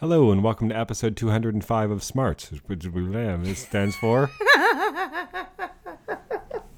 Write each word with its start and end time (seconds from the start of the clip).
Hello 0.00 0.32
and 0.32 0.42
welcome 0.42 0.70
to 0.70 0.74
episode 0.74 1.14
205 1.14 1.90
of 1.90 2.02
Smarts, 2.02 2.50
which 2.66 2.84
this 2.84 3.58
stands 3.58 3.94
for. 3.96 4.30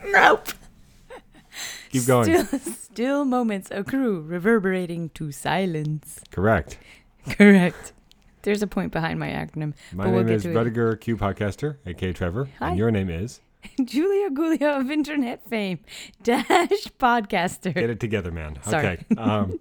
Nope. 0.05 0.49
Keep 1.91 2.07
going. 2.07 2.45
Still, 2.45 2.59
still 2.75 3.25
moments 3.25 3.71
accrue, 3.71 4.21
reverberating 4.23 5.11
to 5.11 5.31
silence. 5.31 6.21
Correct. 6.33 6.79
Correct. 7.31 7.93
There's 8.43 8.61
a 8.61 8.67
point 8.67 8.91
behind 8.91 9.21
my 9.21 9.29
acronym. 9.29 9.75
My 9.93 10.07
we'll 10.07 10.17
name 10.17 10.27
get 10.27 10.37
is 10.37 10.47
it. 10.47 10.55
Rudiger 10.55 10.97
Q 10.97 11.17
Podcaster, 11.17 11.77
aka 11.87 12.13
Trevor, 12.13 12.49
Hi. 12.59 12.71
and 12.71 12.79
your 12.79 12.91
name 12.91 13.09
is. 13.09 13.41
Julia 13.85 14.31
Gulia 14.31 14.81
of 14.81 14.91
internet 14.91 15.49
fame, 15.49 15.79
dash 16.25 16.89
podcaster. 16.99 17.73
Get 17.73 17.89
it 17.89 18.01
together, 18.01 18.33
man. 18.33 18.59
Sorry. 18.65 18.85
Okay. 18.87 19.05
Um, 19.17 19.61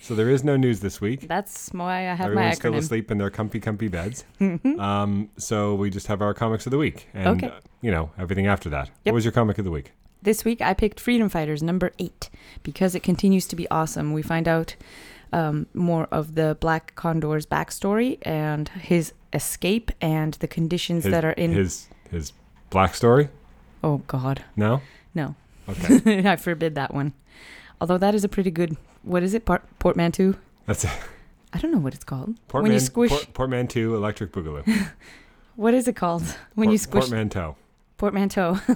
so 0.00 0.14
there 0.14 0.30
is 0.30 0.44
no 0.44 0.56
news 0.56 0.80
this 0.80 1.00
week. 1.00 1.26
That's 1.28 1.70
why 1.72 2.08
I 2.10 2.14
have 2.14 2.26
Everyone's 2.26 2.50
my 2.50 2.54
still 2.54 2.74
asleep 2.74 3.10
in 3.10 3.18
their 3.18 3.30
comfy, 3.30 3.60
comfy 3.60 3.88
beds. 3.88 4.24
um, 4.40 5.30
so 5.36 5.74
we 5.74 5.90
just 5.90 6.06
have 6.06 6.22
our 6.22 6.34
comics 6.34 6.66
of 6.66 6.70
the 6.70 6.78
week, 6.78 7.08
and 7.14 7.26
Okay. 7.42 7.48
uh, 7.48 7.60
you 7.80 7.90
know 7.90 8.10
everything 8.18 8.46
after 8.46 8.68
that. 8.70 8.86
Yep. 9.04 9.12
What 9.12 9.14
was 9.14 9.24
your 9.24 9.32
comic 9.32 9.58
of 9.58 9.64
the 9.64 9.70
week? 9.70 9.92
This 10.22 10.44
week 10.44 10.60
I 10.60 10.74
picked 10.74 10.98
Freedom 11.00 11.28
Fighters 11.28 11.62
number 11.62 11.92
eight 11.98 12.28
because 12.62 12.94
it 12.94 13.02
continues 13.04 13.46
to 13.46 13.56
be 13.56 13.68
awesome. 13.70 14.12
We 14.12 14.22
find 14.22 14.48
out 14.48 14.74
um, 15.32 15.66
more 15.74 16.08
of 16.10 16.34
the 16.34 16.56
Black 16.60 16.94
Condor's 16.96 17.46
backstory 17.46 18.18
and 18.22 18.68
his 18.70 19.12
escape 19.32 19.92
and 20.00 20.34
the 20.34 20.48
conditions 20.48 21.04
His, 21.04 21.12
that 21.12 21.24
are 21.24 21.32
in. 21.32 21.52
his 21.52 21.88
his 22.10 22.32
black 22.70 22.94
story. 22.94 23.28
oh 23.84 23.98
God, 24.08 24.42
No. 24.56 24.80
no. 25.14 25.34
Okay. 25.68 26.26
I 26.28 26.36
forbid 26.36 26.74
that 26.76 26.94
one. 26.94 27.12
Although 27.80 27.98
that 27.98 28.14
is 28.14 28.24
a 28.24 28.28
pretty 28.28 28.50
good. 28.50 28.76
What 29.02 29.22
is 29.22 29.34
it? 29.34 29.44
Port- 29.44 29.64
portmanteau. 29.78 30.34
That's 30.66 30.84
it. 30.84 30.90
I 31.52 31.58
don't 31.58 31.72
know 31.72 31.78
what 31.78 31.94
it's 31.94 32.04
called. 32.04 32.36
Portman, 32.48 32.64
when 32.64 32.72
you 32.72 32.80
squish. 32.80 33.10
Port, 33.10 33.32
portmanteau, 33.32 33.94
electric 33.94 34.32
boogaloo. 34.32 34.90
what 35.56 35.72
is 35.74 35.88
it 35.88 35.96
called? 35.96 36.22
When 36.54 36.66
Port- 36.66 36.72
you 36.72 36.78
squish 36.78 37.02
portmanteau. 37.04 37.56
portmanteau. 37.96 38.58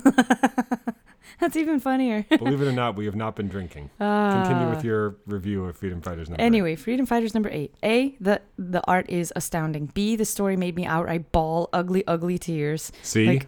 That's 1.41 1.57
even 1.57 1.81
funnier. 1.81 2.25
Believe 2.29 2.61
it 2.63 2.69
or 2.69 2.73
not, 2.73 2.95
we 2.95 3.05
have 3.07 3.17
not 3.17 3.35
been 3.37 3.49
drinking. 3.49 3.91
Continue 3.99 4.69
with 4.71 4.79
Ah. 4.79 4.83
your 4.83 5.17
review 5.27 5.65
of 5.65 5.77
Freedom 5.77 6.01
Fighters 6.01 6.29
number. 6.29 6.41
eight. 6.43 6.47
Anyway, 6.47 6.77
Freedom 6.77 7.05
Fighters 7.05 7.35
number 7.35 7.49
eight. 7.51 7.75
A, 7.83 8.15
the 8.21 8.41
the 8.59 8.81
art 8.87 9.09
is 9.11 9.33
astounding. 9.35 9.87
B, 9.87 10.15
the 10.15 10.25
story 10.25 10.57
made 10.57 10.77
me 10.77 10.87
outright 10.87 11.33
bawl 11.33 11.69
ugly, 11.73 12.07
ugly 12.07 12.39
tears. 12.39 12.93
See, 13.03 13.27
like- 13.27 13.47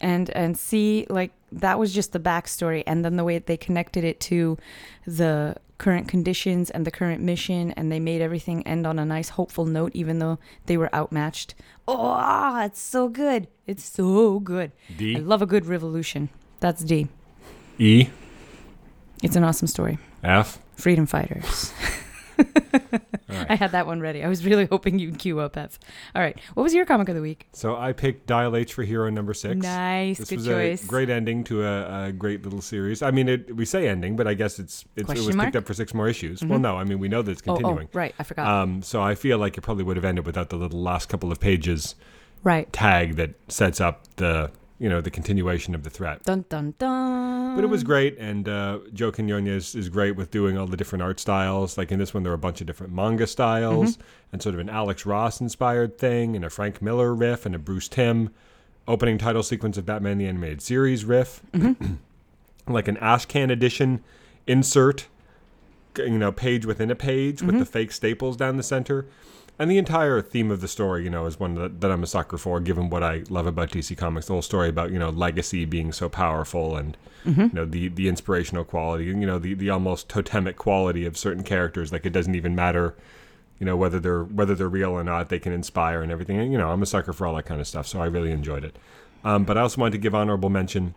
And 0.00 0.30
and 0.30 0.56
C, 0.58 1.06
like 1.10 1.32
that 1.56 1.78
was 1.78 1.92
just 1.92 2.12
the 2.12 2.20
backstory, 2.20 2.82
and 2.86 3.04
then 3.04 3.16
the 3.16 3.24
way 3.24 3.38
they 3.38 3.56
connected 3.56 4.04
it 4.04 4.20
to 4.20 4.56
the 5.06 5.56
current 5.78 6.08
conditions 6.08 6.70
and 6.70 6.86
the 6.86 6.90
current 6.90 7.20
mission, 7.22 7.72
and 7.72 7.92
they 7.92 8.00
made 8.00 8.22
everything 8.22 8.66
end 8.66 8.86
on 8.86 8.98
a 8.98 9.04
nice, 9.04 9.30
hopeful 9.30 9.66
note, 9.66 9.92
even 9.94 10.18
though 10.18 10.38
they 10.66 10.76
were 10.76 10.94
outmatched. 10.94 11.54
Oh, 11.86 12.60
it's 12.64 12.80
so 12.80 13.08
good! 13.08 13.48
It's 13.66 13.84
so 13.84 14.38
good. 14.40 14.72
I 14.90 14.92
D 14.94 15.16
love 15.16 15.42
a 15.42 15.46
good 15.46 15.66
revolution. 15.66 16.28
That's 16.60 16.82
D. 16.82 17.08
E 17.78 18.08
It's 19.22 19.36
an 19.36 19.44
awesome 19.44 19.68
story. 19.68 19.98
F. 20.22 20.58
Freedom 20.76 21.06
Fighters. 21.06 21.72
All 23.40 23.46
I 23.48 23.54
had 23.54 23.72
that 23.72 23.86
one 23.86 24.00
ready. 24.00 24.22
I 24.24 24.28
was 24.28 24.44
really 24.44 24.66
hoping 24.70 24.98
you'd 24.98 25.18
queue 25.18 25.40
up 25.40 25.56
F. 25.56 25.78
All 26.14 26.22
right. 26.22 26.38
What 26.54 26.62
was 26.62 26.74
your 26.74 26.84
comic 26.86 27.08
of 27.08 27.14
the 27.14 27.22
week? 27.22 27.46
So 27.52 27.76
I 27.76 27.92
picked 27.92 28.26
Dial 28.26 28.56
H 28.56 28.72
for 28.74 28.82
Hero 28.82 29.08
number 29.10 29.34
six. 29.34 29.56
Nice. 29.56 30.18
This 30.18 30.28
good 30.30 30.36
was 30.38 30.46
choice. 30.46 30.84
a 30.84 30.86
great 30.86 31.10
ending 31.10 31.44
to 31.44 31.64
a, 31.64 32.06
a 32.06 32.12
great 32.12 32.42
little 32.44 32.60
series. 32.60 33.02
I 33.02 33.10
mean, 33.10 33.28
it, 33.28 33.54
we 33.56 33.64
say 33.64 33.88
ending, 33.88 34.16
but 34.16 34.26
I 34.26 34.34
guess 34.34 34.58
it's, 34.58 34.84
it's 34.96 35.10
it 35.10 35.16
was 35.18 35.34
mark? 35.36 35.48
picked 35.48 35.56
up 35.56 35.66
for 35.66 35.74
six 35.74 35.92
more 35.94 36.08
issues. 36.08 36.42
Well, 36.42 36.58
Mhm. 36.58 36.62
no, 36.62 36.76
I 36.76 36.84
mean 36.84 36.98
we 36.98 37.08
know 37.08 37.22
that 37.22 37.32
it's 37.32 37.42
oh, 37.46 37.54
continuing. 37.54 37.86
oh, 37.92 37.98
right. 37.98 38.14
I 38.18 38.22
forgot. 38.22 38.46
Um, 38.46 38.82
so 38.82 39.02
I 39.02 39.14
feel 39.14 39.38
like 39.38 39.56
it 39.58 39.60
probably 39.62 39.84
would 39.84 39.96
have 39.96 40.04
ended 40.04 40.26
without 40.26 40.50
the 40.50 40.56
little 40.56 40.80
last 40.82 41.08
couple 41.08 41.30
of 41.32 41.40
pages 41.40 41.94
right. 42.42 42.72
tag 42.72 43.16
that 43.16 43.34
sets 43.48 43.80
up 43.80 44.02
the 44.16 44.50
you 44.78 44.88
know 44.88 45.00
the 45.00 45.10
continuation 45.10 45.74
of 45.74 45.82
the 45.82 45.90
threat. 45.90 46.22
Dun 46.24 46.44
dun 46.48 46.74
dun. 46.78 47.54
But 47.54 47.64
it 47.64 47.68
was 47.68 47.82
great, 47.82 48.18
and 48.18 48.48
uh, 48.48 48.80
Joe 48.92 49.10
Quinones 49.10 49.74
is 49.74 49.88
great 49.88 50.12
with 50.12 50.30
doing 50.30 50.58
all 50.58 50.66
the 50.66 50.76
different 50.76 51.02
art 51.02 51.18
styles. 51.18 51.78
Like 51.78 51.90
in 51.90 51.98
this 51.98 52.12
one, 52.12 52.22
there 52.22 52.32
are 52.32 52.36
a 52.36 52.38
bunch 52.38 52.60
of 52.60 52.66
different 52.66 52.92
manga 52.92 53.26
styles, 53.26 53.96
mm-hmm. 53.96 54.02
and 54.32 54.42
sort 54.42 54.54
of 54.54 54.60
an 54.60 54.68
Alex 54.68 55.06
Ross 55.06 55.40
inspired 55.40 55.98
thing, 55.98 56.36
and 56.36 56.44
a 56.44 56.50
Frank 56.50 56.82
Miller 56.82 57.14
riff, 57.14 57.46
and 57.46 57.54
a 57.54 57.58
Bruce 57.58 57.88
Timm 57.88 58.30
opening 58.88 59.18
title 59.18 59.42
sequence 59.42 59.76
of 59.76 59.86
Batman 59.86 60.18
the 60.18 60.26
Animated 60.26 60.62
Series 60.62 61.04
riff, 61.04 61.42
mm-hmm. 61.52 61.94
like 62.72 62.88
an 62.88 62.96
Ashcan 62.96 63.50
edition 63.50 64.02
insert, 64.46 65.06
you 65.96 66.18
know, 66.18 66.32
page 66.32 66.66
within 66.66 66.90
a 66.90 66.94
page 66.94 67.42
with 67.42 67.52
mm-hmm. 67.52 67.60
the 67.60 67.66
fake 67.66 67.92
staples 67.92 68.36
down 68.36 68.56
the 68.56 68.62
center. 68.62 69.06
And 69.58 69.70
the 69.70 69.78
entire 69.78 70.20
theme 70.20 70.50
of 70.50 70.60
the 70.60 70.68
story, 70.68 71.04
you 71.04 71.10
know, 71.10 71.24
is 71.24 71.40
one 71.40 71.54
that, 71.54 71.80
that 71.80 71.90
I'm 71.90 72.02
a 72.02 72.06
sucker 72.06 72.36
for, 72.36 72.60
given 72.60 72.90
what 72.90 73.02
I 73.02 73.24
love 73.30 73.46
about 73.46 73.70
DC 73.70 73.96
Comics. 73.96 74.26
The 74.26 74.34
whole 74.34 74.42
story 74.42 74.68
about, 74.68 74.92
you 74.92 74.98
know, 74.98 75.08
legacy 75.08 75.64
being 75.64 75.92
so 75.92 76.10
powerful 76.10 76.76
and, 76.76 76.96
you 77.44 77.50
know, 77.54 77.64
the, 77.64 77.88
the 77.88 78.06
inspirational 78.08 78.64
quality, 78.64 79.10
and, 79.10 79.20
you 79.20 79.26
know, 79.26 79.38
the, 79.38 79.54
the 79.54 79.70
almost 79.70 80.10
totemic 80.10 80.56
quality 80.56 81.06
of 81.06 81.16
certain 81.16 81.42
characters. 81.42 81.90
Like, 81.90 82.04
it 82.04 82.10
doesn't 82.10 82.34
even 82.34 82.54
matter, 82.54 82.94
you 83.58 83.64
know, 83.64 83.76
whether 83.76 83.98
they're 83.98 84.24
whether 84.24 84.54
they're 84.54 84.68
real 84.68 84.90
or 84.90 85.02
not, 85.02 85.30
they 85.30 85.38
can 85.38 85.52
inspire 85.52 86.02
and 86.02 86.12
everything. 86.12 86.38
And, 86.38 86.52
you 86.52 86.58
know, 86.58 86.70
I'm 86.70 86.82
a 86.82 86.86
sucker 86.86 87.14
for 87.14 87.26
all 87.26 87.34
that 87.36 87.46
kind 87.46 87.60
of 87.60 87.66
stuff, 87.66 87.86
so 87.86 88.02
I 88.02 88.06
really 88.06 88.32
enjoyed 88.32 88.62
it. 88.62 88.76
Um, 89.24 89.44
but 89.44 89.56
I 89.56 89.62
also 89.62 89.80
wanted 89.80 89.92
to 89.92 89.98
give 89.98 90.14
honorable 90.14 90.50
mention 90.50 90.94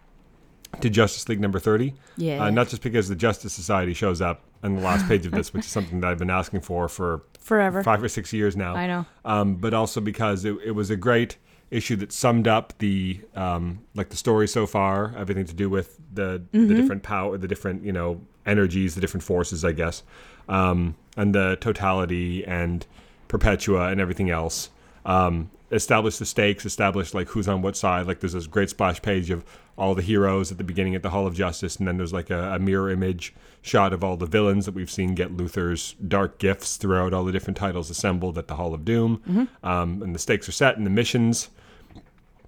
to 0.82 0.90
Justice 0.90 1.28
League 1.28 1.40
number 1.40 1.60
30. 1.60 1.94
Yeah. 2.18 2.44
Uh, 2.46 2.50
not 2.50 2.70
just 2.70 2.82
because 2.82 3.10
the 3.10 3.16
Justice 3.16 3.54
Society 3.54 3.94
shows 3.94 4.22
up 4.22 4.42
on 4.64 4.76
the 4.76 4.82
last 4.82 5.08
page 5.08 5.26
of 5.26 5.32
this, 5.32 5.54
which 5.54 5.66
is 5.66 5.72
something 5.72 6.00
that 6.02 6.10
I've 6.10 6.20
been 6.20 6.30
asking 6.30 6.62
for 6.62 6.88
for 6.88 7.24
Forever. 7.40 7.84
five 7.84 8.04
or 8.04 8.10
six 8.10 8.32
years 8.34 8.56
now 8.56 8.76
I 8.76 8.88
know. 8.88 9.06
um, 9.26 9.56
but 9.56 9.74
also 9.74 10.00
because 10.02 10.46
it, 10.46 10.56
it 10.64 10.72
was 10.72 10.90
a 10.90 10.96
great 10.96 11.38
issue 11.72 11.96
that 11.98 12.12
summed 12.12 12.48
up 12.48 12.74
the 12.80 13.22
um, 13.36 13.80
like 13.96 14.10
the 14.10 14.18
story 14.18 14.48
so 14.48 14.66
far, 14.66 15.14
everything 15.18 15.46
to 15.46 15.54
do 15.54 15.70
with 15.70 16.00
the 16.14 16.42
the 16.52 16.74
different 16.74 17.04
power, 17.04 17.38
the 17.38 17.48
different 17.48 17.84
you 17.84 17.92
know 17.92 18.22
energies, 18.46 18.96
the 18.96 19.02
different 19.02 19.24
forces, 19.24 19.64
I 19.64 19.72
guess, 19.72 20.04
um, 20.48 20.96
and 21.16 21.34
the 21.36 21.58
totality 21.62 22.44
and 22.46 22.86
Perpetua 23.28 23.90
and 23.90 24.02
everything 24.02 24.30
else. 24.30 24.70
Um, 25.06 25.52
establish 25.72 26.18
the 26.18 26.26
stakes, 26.26 26.66
establish 26.66 27.14
like 27.14 27.28
who's 27.30 27.48
on 27.48 27.62
what 27.62 27.78
side. 27.78 28.08
Like 28.08 28.20
there's 28.20 28.34
this 28.34 28.48
great 28.48 28.70
splash 28.70 29.02
page 29.02 29.30
of 29.30 29.46
all 29.78 29.96
the 29.96 30.02
heroes 30.02 30.52
at 30.52 30.58
the 30.58 30.64
beginning 30.64 30.96
at 30.96 31.04
the 31.04 31.10
Hall 31.10 31.26
of 31.26 31.34
Justice, 31.36 31.78
and 31.78 31.88
then 31.88 31.98
there's 31.98 32.14
like 32.14 32.30
a, 32.30 32.54
a 32.56 32.60
mirror 32.60 32.90
image 32.90 33.34
shot 33.62 33.94
of 33.94 34.04
all 34.04 34.18
the 34.18 34.26
villains 34.26 34.66
that 34.66 34.74
we've 34.74 34.92
seen 34.92 35.16
get 35.16 35.36
Luthor's 35.36 35.96
dark 36.08 36.38
gifts 36.38 36.78
throughout 36.78 37.14
all 37.14 37.24
the 37.24 37.32
different 37.32 37.58
titles 37.58 37.90
assembled 37.90 38.38
at 38.38 38.48
the 38.48 38.56
Hall 38.56 38.74
of 38.74 38.84
Doom. 38.84 39.22
Um, 39.64 40.02
and 40.02 40.14
the 40.16 40.20
stakes 40.20 40.50
are 40.50 40.54
set, 40.54 40.78
and 40.78 40.86
the 40.86 40.92
missions 40.92 41.50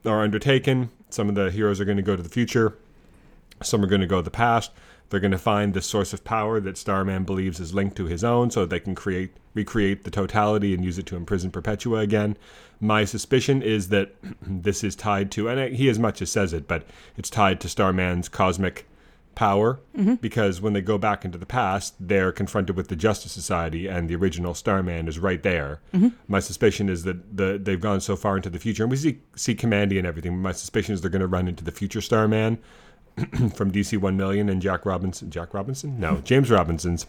are 0.05 0.21
undertaken. 0.21 0.89
Some 1.09 1.29
of 1.29 1.35
the 1.35 1.51
heroes 1.51 1.79
are 1.79 1.85
going 1.85 1.97
to 1.97 2.03
go 2.03 2.15
to 2.15 2.23
the 2.23 2.29
future. 2.29 2.77
Some 3.61 3.83
are 3.83 3.87
going 3.87 4.01
to 4.01 4.07
go 4.07 4.17
to 4.17 4.23
the 4.23 4.31
past. 4.31 4.71
They're 5.11 5.19
going 5.19 5.31
to 5.31 5.37
find 5.37 5.73
the 5.73 5.81
source 5.81 6.13
of 6.13 6.23
power 6.23 6.61
that 6.61 6.77
Starman 6.77 7.25
believes 7.25 7.59
is 7.59 7.73
linked 7.73 7.97
to 7.97 8.05
his 8.05 8.23
own, 8.23 8.49
so 8.49 8.65
they 8.65 8.79
can 8.79 8.95
create, 8.95 9.33
recreate 9.53 10.05
the 10.05 10.09
totality 10.09 10.73
and 10.73 10.85
use 10.85 10.97
it 10.97 11.05
to 11.07 11.17
imprison 11.17 11.51
Perpetua 11.51 11.99
again. 11.99 12.37
My 12.79 13.03
suspicion 13.03 13.61
is 13.61 13.89
that 13.89 14.15
this 14.41 14.85
is 14.85 14.95
tied 14.95 15.29
to, 15.31 15.49
and 15.49 15.75
he 15.75 15.89
as 15.89 15.99
much 15.99 16.21
as 16.21 16.31
says 16.31 16.53
it, 16.53 16.65
but 16.65 16.87
it's 17.17 17.29
tied 17.29 17.59
to 17.59 17.69
Starman's 17.69 18.29
cosmic 18.29 18.87
power 19.35 19.79
mm-hmm. 19.97 20.15
because 20.15 20.61
when 20.61 20.73
they 20.73 20.81
go 20.81 20.97
back 20.97 21.25
into 21.25 21.37
the 21.37 21.45
past, 21.45 21.95
they're 21.99 22.31
confronted 22.31 22.77
with 22.77 22.87
the 22.87 22.95
Justice 22.95 23.33
Society, 23.33 23.87
and 23.87 24.09
the 24.09 24.15
original 24.15 24.53
Starman 24.53 25.09
is 25.09 25.19
right 25.19 25.43
there. 25.43 25.81
Mm-hmm. 25.93 26.09
My 26.29 26.39
suspicion 26.39 26.87
is 26.87 27.03
that 27.03 27.35
the 27.35 27.59
they've 27.61 27.81
gone 27.81 27.99
so 27.99 28.15
far 28.15 28.37
into 28.37 28.49
the 28.49 28.59
future, 28.59 28.83
and 28.83 28.91
we 28.91 28.95
see 28.95 29.19
see 29.35 29.55
Kamandi 29.55 29.97
and 29.97 30.07
everything. 30.07 30.41
My 30.41 30.53
suspicion 30.53 30.93
is 30.93 31.01
they're 31.01 31.09
going 31.09 31.19
to 31.19 31.27
run 31.27 31.49
into 31.49 31.65
the 31.65 31.71
future 31.71 31.99
Starman 31.99 32.59
from 33.55 33.71
DC 33.71 33.97
One 33.97 34.17
Million 34.17 34.49
and 34.49 34.61
Jack 34.61 34.85
Robinson. 34.85 35.29
Jack 35.29 35.53
Robinson? 35.53 35.99
No, 35.99 36.17
James 36.23 36.49
Robinson's. 36.49 37.05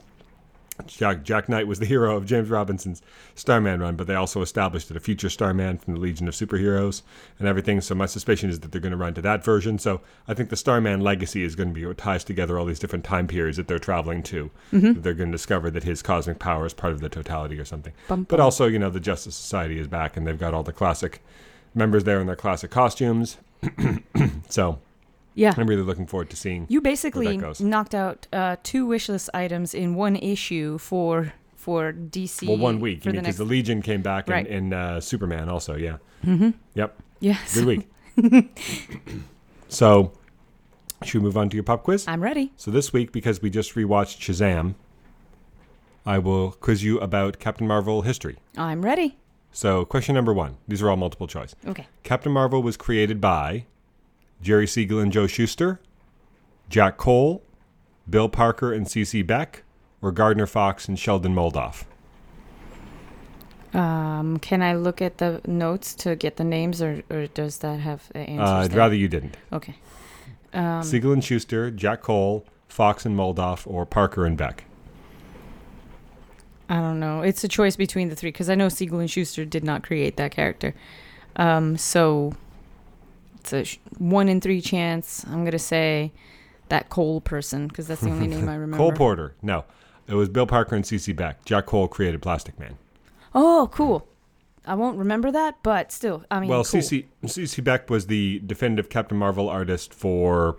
Jack, 0.87 1.23
Jack 1.23 1.49
Knight 1.49 1.67
was 1.67 1.79
the 1.79 1.87
hero 1.87 2.17
of 2.17 2.27
James 2.27 2.49
Robinson's 2.49 3.03
Starman 3.35 3.81
run, 3.81 3.95
but 3.95 4.07
they 4.07 4.15
also 4.15 4.41
established 4.41 4.89
that 4.89 4.97
a 4.97 5.01
future 5.01 5.29
Starman 5.29 5.79
from 5.79 5.95
the 5.95 6.01
Legion 6.01 6.27
of 6.29 6.35
Superheroes 6.35 7.03
and 7.39 7.47
everything. 7.47 7.81
So 7.81 7.95
my 7.95 8.07
suspicion 8.07 8.51
is 8.51 8.61
that 8.61 8.73
they're 8.73 8.81
going 8.81 8.93
to 8.93 8.97
run 8.97 9.15
to 9.15 9.23
that 9.23 9.45
version. 9.45 9.79
So 9.79 10.01
I 10.27 10.35
think 10.35 10.49
the 10.49 10.57
Starman 10.57 11.01
legacy 11.01 11.45
is 11.45 11.55
going 11.55 11.69
to 11.69 11.75
be 11.75 11.85
what 11.87 11.99
ties 11.99 12.25
together 12.25 12.59
all 12.59 12.65
these 12.65 12.79
different 12.79 13.05
time 13.05 13.27
periods 13.27 13.59
that 13.59 13.69
they're 13.69 13.79
traveling 13.79 14.23
to. 14.25 14.51
Mm-hmm. 14.73 14.95
That 14.95 15.03
they're 15.03 15.15
going 15.15 15.31
to 15.31 15.37
discover 15.37 15.71
that 15.71 15.85
his 15.85 16.03
cosmic 16.03 16.39
power 16.39 16.67
is 16.67 16.75
part 16.75 16.93
of 16.93 17.01
the 17.01 17.09
totality 17.09 17.59
or 17.59 17.65
something. 17.65 17.93
Bum, 18.09 18.25
But 18.25 18.41
also, 18.41 18.67
you 18.67 18.79
know, 18.79 18.91
the 18.91 19.01
Justice 19.01 19.37
Society 19.37 19.79
is 19.79 19.89
back, 19.89 20.17
and 20.17 20.27
they've 20.27 20.39
got 20.39 20.55
all 20.55 20.63
the 20.63 20.73
classic 20.73 21.23
members 21.75 22.05
there 22.05 22.21
in 22.21 22.27
their 22.27 22.37
classic 22.37 22.71
costumes. 22.71 23.37
so 24.49 24.79
Yeah. 25.35 25.55
I'm 25.57 25.67
really 25.67 25.83
looking 25.83 26.07
forward 26.07 26.31
to 26.31 26.37
seeing. 26.37 26.67
You 26.69 26.81
basically 26.81 27.41
knocked 27.61 27.95
out 27.95 28.27
uh, 28.33 28.57
two 28.63 28.87
wish 28.87 29.09
list 29.09 29.31
items 29.35 29.75
in 29.75 29.95
one 29.95 30.17
issue 30.17 30.79
for 30.79 31.33
for 31.57 31.93
DC. 31.93 32.47
Well, 32.49 32.57
one 32.59 32.81
week, 32.81 33.03
for 33.03 33.11
the 33.11 33.13
because 33.13 33.25
next. 33.27 33.39
the 33.39 33.45
Legion 33.45 33.83
came 33.83 34.03
back 34.03 34.29
Right. 34.29 34.47
in, 34.47 34.67
in 34.67 34.73
uh, 34.73 35.01
Superman 35.01 35.49
also, 35.49 35.77
yeah. 35.77 35.99
mm-hmm. 36.25 36.51
Yep, 36.75 37.01
Yes. 37.21 37.55
good 37.55 37.65
week. 37.67 37.89
so, 39.69 40.13
should 41.05 41.21
we 41.21 41.25
move 41.25 41.37
on 41.37 41.49
to 41.51 41.57
your 41.57 41.63
pop 41.63 41.85
quiz? 41.85 42.07
I'm 42.09 42.21
ready. 42.23 42.53
So 42.57 42.71
this 42.73 42.93
week, 42.93 43.13
because 43.13 43.41
we 43.43 43.49
just 43.49 43.75
rewatched 43.75 44.19
Shazam, 44.19 44.75
I 46.05 46.19
will 46.19 46.51
quiz 46.53 46.83
you 46.83 46.99
about 46.99 47.39
Captain 47.39 47.67
Marvel 47.67 48.03
history. 48.03 48.39
I'm 48.57 48.83
ready. 48.85 49.19
So, 49.53 49.85
question 49.85 50.15
number 50.15 50.33
one. 50.33 50.57
These 50.67 50.83
are 50.83 50.91
all 50.91 50.97
multiple 50.97 51.27
choice. 51.29 51.55
Okay. 51.67 51.87
Captain 52.03 52.33
Marvel 52.33 52.63
was 52.63 52.77
created 52.77 53.21
by 53.21 53.67
Jerry 54.43 54.67
Siegel 54.67 54.99
and 54.99 55.13
Joe 55.13 55.27
Shuster, 55.27 55.81
Jack 56.69 56.97
Cole, 56.97 57.43
Bill 58.09 58.29
Parker 58.29 58.73
and 58.73 58.89
C.C. 58.89 59.23
Beck, 59.23 59.63
or 60.01 60.11
Gardner 60.13 60.47
Fox 60.47 60.89
and 60.89 60.99
Sheldon 60.99 61.35
Moldoff. 61.35 61.85
Um, 63.73 64.39
can 64.41 64.61
I 64.61 64.75
look 64.75 65.01
at 65.01 65.19
the 65.19 65.41
notes 65.47 65.95
to 65.97 66.17
get 66.17 66.37
the 66.37 66.45
names, 66.45 66.83
or, 66.83 67.03
or 67.09 67.27
does 67.29 67.59
that 67.59 67.81
have 67.81 68.09
the 68.13 68.19
answers? 68.19 68.49
Uh, 68.49 68.53
I'd 68.53 68.71
there? 68.73 68.79
rather 68.79 68.95
you 68.95 69.09
didn't. 69.09 69.37
Okay. 69.53 69.77
Um, 70.53 70.83
Siegel 70.83 71.13
and 71.13 71.25
Shuster, 71.25 71.71
Jack 71.71 72.03
Cole, 72.03 72.45
Fox 72.69 73.07
and 73.07 73.17
Moldoff, 73.17 73.67
or 73.67 73.87
Parker 73.87 74.27
and 74.27 74.37
Beck. 74.37 74.65
I 76.69 76.77
don't 76.77 77.01
know. 77.01 77.23
It's 77.23 77.45
a 77.45 77.49
choice 77.49 77.77
between 77.77 78.09
the 78.09 78.17
three 78.17 78.31
because 78.31 78.51
I 78.51 78.55
know 78.55 78.69
Siegel 78.69 78.99
and 78.99 79.11
Shuster 79.11 79.45
did 79.45 79.65
not 79.65 79.83
create 79.83 80.17
that 80.17 80.33
character. 80.33 80.75
Um, 81.37 81.77
so 81.77 82.35
it's 83.43 83.53
a 83.53 83.79
one 83.99 84.29
in 84.29 84.41
three 84.41 84.61
chance. 84.61 85.25
I'm 85.27 85.45
gonna 85.45 85.59
say 85.59 86.13
that 86.69 86.89
Cole 86.89 87.21
person 87.21 87.69
because 87.69 87.87
that's 87.87 88.01
the 88.01 88.11
only 88.11 88.27
name 88.29 88.49
I 88.49 88.55
remember. 88.57 88.77
Cole 88.77 88.93
Porter. 88.93 89.35
No. 89.43 89.65
It 90.07 90.15
was 90.15 90.29
Bill 90.29 90.47
Parker 90.47 90.75
and 90.75 90.85
C.C. 90.85 91.13
Beck. 91.13 91.45
Jack 91.45 91.67
Cole 91.67 91.89
created 91.89 92.21
Plastic 92.23 92.59
Man. 92.59 92.77
Oh, 93.35 93.69
cool. 93.73 94.07
I 94.67 94.75
won't 94.75 94.99
remember 94.99 95.31
that, 95.33 95.57
but 95.63 95.91
still, 95.91 96.25
I 96.31 96.41
mean, 96.41 96.49
well, 96.49 96.65
cool. 96.65 96.81
CC 96.81 97.07
CC 97.25 97.65
Beck 97.65 97.91
was 97.91 98.07
the 98.07 98.41
definitive 98.47 98.89
Captain 98.89 99.19
Marvel 99.19 99.49
artist 99.49 99.93
for 99.93 100.57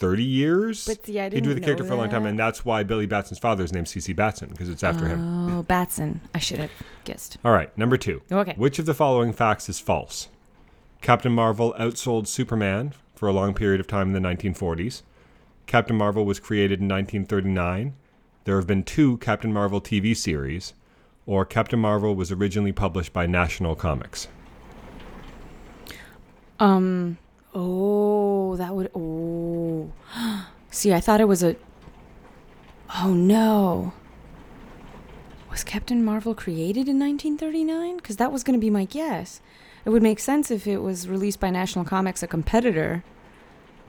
thirty 0.00 0.24
years. 0.24 0.86
But 0.86 1.06
see, 1.06 1.20
I 1.20 1.24
he 1.24 1.30
didn't 1.30 1.44
drew 1.44 1.54
the 1.54 1.60
character 1.60 1.84
for 1.84 1.92
a 1.92 1.96
long 1.96 2.08
time, 2.08 2.26
and 2.26 2.38
that's 2.38 2.64
why 2.64 2.82
Billy 2.82 3.06
Batson's 3.06 3.38
father 3.38 3.62
is 3.62 3.72
named 3.72 3.86
CC 3.86 4.16
Batson 4.16 4.48
because 4.48 4.68
it's 4.68 4.82
after 4.82 5.06
him. 5.06 5.58
Oh, 5.58 5.62
Batson. 5.62 6.22
I 6.34 6.38
should 6.38 6.58
have 6.58 6.70
guessed. 7.04 7.36
All 7.44 7.52
right, 7.52 7.76
number 7.78 7.96
two. 7.96 8.22
Okay. 8.32 8.54
Which 8.56 8.78
of 8.78 8.86
the 8.86 8.94
following 8.94 9.32
facts 9.32 9.68
is 9.68 9.78
false? 9.78 10.28
Captain 11.02 11.32
Marvel 11.32 11.74
outsold 11.78 12.26
Superman 12.26 12.92
for 13.14 13.28
a 13.28 13.32
long 13.32 13.54
period 13.54 13.80
of 13.80 13.86
time 13.86 14.14
in 14.14 14.22
the 14.22 14.28
1940s. 14.28 15.02
Captain 15.66 15.96
Marvel 15.96 16.24
was 16.24 16.40
created 16.40 16.80
in 16.80 16.88
1939. 16.88 17.94
There 18.44 18.56
have 18.56 18.66
been 18.66 18.82
two 18.82 19.18
Captain 19.18 19.52
Marvel 19.52 19.80
TV 19.80 20.16
series, 20.16 20.74
or 21.26 21.44
Captain 21.44 21.78
Marvel 21.78 22.16
was 22.16 22.32
originally 22.32 22.72
published 22.72 23.12
by 23.12 23.26
National 23.26 23.76
Comics. 23.76 24.28
Um. 26.58 27.18
Oh, 27.54 28.56
that 28.56 28.74
would. 28.74 28.90
Oh. 28.94 29.90
See, 30.70 30.92
I 30.92 31.00
thought 31.00 31.20
it 31.20 31.28
was 31.28 31.42
a. 31.42 31.56
Oh 32.96 33.12
no. 33.12 33.92
Was 35.50 35.64
Captain 35.64 36.04
Marvel 36.04 36.34
created 36.34 36.88
in 36.88 36.98
1939? 36.98 37.96
Because 37.96 38.16
that 38.16 38.30
was 38.32 38.44
going 38.44 38.58
to 38.58 38.64
be 38.64 38.70
my 38.70 38.84
guess. 38.84 39.40
It 39.84 39.90
would 39.90 40.02
make 40.02 40.20
sense 40.20 40.50
if 40.50 40.66
it 40.66 40.78
was 40.78 41.08
released 41.08 41.40
by 41.40 41.50
National 41.50 41.84
Comics, 41.84 42.22
a 42.22 42.28
competitor, 42.28 43.02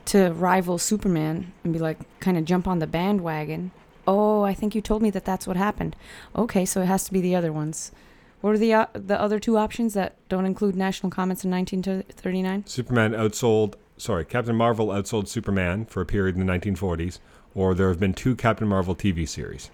to 0.05 0.31
rival 0.31 0.77
Superman, 0.79 1.53
and 1.63 1.73
be 1.73 1.79
like, 1.79 1.99
kind 2.19 2.37
of 2.37 2.45
jump 2.45 2.67
on 2.67 2.79
the 2.79 2.87
bandwagon. 2.87 3.71
Oh, 4.07 4.41
I 4.41 4.55
think 4.55 4.73
you 4.73 4.81
told 4.81 5.03
me 5.03 5.11
that 5.11 5.25
that's 5.25 5.45
what 5.45 5.57
happened. 5.57 5.95
Okay, 6.35 6.65
so 6.65 6.81
it 6.81 6.87
has 6.87 7.03
to 7.03 7.13
be 7.13 7.21
the 7.21 7.35
other 7.35 7.51
ones. 7.53 7.91
What 8.41 8.55
are 8.55 8.57
the 8.57 8.73
uh, 8.73 8.85
the 8.93 9.19
other 9.21 9.39
two 9.39 9.57
options 9.57 9.93
that 9.93 10.15
don't 10.27 10.45
include 10.45 10.75
National 10.75 11.11
Comics 11.11 11.45
in 11.45 11.51
1939? 11.51 12.65
Superman 12.65 13.11
outsold, 13.13 13.75
sorry, 13.97 14.25
Captain 14.25 14.55
Marvel 14.55 14.87
outsold 14.87 15.27
Superman 15.27 15.85
for 15.85 16.01
a 16.01 16.05
period 16.05 16.35
in 16.35 16.45
the 16.45 16.51
1940s, 16.51 17.19
or 17.53 17.75
there 17.75 17.87
have 17.89 17.99
been 17.99 18.13
two 18.13 18.35
Captain 18.35 18.67
Marvel 18.67 18.95
TV 18.95 19.29
series. 19.29 19.69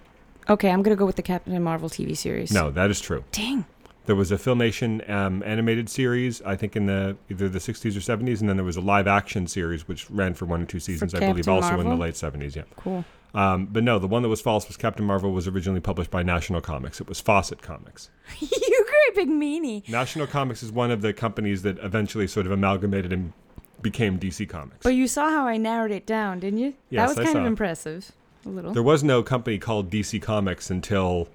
Okay, 0.50 0.70
I'm 0.70 0.84
gonna 0.84 0.98
go 0.98 1.06
with 1.06 1.16
the 1.16 1.22
Captain 1.22 1.62
Marvel 1.64 1.90
TV 1.90 2.16
series. 2.16 2.52
No, 2.52 2.70
that 2.72 2.90
is 2.90 3.00
true. 3.00 3.24
Dang. 3.32 3.66
There 4.06 4.16
was 4.16 4.32
a 4.32 4.38
Filmation 4.38 5.08
um, 5.10 5.44
animated 5.46 5.90
series, 5.90 6.42
I 6.44 6.56
think 6.56 6.78
in 6.78 6.86
the 6.86 7.18
either 7.30 7.50
the 7.50 7.60
60s 7.60 7.96
or 7.96 8.00
70s, 8.00 8.40
and 8.40 8.48
then 8.48 8.56
there 8.56 8.66
was 8.66 8.78
a 8.78 8.82
live 8.82 9.06
action 9.06 9.48
series 9.48 9.86
which 9.86 10.10
ran 10.10 10.34
for 10.34 10.46
one 10.46 10.62
or 10.62 10.66
two 10.66 10.80
seasons, 10.80 11.14
I 11.14 11.20
believe, 11.20 11.46
Captain 11.46 11.54
also 11.54 11.74
in 11.74 11.80
the 11.80 11.96
Marvel? 11.96 11.98
late 12.00 12.14
70s. 12.14 12.56
Yeah. 12.56 12.64
Cool. 12.78 13.04
Um, 13.34 13.68
but 13.68 13.84
no, 13.84 14.00
the 14.00 14.08
one 14.08 14.24
that 14.24 14.30
was 14.30 14.42
false 14.42 14.68
was 14.68 14.78
Captain 14.78 15.06
Marvel 15.06 15.32
was 15.32 15.48
originally 15.48 15.82
published 15.82 16.10
by 16.10 16.24
National 16.24 16.62
Comics. 16.62 17.00
It 17.02 17.08
was 17.08 17.20
Fawcett 17.20 17.62
Comics. 17.62 18.10
you 18.40 18.48
great 18.50 19.16
big 19.16 19.30
meanie. 19.30 19.88
National 19.90 20.28
Comics 20.28 20.64
is 20.64 20.72
one 20.72 20.92
of 20.92 21.02
the 21.02 21.14
companies 21.14 21.62
that 21.64 21.78
eventually 21.80 22.28
sort 22.28 22.46
of 22.46 22.52
amalgamated 22.52 23.12
and 23.14 23.34
became 23.82 24.20
DC 24.20 24.48
Comics. 24.50 24.84
But 24.84 24.96
you 24.96 25.08
saw 25.08 25.30
how 25.30 25.48
I 25.48 25.58
narrowed 25.58 25.92
it 25.92 26.06
down, 26.06 26.40
didn't 26.40 26.60
you? 26.60 26.74
Yes, 26.90 27.10
that 27.10 27.18
was 27.18 27.30
I 27.30 27.32
kind 27.32 27.40
of 27.40 27.46
impressive. 27.46 28.12
A 28.46 28.50
little. 28.50 28.72
there 28.72 28.84
was 28.84 29.04
no 29.04 29.24
company 29.24 29.58
called 29.58 29.90
DC 29.90 30.22
Comics 30.22 30.70
until 30.70 31.28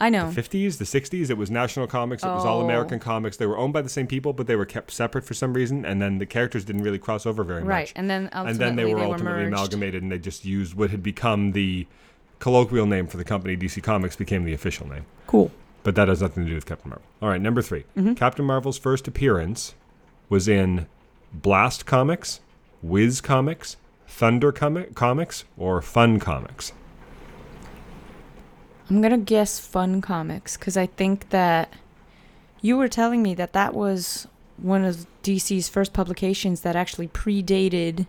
I 0.00 0.08
know. 0.10 0.30
the 0.30 0.42
50s, 0.42 0.78
the 0.78 0.84
60s. 0.84 1.30
It 1.30 1.36
was 1.38 1.50
National 1.50 1.86
Comics. 1.86 2.22
It 2.22 2.26
was 2.28 2.44
All 2.44 2.60
Oh. 2.60 2.64
American 2.64 2.98
Comics. 2.98 3.36
They 3.36 3.46
were 3.46 3.56
owned 3.58 3.72
by 3.72 3.82
the 3.82 3.88
same 3.88 4.06
people, 4.06 4.32
but 4.32 4.46
they 4.46 4.56
were 4.56 4.64
kept 4.66 4.90
separate 4.90 5.24
for 5.24 5.34
some 5.34 5.52
reason. 5.54 5.84
And 5.84 6.00
then 6.00 6.18
the 6.18 6.26
characters 6.26 6.64
didn't 6.64 6.82
really 6.82 6.98
cross 6.98 7.26
over 7.26 7.42
very 7.44 7.62
Right, 7.62 7.82
much. 7.88 7.92
and 7.96 8.08
then 8.10 8.24
ultimately 8.32 8.50
and 8.50 8.60
then 8.60 8.76
they 8.76 8.92
were 8.94 9.00
ultimately 9.00 9.42
merged. 9.42 9.52
amalgamated, 9.54 10.02
and 10.02 10.10
they 10.12 10.18
just 10.18 10.44
used 10.44 10.74
what 10.74 10.90
had 10.90 11.02
become 11.02 11.52
the 11.52 11.86
colloquial 12.38 12.86
name 12.86 13.06
for 13.06 13.16
the 13.18 13.24
company. 13.24 13.56
DC 13.56 13.82
Comics 13.82 14.16
became 14.16 14.44
the 14.44 14.52
official 14.54 14.88
name. 14.88 15.04
Cool. 15.26 15.50
But 15.82 15.94
that 15.94 16.08
has 16.08 16.20
nothing 16.22 16.44
to 16.44 16.48
do 16.50 16.54
with 16.54 16.66
Captain 16.66 16.90
Marvel. 16.90 17.04
All 17.22 17.28
right, 17.28 17.40
number 17.40 17.62
3 17.62 17.84
Mm-hmm. 17.96 18.14
Captain 18.14 18.44
Marvel's 18.44 18.78
first 18.78 19.08
appearance 19.08 19.74
was 20.28 20.46
in 20.48 20.86
Blast 21.32 21.86
Comics, 21.86 22.40
Whiz 22.82 23.20
Comics, 23.20 23.76
Thunder 24.06 24.52
Comi- 24.52 24.94
Comics, 24.94 25.44
or 25.56 25.80
Fun 25.82 26.18
Comics. 26.18 26.72
I'm 28.90 29.00
gonna 29.00 29.18
guess 29.18 29.60
Fun 29.60 30.00
Comics 30.00 30.56
because 30.56 30.76
I 30.76 30.86
think 30.86 31.30
that 31.30 31.72
you 32.60 32.76
were 32.76 32.88
telling 32.88 33.22
me 33.22 33.34
that 33.34 33.52
that 33.52 33.72
was 33.72 34.26
one 34.56 34.84
of 34.84 35.06
DC's 35.22 35.68
first 35.68 35.92
publications 35.92 36.62
that 36.62 36.74
actually 36.74 37.06
predated 37.06 38.06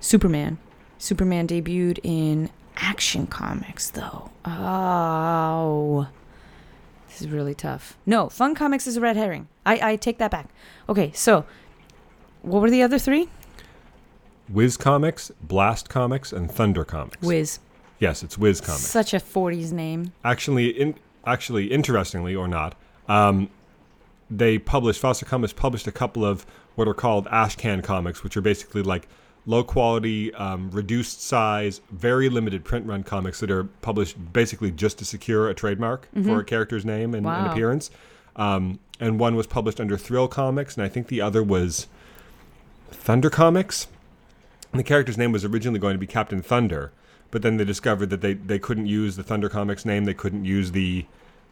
Superman. 0.00 0.58
Superman 0.98 1.48
debuted 1.48 1.98
in 2.02 2.50
Action 2.76 3.26
Comics, 3.26 3.90
though. 3.90 4.30
Oh, 4.44 6.08
this 7.08 7.22
is 7.22 7.28
really 7.28 7.54
tough. 7.54 7.96
No, 8.04 8.28
Fun 8.28 8.54
Comics 8.54 8.86
is 8.86 8.98
a 8.98 9.00
red 9.00 9.16
herring. 9.16 9.48
I 9.64 9.92
I 9.92 9.96
take 9.96 10.18
that 10.18 10.30
back. 10.30 10.50
Okay, 10.86 11.12
so 11.14 11.46
what 12.42 12.60
were 12.60 12.70
the 12.70 12.82
other 12.82 12.98
three? 12.98 13.30
Whiz 14.50 14.76
Comics, 14.76 15.32
Blast 15.40 15.88
Comics, 15.88 16.30
and 16.30 16.50
Thunder 16.50 16.84
Comics. 16.84 17.26
Whiz. 17.26 17.58
Yes, 17.98 18.22
it's 18.22 18.36
Whiz 18.36 18.60
Comics. 18.60 18.82
Such 18.86 19.14
a 19.14 19.18
40s 19.18 19.72
name. 19.72 20.12
actually, 20.24 20.68
in, 20.68 20.94
actually, 21.26 21.66
interestingly 21.70 22.34
or 22.34 22.48
not, 22.48 22.74
um, 23.08 23.48
they 24.30 24.58
published 24.58 25.00
Fawcett 25.00 25.28
Comics 25.28 25.52
published 25.52 25.86
a 25.86 25.92
couple 25.92 26.24
of 26.24 26.44
what 26.74 26.88
are 26.88 26.94
called 26.94 27.26
Ashcan 27.26 27.84
comics, 27.84 28.24
which 28.24 28.36
are 28.36 28.40
basically 28.40 28.82
like 28.82 29.06
low 29.46 29.62
quality, 29.62 30.32
um, 30.34 30.70
reduced 30.70 31.22
size, 31.22 31.80
very 31.90 32.28
limited 32.28 32.64
print 32.64 32.86
run 32.86 33.02
comics 33.04 33.40
that 33.40 33.50
are 33.50 33.64
published 33.64 34.16
basically 34.32 34.70
just 34.70 34.98
to 34.98 35.04
secure 35.04 35.48
a 35.48 35.54
trademark 35.54 36.08
for 36.24 36.40
a 36.40 36.44
character's 36.44 36.84
name 36.84 37.14
and, 37.14 37.26
and 37.26 37.46
appearance. 37.46 37.90
Um, 38.36 38.80
and 38.98 39.20
one 39.20 39.36
was 39.36 39.46
published 39.46 39.80
under 39.80 39.96
Thrill 39.96 40.28
Comics, 40.28 40.76
and 40.76 40.84
I 40.84 40.88
think 40.88 41.08
the 41.08 41.20
other 41.20 41.42
was 41.42 41.86
Thunder 42.90 43.30
Comics. 43.30 43.86
And 44.72 44.80
the 44.80 44.84
character's 44.84 45.18
name 45.18 45.30
was 45.30 45.44
originally 45.44 45.78
going 45.78 45.94
to 45.94 45.98
be 45.98 46.06
Captain 46.06 46.42
Thunder, 46.42 46.90
but 47.34 47.42
then 47.42 47.56
they 47.56 47.64
discovered 47.64 48.10
that 48.10 48.20
they, 48.20 48.34
they 48.34 48.60
couldn't 48.60 48.86
use 48.86 49.16
the 49.16 49.24
Thunder 49.24 49.48
Comics 49.48 49.84
name. 49.84 50.04
They 50.04 50.14
couldn't 50.14 50.44
use 50.44 50.70
the 50.70 51.04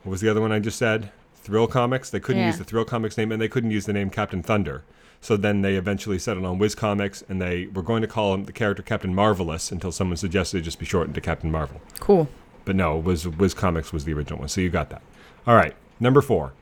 what 0.05 0.13
was 0.13 0.21
the 0.21 0.29
other 0.29 0.41
one 0.41 0.53
I 0.53 0.61
just 0.61 0.79
said? 0.79 1.11
Thrill 1.35 1.67
Comics. 1.67 2.09
They 2.09 2.21
couldn't 2.21 2.41
Yeah. 2.43 2.47
use 2.47 2.59
the 2.59 2.65
Thrill 2.65 2.85
Comics 2.85 3.19
name, 3.19 3.33
and 3.33 3.43
they 3.43 3.49
couldn't 3.49 3.73
use 3.73 3.85
the 3.87 3.93
name 3.93 4.09
Captain 4.11 4.45
Thunder. 4.45 4.83
So 5.21 5.37
then 5.37 5.63
they 5.63 5.75
eventually 5.75 6.21
settled 6.21 6.47
on 6.47 6.59
Whiz 6.59 6.77
Comics, 6.77 7.25
and 7.29 7.43
they 7.43 7.67
were 7.67 7.83
going 7.83 8.01
to 8.03 8.07
call 8.09 8.33
him 8.35 8.45
the 8.45 8.53
character 8.53 8.83
Captain 8.85 9.13
Marvelous 9.13 9.73
until 9.73 9.91
someone 9.91 10.17
suggested 10.17 10.59
it 10.59 10.61
just 10.63 10.79
be 10.79 10.87
shortened 10.87 11.17
to 11.17 11.21
Captain 11.21 11.51
Marvel. 11.51 11.81
Cool. 11.99 12.29
But 12.65 12.77
no, 12.77 12.97
was 12.97 13.27
Whiz 13.27 13.55
Comics 13.55 13.93
was 13.93 14.05
the 14.05 14.13
original 14.13 14.39
one. 14.39 14.49
So 14.49 14.61
you 14.61 14.71
got 14.71 14.91
that. 14.91 15.03
All 15.47 15.57
right, 15.57 15.75
number 15.99 16.21
four. 16.23 16.53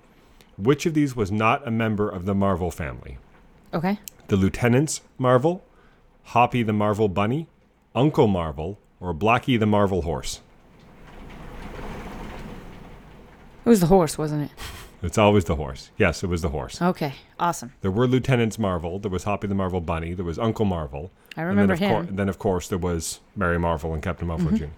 Which 0.56 0.86
of 0.86 0.94
these 0.94 1.14
was 1.14 1.30
not 1.30 1.66
a 1.68 1.70
member 1.70 2.08
of 2.08 2.24
the 2.24 2.34
Marvel 2.34 2.70
family? 2.70 3.18
Okay. 3.74 3.98
The 4.28 4.36
Lieutenants 4.36 5.02
Marvel, 5.18 5.62
Hoppy 6.24 6.62
the 6.62 6.72
Marvel 6.72 7.08
Bunny, 7.08 7.48
Uncle 7.94 8.26
Marvel, 8.28 8.78
or 9.00 9.14
Blackie 9.14 9.58
the 9.58 9.66
Marvel 9.66 10.02
Horse? 10.02 10.40
It 13.64 13.68
was 13.68 13.80
the 13.80 13.86
horse, 13.86 14.16
wasn't 14.16 14.50
it? 14.50 14.50
It's 15.02 15.16
always 15.16 15.46
the 15.46 15.56
horse. 15.56 15.90
Yes, 15.96 16.22
it 16.22 16.26
was 16.26 16.42
the 16.42 16.50
horse. 16.50 16.80
Okay. 16.82 17.14
Awesome. 17.38 17.72
There 17.80 17.90
were 17.90 18.06
Lieutenants 18.06 18.58
Marvel. 18.58 18.98
There 18.98 19.10
was 19.10 19.24
Hoppy 19.24 19.46
the 19.46 19.54
Marvel 19.54 19.80
Bunny. 19.80 20.12
There 20.12 20.26
was 20.26 20.38
Uncle 20.38 20.66
Marvel. 20.66 21.10
I 21.36 21.40
and 21.40 21.48
remember 21.48 21.74
then 21.74 21.90
of 21.90 21.96
him. 21.96 22.06
cour- 22.06 22.16
then, 22.16 22.28
of 22.28 22.38
course, 22.38 22.68
there 22.68 22.76
was 22.76 23.20
Mary 23.34 23.58
Marvel 23.58 23.94
and 23.94 24.02
Captain 24.02 24.28
Marvel 24.28 24.48
mm-hmm. 24.48 24.56
Jr. 24.56 24.72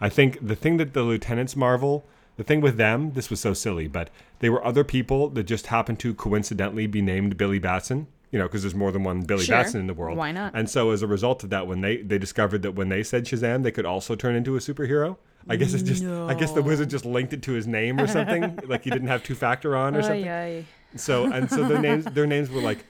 I 0.00 0.08
think 0.08 0.46
the 0.46 0.56
thing 0.56 0.78
that 0.78 0.94
the 0.94 1.02
Lieutenants 1.02 1.54
Marvel, 1.54 2.06
the 2.38 2.44
thing 2.44 2.62
with 2.62 2.78
them, 2.78 3.12
this 3.12 3.28
was 3.28 3.40
so 3.40 3.52
silly, 3.52 3.88
but 3.88 4.08
they 4.38 4.48
were 4.48 4.64
other 4.64 4.84
people 4.84 5.28
that 5.30 5.42
just 5.42 5.66
happened 5.66 5.98
to 6.00 6.14
coincidentally 6.14 6.86
be 6.86 7.02
named 7.02 7.36
Billy 7.36 7.58
Batson. 7.58 8.06
You 8.30 8.38
know, 8.38 8.44
because 8.46 8.62
there's 8.62 8.74
more 8.74 8.92
than 8.92 9.04
one 9.04 9.22
Billy 9.22 9.44
Sure. 9.44 9.56
Batson 9.56 9.80
in 9.80 9.86
the 9.86 9.94
world. 9.94 10.18
Why 10.18 10.32
not? 10.32 10.52
And 10.54 10.68
so 10.68 10.90
as 10.90 11.02
a 11.02 11.06
result 11.06 11.44
of 11.44 11.50
that, 11.50 11.66
when 11.66 11.80
they 11.80 11.98
they 11.98 12.18
discovered 12.18 12.62
that 12.62 12.72
when 12.72 12.88
they 12.88 13.02
said 13.02 13.24
Shazam, 13.24 13.62
they 13.62 13.70
could 13.70 13.86
also 13.86 14.14
turn 14.14 14.34
into 14.34 14.56
a 14.56 14.58
superhero. 14.58 15.16
I 15.48 15.56
guess 15.56 15.72
it's 15.72 15.82
just 15.82 16.04
I 16.04 16.34
guess 16.34 16.52
the 16.52 16.62
wizard 16.62 16.90
just 16.90 17.04
linked 17.06 17.32
it 17.32 17.42
to 17.42 17.52
his 17.52 17.66
name 17.66 17.98
or 17.98 18.06
something, 18.06 18.58
like 18.66 18.84
he 18.84 18.90
didn't 18.90 19.08
have 19.08 19.22
two 19.22 19.34
factor 19.34 19.76
on 19.76 19.96
or 19.96 20.02
something. 20.02 20.28
Ay, 20.28 20.58
ay. 20.58 20.64
So 20.96 21.30
and 21.32 21.48
so 21.50 21.66
their 21.66 21.78
names 21.78 22.04
their 22.04 22.26
names 22.26 22.50
were 22.50 22.60
like 22.60 22.84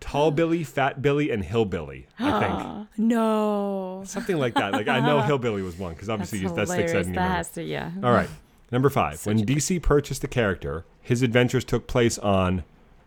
Tall 0.00 0.30
Billy, 0.40 0.62
Fat 0.64 1.00
Billy, 1.00 1.30
and 1.30 1.42
Hillbilly. 1.42 2.06
I 2.18 2.30
ah, 2.30 2.40
think 2.40 2.98
No. 2.98 4.02
something 4.04 4.36
like 4.36 4.54
that. 4.54 4.72
Like 4.72 4.88
I 4.88 5.00
know 5.00 5.20
Hillbilly 5.22 5.62
was 5.62 5.78
one 5.78 5.94
because 5.94 6.10
obviously 6.10 6.40
That's 6.40 6.54
that 6.54 6.68
sticks 6.68 6.92
out 6.92 7.04
in 7.06 7.12
That 7.12 7.20
your 7.20 7.30
has 7.30 7.48
to, 7.52 7.62
yeah. 7.62 7.90
All 8.02 8.12
right. 8.12 8.28
Number 8.70 8.88
five. 8.90 9.24
when 9.26 9.44
DC 9.44 9.82
purchased 9.82 10.22
the 10.22 10.28
character, 10.28 10.84
his 11.00 11.22
adventures 11.22 11.64
took 11.64 11.86
place 11.86 12.18
on 12.18 12.64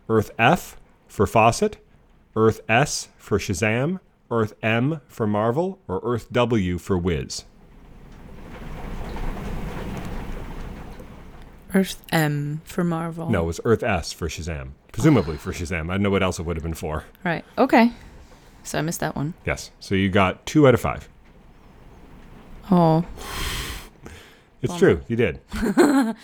Earth 0.08 0.30
F 0.38 0.76
for 1.16 1.26
Fawcett, 1.26 1.78
Earth 2.36 2.60
S 2.68 3.08
for 3.16 3.38
Shazam, 3.38 4.00
Earth 4.30 4.52
M 4.62 5.00
for 5.08 5.26
Marvel, 5.26 5.78
or 5.88 5.98
Earth 6.04 6.30
W 6.30 6.76
for 6.76 6.98
Whiz. 6.98 7.44
Earth 11.74 12.02
M 12.12 12.60
for 12.66 12.84
Marvel. 12.84 13.30
No, 13.30 13.44
it 13.44 13.46
was 13.46 13.60
Earth 13.64 13.82
S 13.82 14.12
for 14.12 14.28
Shazam. 14.28 14.72
Presumably 14.92 15.38
for 15.38 15.52
Shazam. 15.54 15.88
I 15.88 15.94
don't 15.94 16.02
know 16.02 16.10
what 16.10 16.22
else 16.22 16.38
it 16.38 16.42
would 16.42 16.56
have 16.56 16.62
been 16.62 16.74
for. 16.74 17.04
Right. 17.24 17.46
Okay. 17.56 17.92
So 18.62 18.78
I 18.78 18.82
missed 18.82 19.00
that 19.00 19.16
one. 19.16 19.32
Yes. 19.46 19.70
So 19.80 19.94
you 19.94 20.10
got 20.10 20.44
two 20.44 20.68
out 20.68 20.74
of 20.74 20.82
five. 20.82 21.08
Oh. 22.70 23.06
It's 24.60 24.74
Bummer. 24.74 24.78
true. 24.78 25.00
You 25.08 25.16
did. 25.16 25.40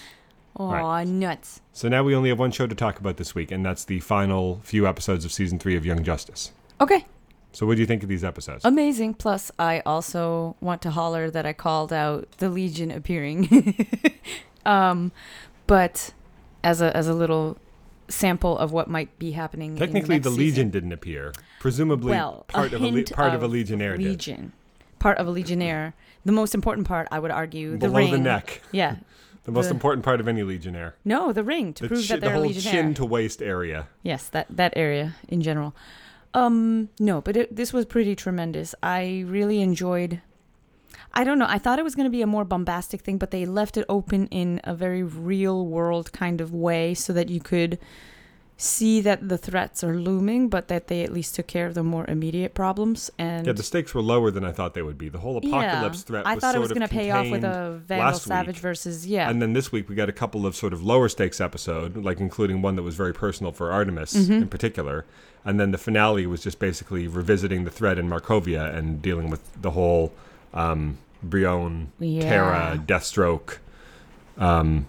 Oh, 0.56 0.70
Right. 0.70 1.06
nuts. 1.06 1.60
So 1.72 1.88
now 1.88 2.02
we 2.02 2.14
only 2.14 2.28
have 2.28 2.38
one 2.38 2.50
show 2.52 2.66
to 2.66 2.74
talk 2.74 2.98
about 3.00 3.16
this 3.16 3.34
week, 3.34 3.50
and 3.50 3.64
that's 3.64 3.84
the 3.84 4.00
final 4.00 4.60
few 4.62 4.86
episodes 4.86 5.24
of 5.24 5.32
season 5.32 5.58
three 5.58 5.76
of 5.76 5.86
Young 5.86 6.04
Justice. 6.04 6.52
Okay. 6.80 7.06
So 7.52 7.66
what 7.66 7.74
do 7.76 7.80
you 7.80 7.86
think 7.86 8.02
of 8.02 8.08
these 8.08 8.24
episodes? 8.24 8.64
Amazing. 8.64 9.14
Plus, 9.14 9.50
I 9.58 9.80
also 9.84 10.56
want 10.60 10.80
to 10.82 10.90
holler 10.90 11.30
that 11.30 11.44
I 11.46 11.52
called 11.52 11.92
out 11.92 12.28
the 12.38 12.48
Legion 12.48 12.90
appearing. 12.90 13.76
um, 14.66 15.12
but 15.66 16.12
as 16.64 16.80
a 16.80 16.96
as 16.96 17.08
a 17.08 17.14
little 17.14 17.58
sample 18.08 18.56
of 18.58 18.72
what 18.72 18.88
might 18.88 19.18
be 19.18 19.32
happening. 19.32 19.76
Technically, 19.76 20.16
in 20.16 20.22
the 20.22 20.30
next 20.30 20.38
Legion 20.38 20.54
season. 20.54 20.70
didn't 20.70 20.92
appear. 20.92 21.32
Presumably, 21.60 22.10
well, 22.10 22.44
part 22.48 22.72
a 22.72 22.76
of 22.76 22.82
a 22.82 22.86
le- 22.88 23.02
part 23.04 23.34
of, 23.34 23.42
a 23.42 23.46
of 23.46 23.52
Legionnaire 23.52 23.96
did. 23.96 24.06
Legion, 24.06 24.52
part 24.98 25.18
of 25.18 25.26
a 25.26 25.30
Legionnaire. 25.30 25.94
The 26.24 26.32
most 26.32 26.54
important 26.54 26.86
part, 26.86 27.08
I 27.10 27.18
would 27.18 27.30
argue, 27.32 27.72
the 27.72 27.88
Below 27.88 27.98
ring. 27.98 28.12
the 28.12 28.18
neck, 28.18 28.62
Yeah. 28.70 28.96
the 29.44 29.52
most 29.52 29.68
The- 29.68 29.74
important 29.74 30.04
part 30.04 30.20
of 30.20 30.28
any 30.28 30.42
Legionnaire. 30.42 30.94
No, 31.04 31.32
the 31.32 31.44
ring 31.44 31.72
to 31.74 31.82
The, 31.84 31.88
prove 31.88 32.02
chi- 32.02 32.14
that 32.14 32.20
the 32.20 32.26
they're 32.26 32.34
a 32.34 32.38
whole 32.38 32.46
Legionnaire. 32.48 32.82
chin 32.82 32.94
to 32.94 33.04
waist 33.04 33.42
area. 33.42 33.88
Yes, 34.02 34.28
that 34.28 34.46
that 34.50 34.72
area 34.76 35.14
in 35.28 35.40
general. 35.42 35.74
Um, 36.34 36.88
no, 36.98 37.20
but 37.20 37.36
it, 37.36 37.54
this 37.56 37.72
was 37.72 37.84
pretty 37.84 38.16
tremendous. 38.16 38.74
I 38.82 39.24
really 39.26 39.60
enjoyed. 39.60 40.20
I 41.14 41.24
don't 41.24 41.38
know. 41.38 41.46
I 41.46 41.58
thought 41.58 41.78
it 41.78 41.82
was 41.82 41.94
going 41.94 42.06
to 42.06 42.10
be 42.10 42.22
a 42.22 42.26
more 42.26 42.44
bombastic 42.44 43.02
thing, 43.02 43.18
but 43.18 43.30
they 43.32 43.44
left 43.44 43.76
it 43.76 43.84
open 43.88 44.28
in 44.28 44.60
a 44.64 44.74
very 44.74 45.02
real 45.02 45.66
world 45.66 46.10
kind 46.12 46.40
of 46.40 46.54
way, 46.54 46.94
so 46.94 47.12
that 47.12 47.28
you 47.28 47.38
could 47.40 47.78
see 48.62 49.00
that 49.00 49.28
the 49.28 49.36
threats 49.36 49.82
are 49.82 49.96
looming, 49.96 50.48
but 50.48 50.68
that 50.68 50.86
they 50.86 51.02
at 51.02 51.12
least 51.12 51.34
took 51.34 51.48
care 51.48 51.66
of 51.66 51.74
the 51.74 51.82
more 51.82 52.04
immediate 52.08 52.54
problems. 52.54 53.10
And 53.18 53.44
Yeah, 53.46 53.52
the 53.54 53.62
stakes 53.62 53.92
were 53.92 54.00
lower 54.02 54.30
than 54.30 54.44
I 54.44 54.52
thought 54.52 54.74
they 54.74 54.82
would 54.82 54.96
be. 54.98 55.08
The 55.08 55.18
whole 55.18 55.36
apocalypse 55.36 55.98
Yeah, 55.98 56.04
threat 56.04 56.26
I 56.26 56.34
was 56.34 56.40
thought 56.42 56.52
sort 56.54 56.56
it 56.56 56.60
was 56.60 56.72
going 56.72 56.88
to 56.88 56.94
pay 56.94 57.10
off 57.10 57.28
with 57.28 57.42
a 57.44 57.80
Vandal 57.84 58.14
Savage 58.18 58.56
week. 58.56 58.62
versus 58.62 59.04
yeah. 59.06 59.28
And 59.28 59.42
then 59.42 59.52
this 59.52 59.72
week 59.72 59.88
we 59.88 59.94
got 59.96 60.08
a 60.08 60.12
couple 60.12 60.46
of 60.46 60.54
sort 60.54 60.72
of 60.72 60.82
lower 60.82 61.08
stakes 61.08 61.40
episode, 61.40 61.96
like 61.96 62.20
including 62.20 62.62
one 62.62 62.76
that 62.76 62.82
was 62.84 62.94
very 62.94 63.12
personal 63.12 63.50
for 63.52 63.72
Artemis 63.72 64.14
Mm-hmm. 64.14 64.32
in 64.42 64.48
particular. 64.48 65.04
And 65.44 65.58
then 65.58 65.72
the 65.72 65.78
finale 65.78 66.24
was 66.26 66.40
just 66.42 66.60
basically 66.60 67.08
revisiting 67.08 67.64
the 67.64 67.70
threat 67.70 67.98
in 67.98 68.08
Markovia 68.08 68.72
and 68.72 69.02
dealing 69.02 69.28
with 69.28 69.40
the 69.60 69.72
whole 69.72 70.12
um, 70.54 70.98
Brion, 71.20 71.90
Yeah. 71.98 72.20
Terra, 72.22 72.82
Deathstroke, 72.86 73.58
um, 74.38 74.86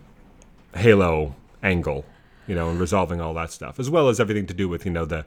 Halo 0.76 1.36
angle, 1.64 2.06
you 2.48 2.56
know, 2.56 2.70
and 2.70 2.80
resolving 2.80 3.22
all 3.22 3.34
that 3.36 3.52
stuff, 3.52 3.80
as 3.80 3.90
well 3.90 4.10
as 4.10 4.20
everything 4.20 4.46
to 4.48 4.54
do 4.54 4.68
with, 4.68 4.86
you 4.86 4.92
know, 4.92 5.06
the 5.06 5.26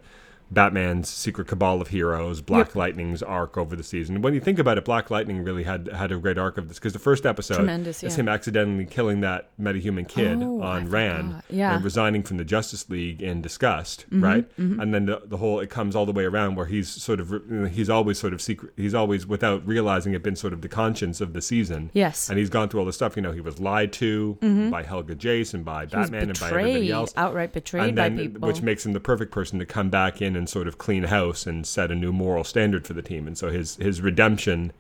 Batman's 0.51 1.09
secret 1.09 1.49
cabal 1.49 1.81
of 1.81 1.89
heroes, 1.89 2.41
Black 2.41 2.69
Yep. 2.69 2.77
Lightning's 2.77 3.23
arc 3.23 3.59
over 3.59 3.75
the 3.75 3.83
season. 3.83 4.23
When 4.23 4.33
you 4.33 4.41
think 4.41 4.59
about 4.59 4.79
it, 4.79 4.85
Black 4.85 5.11
Lightning 5.11 5.43
really 5.43 5.65
had 5.65 5.89
had 5.89 6.13
a 6.13 6.19
great 6.19 6.39
arc 6.39 6.57
of 6.57 6.69
this 6.69 6.79
because 6.79 6.93
the 6.93 6.99
first 7.01 7.27
episode 7.27 7.57
Tremendous, 7.57 8.03
is 8.05 8.15
yeah. 8.15 8.21
him 8.23 8.29
accidentally 8.29 8.87
killing 8.87 9.21
that 9.23 9.51
metahuman 9.61 10.07
kid 10.09 10.39
Oh, 10.43 10.63
on 10.63 10.89
Rand. 10.89 11.43
Yeah. 11.51 11.75
and 11.75 11.85
resigning 11.85 12.23
from 12.23 12.37
the 12.37 12.45
Justice 12.45 12.89
League 12.89 13.23
in 13.23 13.43
disgust, 13.43 14.07
Mm-hmm, 14.11 14.25
right? 14.25 14.49
And 14.57 14.95
then 14.95 15.07
the, 15.07 15.23
the 15.25 15.37
whole 15.37 15.61
it 15.61 15.69
comes 15.71 15.97
all 15.97 16.07
the 16.07 16.13
way 16.13 16.25
around 16.25 16.55
where 16.55 16.67
he's 16.67 16.89
sort 16.89 17.19
of 17.21 17.31
you 17.31 17.43
know, 17.49 17.67
he's 17.67 17.91
always 17.91 18.19
sort 18.19 18.33
of 18.33 18.41
secret. 18.41 18.73
He's 18.77 18.95
always 18.95 19.27
without 19.27 19.67
realizing 19.67 20.15
it 20.15 20.23
been 20.23 20.37
sort 20.37 20.53
of 20.53 20.63
the 20.63 20.69
conscience 20.69 21.21
of 21.21 21.33
the 21.33 21.43
season. 21.43 21.91
Yes. 21.93 22.29
and 22.29 22.39
he's 22.39 22.51
gone 22.51 22.69
through 22.69 22.81
all 22.81 22.87
this 22.87 22.95
stuff. 22.97 23.17
You 23.17 23.23
know, 23.23 23.33
he 23.33 23.41
was 23.41 23.59
lied 23.61 23.93
to 23.95 24.35
by 24.71 24.83
Helga 24.85 25.17
Jace 25.17 25.55
and 25.55 25.65
by 25.65 25.87
Mm-hmm. 25.87 25.97
He 25.99 26.03
Batman 26.05 26.29
and 26.31 26.41
by 26.41 26.49
everybody 26.49 26.91
else 26.91 27.13
outright 27.17 27.53
betrayed 27.53 27.89
and 27.89 27.97
by 27.97 28.11
people. 28.11 28.47
which 28.49 28.63
makes 28.63 28.85
him 28.87 28.93
the 28.93 29.01
perfect 29.01 29.33
person 29.33 29.59
to 29.59 29.67
come 29.67 29.91
back 29.91 30.23
in 30.23 30.36
and 30.37 30.49
sort 30.49 30.69
of 30.69 30.79
clean 30.79 31.05
house 31.05 31.47
and 31.47 31.67
set 31.67 31.91
a 31.91 31.95
new 31.95 32.13
moral 32.13 32.45
standard 32.45 32.87
for 32.87 32.93
the 32.93 33.03
team. 33.03 33.27
And 33.27 33.37
so 33.37 33.51
his 33.51 33.77
his 33.77 34.01
redemption, 34.01 34.73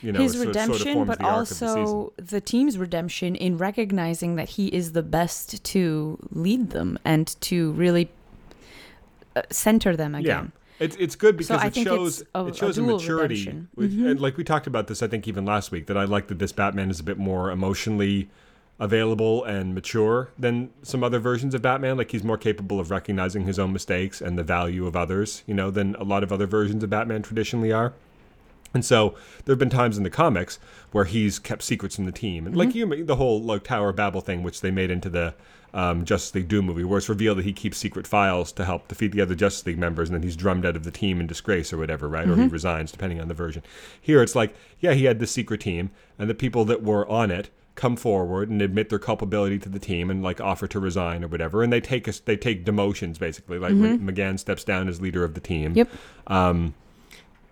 you 0.00 0.12
know, 0.12 0.20
his 0.20 0.34
sort, 0.34 0.48
redemption, 0.48 0.94
sort 0.94 0.96
of 1.02 1.06
but 1.08 1.18
the 1.18 1.26
of 1.26 1.48
the 1.48 1.66
also 1.66 2.12
the, 2.16 2.40
team's 2.40 2.78
redemption 2.78 3.34
in 3.34 3.58
recognizing 3.58 4.36
that 4.36 4.50
he 4.50 4.68
is 4.68 4.92
the 4.92 5.02
best 5.02 5.62
to 5.64 6.18
lead 6.30 6.70
them 6.70 6.98
and 7.04 7.36
to 7.42 7.72
really 7.72 8.10
uh, 9.36 9.42
center 9.50 9.96
them 9.96 10.14
again. 10.14 10.52
Yeah. 10.80 10.84
It's, 10.84 10.96
it's 10.96 11.16
good 11.16 11.36
because 11.36 11.60
I 11.60 11.66
it 11.66 11.74
shows 11.74 12.22
a- 12.34 12.46
it 12.46 12.56
shows 12.56 12.78
a 12.78 12.82
a, 12.82 12.86
maturity. 12.86 13.46
Mhm. 13.76 14.10
and 14.10 14.20
like 14.20 14.36
we 14.36 14.44
talked 14.44 14.68
about 14.68 14.86
this, 14.86 15.02
I 15.02 15.08
think 15.08 15.26
even 15.26 15.44
last 15.44 15.72
week 15.72 15.86
that 15.86 15.96
I 15.96 16.04
like 16.04 16.28
that 16.28 16.38
this 16.38 16.52
Batman 16.52 16.88
is 16.90 17.00
a 17.00 17.02
bit 17.02 17.18
more 17.18 17.50
emotionally 17.50 18.30
available 18.80 19.44
and 19.44 19.74
mature 19.74 20.30
than 20.38 20.70
some 20.82 21.02
other 21.02 21.18
versions 21.18 21.54
of 21.54 21.62
Batman. 21.62 21.96
Like 21.96 22.10
he's 22.10 22.24
more 22.24 22.38
capable 22.38 22.78
of 22.78 22.90
recognizing 22.90 23.44
his 23.44 23.58
own 23.58 23.72
mistakes 23.72 24.20
and 24.20 24.38
the 24.38 24.44
value 24.44 24.86
of 24.86 24.94
others, 24.94 25.42
you 25.46 25.54
know, 25.54 25.70
than 25.70 25.94
a 25.96 26.04
lot 26.04 26.22
of 26.22 26.32
other 26.32 26.46
versions 26.46 26.84
of 26.84 26.90
Batman 26.90 27.22
traditionally 27.22 27.72
are. 27.72 27.92
And 28.74 28.84
so 28.84 29.14
there 29.44 29.54
have 29.54 29.58
been 29.58 29.70
times 29.70 29.96
in 29.96 30.04
the 30.04 30.10
comics 30.10 30.58
where 30.92 31.04
he's 31.04 31.38
kept 31.38 31.62
secrets 31.62 31.96
from 31.96 32.04
the 32.04 32.12
team, 32.12 32.46
and 32.46 32.54
like 32.54 32.74
you, 32.74 33.04
the 33.04 33.16
whole 33.16 33.42
like 33.42 33.64
Tower 33.64 33.88
of 33.88 33.96
Babel 33.96 34.20
thing, 34.20 34.42
which 34.42 34.60
they 34.60 34.70
made 34.70 34.90
into 34.90 35.08
the 35.08 35.34
um, 35.72 36.04
Justice 36.04 36.34
League 36.34 36.48
Doom 36.48 36.66
movie, 36.66 36.84
where 36.84 36.98
it's 36.98 37.08
revealed 37.08 37.38
that 37.38 37.46
he 37.46 37.52
keeps 37.54 37.78
secret 37.78 38.06
files 38.06 38.52
to 38.52 38.66
help 38.66 38.86
defeat 38.88 39.12
the 39.12 39.22
other 39.22 39.34
Justice 39.34 39.64
League 39.66 39.78
members, 39.78 40.10
and 40.10 40.16
then 40.16 40.22
he's 40.22 40.36
drummed 40.36 40.66
out 40.66 40.76
of 40.76 40.84
the 40.84 40.90
team 40.90 41.18
in 41.18 41.26
disgrace 41.26 41.72
or 41.72 41.78
whatever, 41.78 42.08
right? 42.08 42.28
Or 42.28 42.36
he 42.36 42.46
resigns, 42.46 42.92
depending 42.92 43.20
on 43.20 43.28
the 43.28 43.34
version. 43.34 43.62
Here, 43.98 44.22
it's 44.22 44.34
like, 44.34 44.54
yeah, 44.80 44.92
he 44.92 45.04
had 45.04 45.18
this 45.18 45.30
secret 45.30 45.62
team, 45.62 45.90
and 46.18 46.28
the 46.28 46.34
people 46.34 46.66
that 46.66 46.82
were 46.82 47.08
on 47.08 47.30
it 47.30 47.48
come 47.78 47.96
forward 47.96 48.50
and 48.50 48.60
admit 48.60 48.90
their 48.90 48.98
culpability 48.98 49.58
to 49.60 49.68
the 49.70 49.78
team 49.78 50.10
and 50.10 50.22
like 50.22 50.40
offer 50.40 50.66
to 50.66 50.78
resign 50.80 51.24
or 51.24 51.28
whatever, 51.28 51.62
and 51.62 51.72
they 51.72 51.80
take 51.80 52.06
us, 52.08 52.18
they 52.18 52.36
take 52.36 52.64
demotions 52.66 53.18
basically. 53.18 53.58
Like 53.58 53.70
when 53.72 54.00
M'gann 54.06 54.38
steps 54.38 54.64
down 54.64 54.88
as 54.88 55.00
leader 55.00 55.24
of 55.24 55.32
the 55.34 55.40
team. 55.40 55.72
Yep. 55.74 55.88
Um, 56.26 56.74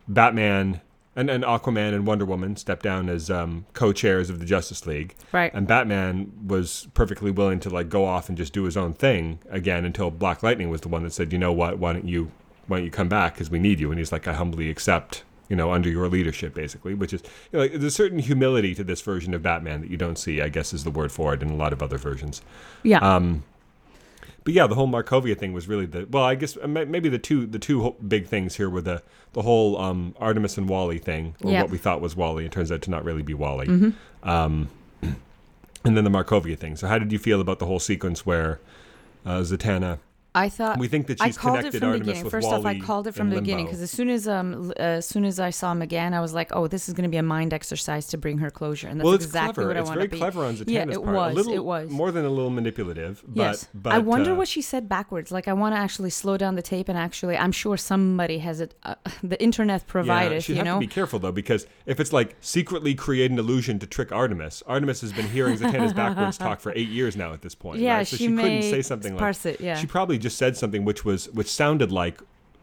Batman 0.09 0.81
and, 1.15 1.31
and 1.31 1.45
Aquaman 1.45 1.95
and 1.95 2.07
Wonder 2.07 2.25
Woman 2.27 2.57
step 2.57 2.83
down 2.83 3.09
as 3.09 3.31
um, 3.31 3.65
co-chairs 3.73 4.29
of 4.29 4.39
the 4.39 4.45
Justice 4.45 4.87
League, 4.87 5.15
Right. 5.33 5.53
and 5.55 5.67
Batman 5.67 6.31
was 6.47 6.89
perfectly 6.93 7.31
willing 7.31 7.59
to 7.61 7.71
like 7.71 7.89
go 7.89 8.05
off 8.05 8.29
and 8.29 8.37
just 8.37 8.53
do 8.53 8.65
his 8.65 8.77
own 8.77 8.93
thing 8.93 9.39
again 9.49 9.85
until 9.87 10.11
Black 10.11 10.43
Lightning 10.43 10.69
was 10.69 10.83
the 10.83 10.89
one 10.89 11.03
that 11.05 11.13
said, 11.15 11.33
you 11.33 11.39
know 11.39 11.53
what, 11.53 11.79
why 11.79 11.93
don't 11.95 12.07
you 12.07 12.31
why 12.67 12.79
don't 12.79 12.85
you 12.85 12.91
come 12.91 13.09
back 13.09 13.35
because 13.35 13.49
we 13.51 13.59
need 13.61 13.79
you? 13.81 13.91
And 13.91 13.99
he's 13.99 14.11
like, 14.13 14.27
I 14.29 14.33
humbly 14.35 14.69
accept, 14.69 15.23
you 15.49 15.57
know, 15.57 15.73
under 15.73 15.89
your 15.89 16.09
leadership, 16.09 16.55
basically, 16.55 16.95
which 16.95 17.13
is 17.13 17.23
you 17.23 17.59
know, 17.59 17.59
like, 17.61 17.73
there's 17.73 17.85
a 17.85 17.91
certain 17.91 18.19
humility 18.19 18.75
to 18.75 18.85
this 18.85 19.01
version 19.01 19.35
of 19.35 19.43
Batman 19.43 19.81
that 19.81 19.91
you 19.91 19.97
don't 19.97 20.19
see, 20.19 20.41
I 20.41 20.49
guess, 20.49 20.73
is 20.73 20.85
the 20.85 20.91
word 20.91 21.13
for 21.13 21.35
it 21.35 21.43
in 21.43 21.51
a 21.51 21.57
lot 21.57 21.73
of 21.73 21.83
other 21.83 21.99
versions. 21.99 22.43
yeah. 22.83 22.99
Um, 22.99 23.45
but 24.47 24.55
yeah, 24.55 24.69
the 24.69 24.77
whole 24.77 24.87
Markovia 24.87 25.37
thing 25.37 25.53
was 25.53 25.67
really 25.67 25.87
the 25.87 26.07
well. 26.09 26.23
I 26.23 26.37
guess 26.37 26.57
uh, 26.57 26.69
maybe 26.69 27.09
the 27.09 27.19
two 27.19 27.47
the 27.47 27.59
two 27.59 27.97
big 28.07 28.29
things 28.29 28.55
here 28.55 28.71
were 28.71 28.81
the 28.81 29.03
the 29.33 29.43
whole 29.43 29.77
um, 29.77 30.15
Artemis 30.21 30.57
and 30.57 30.69
Wally 30.69 30.99
thing, 30.99 31.35
or 31.43 31.51
what 31.53 31.69
we 31.69 31.79
thought 31.79 32.01
was 32.01 32.15
Wally. 32.15 32.47
It 32.47 32.53
turns 32.53 32.71
out 32.71 32.81
to 32.83 32.91
not 32.91 33.05
really 33.05 33.23
be 33.23 33.35
Wally. 33.35 33.67
Mm-hmm. 33.67 34.29
Um, 34.29 34.69
and 35.03 35.97
then 35.97 36.05
the 36.05 36.11
Markovia 36.11 36.57
thing. 36.57 36.77
So 36.77 36.87
how 36.87 36.97
did 36.97 37.11
you 37.11 37.19
feel 37.19 37.41
about 37.41 37.59
the 37.59 37.67
whole 37.67 37.81
sequence 37.81 38.25
where 38.25 38.61
uh, 39.25 39.41
Zatanna? 39.41 39.99
I 40.37 40.49
thought 40.51 40.79
We 40.79 40.89
think 40.89 41.07
that 41.09 41.21
I 41.21 41.27
she's 41.27 41.39
called 41.39 41.57
it 41.61 41.73
connected 41.73 41.81
from 41.81 41.89
the 41.89 41.95
Artemis 41.95 42.09
beginning. 42.09 42.31
First 42.31 42.47
Wally 42.49 42.59
off, 42.59 42.67
I 42.67 42.79
called 42.79 43.07
it 43.07 43.13
from 43.13 43.31
the 43.31 43.41
beginning 43.41 43.67
because 43.67 43.81
as 43.81 43.91
soon 43.91 44.11
as 44.11 44.29
um 44.29 44.71
uh, 44.79 44.83
as 44.83 45.07
soon 45.07 45.25
as 45.25 45.41
I 45.41 45.51
saw 45.51 45.75
M'gann, 45.75 46.13
I 46.13 46.21
was 46.21 46.35
like, 46.35 46.51
oh, 46.55 46.67
this 46.67 46.89
is 46.89 46.95
going 46.95 47.05
to 47.05 47.09
be 47.11 47.17
a 47.17 47.23
mind 47.23 47.53
exercise 47.53 48.07
to 48.09 48.19
bring 48.19 48.39
her 48.39 48.51
closure, 48.51 48.89
and 48.89 49.01
that's 49.01 49.05
well, 49.05 49.15
it's 49.15 49.25
exactly 49.25 49.65
clever. 49.65 49.69
what 49.69 49.77
I 49.77 49.81
it's 49.81 49.89
want 49.89 49.99
very 49.99 50.09
to 50.09 50.13
be. 50.13 50.19
clever 50.19 50.45
on 50.45 50.55
Zatanna's 50.57 50.71
Yeah, 50.71 50.83
it 50.83 51.03
part. 51.03 51.17
was, 51.17 51.33
A 51.33 51.37
little, 51.37 51.53
it 51.55 51.65
was. 51.65 51.91
more 51.91 52.13
than 52.13 52.25
a 52.25 52.31
little 52.31 52.51
manipulative. 52.51 53.23
But, 53.27 53.43
yes, 53.43 53.69
but 53.75 53.93
I 53.95 53.99
wonder 53.99 54.33
uh, 54.33 54.37
what 54.37 54.49
she 54.49 54.63
said 54.63 54.89
backwards. 54.89 55.33
Like, 55.33 55.49
I 55.49 55.53
want 55.55 55.75
to 55.75 55.79
actually 55.79 56.11
slow 56.11 56.37
down 56.37 56.55
the 56.55 56.63
tape 56.63 56.89
and 56.89 56.99
actually, 56.99 57.37
I'm 57.37 57.53
sure 57.53 57.77
somebody 57.77 58.39
has 58.39 58.61
it. 58.61 58.75
Uh, 58.83 58.95
the 59.23 59.41
internet 59.43 59.87
provided, 59.87 60.35
Yeah, 60.35 60.41
she'd 60.41 60.53
you 60.53 60.57
have 60.59 60.65
know. 60.67 60.75
to 60.75 60.81
be 60.81 60.87
careful 60.87 61.19
though, 61.19 61.33
because 61.33 61.67
if 61.87 61.99
it's 62.01 62.13
like 62.13 62.37
secretly 62.41 62.95
create 62.95 63.31
an 63.31 63.39
illusion 63.39 63.79
to 63.79 63.87
trick 63.87 64.13
Artemis, 64.13 64.63
Artemis 64.67 65.01
has 65.01 65.13
been 65.13 65.29
hearing 65.29 65.57
Zatanna's 65.57 65.93
backwards 66.03 66.37
talk 66.37 66.61
for 66.61 66.73
eight 66.77 66.89
years 66.89 67.17
now 67.17 67.33
at 67.33 67.43
this 67.43 67.55
point. 67.55 67.81
yeah, 67.81 67.97
right? 67.99 68.07
so 68.07 68.17
she, 68.17 68.27
she, 68.29 68.37
couldn't 68.37 68.63
say 68.63 68.83
something 68.83 69.17
like 69.17 69.47
it. 69.47 69.61
Yeah, 69.61 69.77
she 69.77 69.87
probably 69.87 70.19
just 70.27 70.39
said 70.39 70.57
something 70.57 70.85
which 70.85 71.05
was 71.05 71.29
which 71.31 71.49
sounded 71.49 71.91
like 71.93 72.21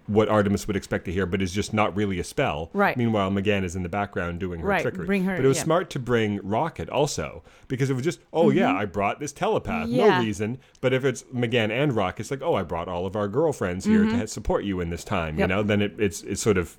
what 0.08 0.28
Artemis 0.28 0.68
would 0.68 0.76
expect 0.76 1.06
to 1.06 1.14
hear, 1.14 1.26
but 1.26 1.42
is 1.42 1.54
just 1.54 1.74
not 1.74 1.96
really 1.96 2.20
a 2.20 2.26
spell. 2.26 2.70
Right. 2.74 2.98
Meanwhile, 2.98 3.32
M'gann 3.32 3.64
is 3.64 3.74
in 3.74 3.84
the 3.84 3.90
background 3.90 4.42
doing 4.42 4.60
her 4.60 4.68
Right, 4.68 4.82
trickery. 4.82 5.06
bring 5.06 5.24
her- 5.24 5.38
but 5.38 5.46
it 5.46 5.48
was 5.48 5.56
yeah. 5.60 5.64
smart 5.64 5.90
to 5.92 6.00
bring 6.00 6.42
Rocket 6.44 6.90
also 6.90 7.42
because 7.70 7.90
it 7.90 7.94
was 7.94 8.04
just, 8.04 8.20
oh 8.34 8.50
yeah, 8.50 8.74
I 8.76 8.84
brought 8.84 9.22
this 9.22 9.32
telepath, 9.32 9.88
no 9.88 10.04
Mm-hmm. 10.04 10.26
Reason. 10.26 10.58
But 10.82 10.92
if 10.92 11.06
it's 11.06 11.24
M'gann 11.34 11.72
and 11.72 11.94
Rocket, 11.96 12.20
it's 12.20 12.32
like, 12.32 12.42
oh, 12.42 12.54
I 12.54 12.64
brought 12.64 12.90
all 12.90 13.06
of 13.06 13.16
our 13.16 13.30
girlfriends 13.30 13.86
here 13.86 14.04
to 14.04 14.28
support 14.28 14.66
you 14.66 14.82
in 14.82 14.90
this 14.90 15.06
time. 15.06 15.40
You 15.40 15.46
Mm-hmm. 15.46 15.50
Know, 15.50 15.64
then 15.64 15.82
it, 15.82 15.94
it's 15.98 16.22
it's 16.24 16.42
sort 16.42 16.58
of. 16.58 16.76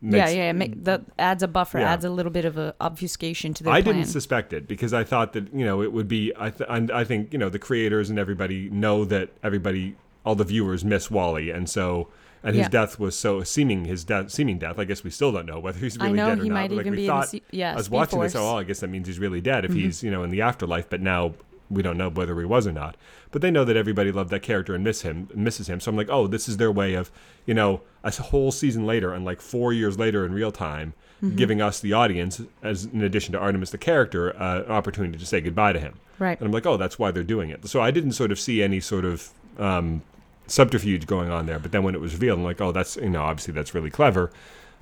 yeah, 0.00 0.10
makes- 0.10 0.34
yeah. 0.34 0.52
Make, 0.52 0.84
that 0.84 1.02
adds 1.18 1.42
a 1.42 1.48
buffer, 1.48 1.80
Yeah. 1.80 1.92
adds 1.92 2.06
a 2.06 2.10
little 2.10 2.32
bit 2.32 2.46
of 2.46 2.56
a 2.56 2.74
obfuscation 2.80 3.52
to 3.54 3.64
their 3.64 3.74
I 3.74 3.82
plan. 3.82 3.96
didn't 3.96 4.08
suspect 4.08 4.54
it 4.54 4.66
because 4.66 4.94
I 4.94 5.04
thought 5.04 5.34
that 5.34 5.52
you 5.52 5.66
know 5.66 5.82
it 5.82 5.92
would 5.92 6.08
be. 6.08 6.32
I 6.38 6.48
th- 6.48 6.68
and 6.70 6.90
I 6.90 7.04
think 7.04 7.30
you 7.34 7.38
know 7.38 7.50
the 7.50 7.58
creators 7.58 8.08
and 8.08 8.18
everybody 8.18 8.70
know 8.70 9.04
that 9.04 9.28
everybody, 9.42 9.96
all 10.24 10.34
the 10.34 10.44
viewers 10.44 10.84
miss 10.84 11.10
Wally, 11.10 11.50
and 11.50 11.68
so 11.68 12.08
and 12.42 12.54
his 12.54 12.64
Yeah. 12.64 12.68
death 12.68 12.98
was 12.98 13.16
so 13.16 13.42
seeming 13.42 13.86
his 13.86 14.04
death 14.04 14.30
seeming 14.30 14.58
death. 14.58 14.78
I 14.78 14.84
guess 14.84 15.02
we 15.02 15.10
still 15.10 15.32
don't 15.32 15.46
know 15.46 15.58
whether 15.60 15.78
he's 15.78 15.98
I 15.98 16.04
really 16.06 16.16
know, 16.16 16.28
dead 16.28 16.38
or 16.40 16.42
he 16.42 16.48
not. 16.50 16.54
might 16.54 16.70
like 16.70 16.80
even 16.80 16.90
we 16.92 16.96
be 16.98 17.02
in 17.04 17.06
the 17.06 17.12
thought, 17.12 17.28
se- 17.28 17.42
yeah, 17.50 17.72
I 17.72 17.76
was 17.76 17.88
watching 17.90 18.20
this. 18.20 18.32
Force. 18.32 18.42
Mm-hmm. 18.44 18.54
Oh, 18.54 18.58
I 18.58 18.64
guess 18.64 18.80
that 18.80 18.88
means 18.88 19.06
he's 19.06 19.18
really 19.18 19.40
dead 19.40 19.64
if 19.64 19.72
he's 19.72 20.02
you 20.02 20.10
know 20.10 20.22
in 20.22 20.30
the 20.30 20.42
afterlife. 20.42 20.88
But 20.90 21.00
now 21.00 21.34
we 21.70 21.82
don't 21.82 21.96
know 21.96 22.10
whether 22.10 22.38
he 22.38 22.44
was 22.44 22.66
or 22.66 22.72
not. 22.72 22.96
But 23.30 23.40
they 23.42 23.50
know 23.50 23.64
that 23.64 23.76
everybody 23.76 24.12
loved 24.12 24.28
that 24.30 24.42
character 24.42 24.74
and 24.74 24.84
miss 24.84 25.00
him, 25.02 25.28
misses 25.34 25.68
him. 25.68 25.80
So 25.80 25.90
I'm 25.90 25.96
like, 25.96 26.10
oh, 26.10 26.26
this 26.26 26.48
is 26.48 26.58
their 26.58 26.70
way 26.70 26.94
of 26.94 27.10
you 27.46 27.54
know 27.54 27.80
a 28.02 28.10
whole 28.12 28.52
season 28.52 28.86
later 28.86 29.12
and 29.14 29.24
like 29.24 29.40
four 29.40 29.72
years 29.72 29.98
later 29.98 30.24
in 30.26 30.32
real 30.32 30.52
time. 30.52 30.92
Mm-hmm. 31.22 31.36
Giving 31.36 31.62
us 31.62 31.80
the 31.80 31.94
audience, 31.94 32.42
as 32.62 32.84
in 32.84 33.00
addition 33.00 33.32
to 33.32 33.38
Artemis 33.38 33.70
the 33.70 33.78
character, 33.78 34.36
uh, 34.38 34.62
an 34.64 34.70
opportunity 34.70 35.16
to 35.16 35.24
say 35.24 35.40
goodbye 35.40 35.72
to 35.72 35.78
him. 35.80 35.94
Right. 36.18 36.36
And 36.38 36.46
I'm 36.46 36.52
like, 36.52 36.66
oh, 36.66 36.76
that's 36.76 36.98
why 36.98 37.12
they're 37.12 37.22
doing 37.22 37.48
it. 37.50 37.66
So 37.66 37.80
I 37.80 37.90
didn't 37.90 38.12
sort 38.12 38.30
of 38.30 38.38
see 38.38 38.62
any 38.62 38.80
sort 38.80 39.04
of 39.06 39.30
um, 39.58 40.02
subterfuge 40.46 41.06
going 41.06 41.30
on 41.30 41.46
there. 41.46 41.58
But 41.58 41.72
then 41.72 41.82
when 41.82 41.94
it 41.94 42.00
was 42.00 42.12
revealed, 42.12 42.38
I'm 42.38 42.44
like, 42.44 42.60
oh, 42.60 42.72
that's 42.72 42.96
you 42.96 43.10
know, 43.10 43.22
obviously 43.22 43.54
that's 43.54 43.74
really 43.74 43.90
clever, 43.90 44.30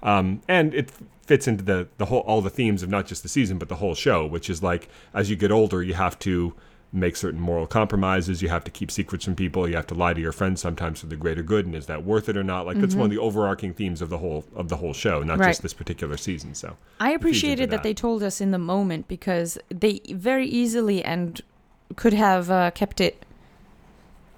um, 0.02 0.42
and 0.48 0.74
it 0.74 0.90
fits 1.26 1.46
into 1.46 1.62
the 1.62 1.88
the 1.98 2.06
whole 2.06 2.20
all 2.20 2.40
the 2.40 2.50
themes 2.50 2.82
of 2.82 2.88
not 2.88 3.06
just 3.06 3.22
the 3.22 3.28
season 3.28 3.58
but 3.58 3.68
the 3.68 3.76
whole 3.76 3.94
show, 3.94 4.26
which 4.26 4.50
is 4.50 4.62
like 4.62 4.88
as 5.14 5.30
you 5.30 5.36
get 5.36 5.50
older, 5.50 5.82
you 5.82 5.94
have 5.94 6.18
to 6.20 6.54
make 6.94 7.16
certain 7.16 7.40
moral 7.40 7.66
compromises. 7.66 8.42
You 8.42 8.50
have 8.50 8.64
to 8.64 8.70
keep 8.70 8.90
secrets 8.90 9.24
from 9.24 9.34
people. 9.34 9.66
You 9.66 9.76
have 9.76 9.86
to 9.86 9.94
lie 9.94 10.12
to 10.12 10.20
your 10.20 10.32
friends 10.32 10.60
sometimes 10.60 11.00
for 11.00 11.06
the 11.06 11.16
greater 11.16 11.42
good. 11.42 11.64
And 11.64 11.74
is 11.74 11.86
that 11.86 12.04
worth 12.04 12.28
it 12.28 12.36
or 12.36 12.44
not? 12.44 12.66
Like 12.66 12.78
that's 12.80 12.94
one 12.94 13.06
of 13.06 13.10
the 13.10 13.18
overarching 13.18 13.72
themes 13.72 14.02
of 14.02 14.10
the 14.10 14.18
whole 14.18 14.44
of 14.54 14.68
the 14.68 14.76
whole 14.76 14.92
show, 14.92 15.22
not 15.22 15.38
Right. 15.38 15.48
just 15.48 15.62
this 15.62 15.72
particular 15.72 16.18
season. 16.18 16.54
So 16.54 16.76
I 17.00 17.12
appreciated 17.12 17.70
that. 17.70 17.76
that. 17.76 17.82
they 17.82 17.94
told 17.94 18.22
us 18.22 18.42
in 18.42 18.50
the 18.50 18.58
moment 18.58 19.08
because 19.08 19.56
they 19.70 20.00
very 20.10 20.46
easily 20.46 21.02
and 21.02 21.40
could 21.96 22.12
have 22.12 22.50
uh, 22.50 22.70
kept 22.72 23.00
it, 23.00 23.24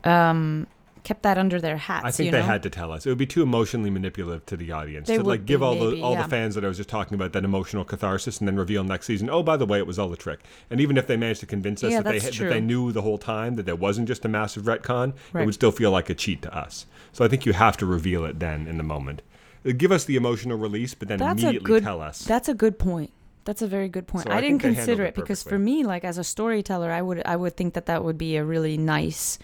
um, 0.05 0.69
kept 1.05 1.23
that 1.23 1.39
under 1.39 1.61
their 1.61 1.77
hats. 1.77 2.05
I 2.05 2.11
think 2.11 2.33
they 2.33 2.41
know? 2.41 2.45
had 2.45 2.63
to 2.65 2.71
tell 2.71 2.91
us. 2.91 3.07
It 3.07 3.11
would 3.11 3.19
be 3.19 3.27
too 3.27 3.43
emotionally 3.43 3.91
manipulative 3.91 4.45
to 4.47 4.57
the 4.57 4.73
audience 4.73 5.07
They 5.07 5.19
to 5.19 5.23
like 5.23 5.47
give 5.47 5.61
be, 5.61 5.67
all 5.67 5.75
the 5.75 6.01
all 6.03 6.15
yeah. 6.15 6.23
the 6.23 6.29
fans 6.29 6.55
that 6.57 6.65
I 6.65 6.69
was 6.69 6.77
just 6.77 6.89
talking 6.89 7.15
about 7.15 7.33
that 7.33 7.45
emotional 7.45 7.85
catharsis 7.85 8.39
and 8.39 8.49
then 8.49 8.57
reveal 8.57 8.83
next 8.83 9.07
season. 9.07 9.31
Oh, 9.31 9.43
by 9.43 9.57
the 9.57 9.67
way, 9.67 9.79
it 9.79 9.87
was 9.87 9.99
all 9.99 10.13
a 10.13 10.17
trick. 10.17 10.41
And 10.71 10.81
even 10.81 10.97
if 10.97 11.07
they 11.07 11.17
managed 11.17 11.41
to 11.41 11.47
convince 11.47 11.85
us 11.85 11.93
Yeah, 11.93 12.03
that 12.03 12.11
they 12.11 12.19
that 12.19 12.51
they 12.51 12.61
knew 12.61 12.91
the 12.91 13.03
whole 13.03 13.19
time 13.19 13.55
that 13.57 13.67
there 13.67 13.77
wasn't 13.77 14.09
just 14.09 14.25
a 14.25 14.29
massive 14.29 14.65
retcon, 14.65 15.15
it 15.35 15.45
would 15.45 15.55
still 15.55 15.73
feel 15.73 15.91
like 15.91 16.11
a 16.11 16.15
cheat 16.15 16.43
to 16.43 16.57
us. 16.57 16.87
So 17.13 17.25
I 17.25 17.29
think 17.29 17.47
you 17.47 17.53
have 17.53 17.77
to 17.77 17.87
reveal 17.87 18.25
it 18.25 18.41
then 18.41 18.67
in 18.67 18.79
the 18.79 18.83
moment. 18.83 19.23
Uh, 19.67 19.73
Give 19.77 19.93
us 19.93 20.05
the 20.05 20.17
emotional 20.17 20.59
release, 20.59 20.95
but 20.95 21.09
then 21.09 21.19
That's 21.19 21.43
immediately 21.43 21.67
good. 21.67 21.83
tell 21.83 22.01
us. 22.01 22.25
That's 22.25 22.49
a 22.49 22.55
good 22.55 22.79
point. 22.79 23.13
That's 23.45 23.61
a 23.63 23.67
very 23.67 23.89
good 23.89 24.07
point. 24.07 24.27
So 24.27 24.33
I 24.33 24.39
I, 24.39 24.41
didn't 24.41 24.61
consider 24.61 25.05
it 25.05 25.09
it 25.09 25.15
because 25.15 25.43
for 25.43 25.59
me, 25.59 25.85
like 25.85 26.03
as 26.05 26.17
a 26.17 26.25
storyteller, 26.25 26.91
I 26.91 27.03
would 27.03 27.23
I 27.27 27.37
would 27.37 27.57
think 27.57 27.75
that 27.75 27.87
that 27.87 28.03
would 28.03 28.17
be 28.17 28.37
a 28.37 28.45
really 28.45 28.79
nice, 28.79 29.39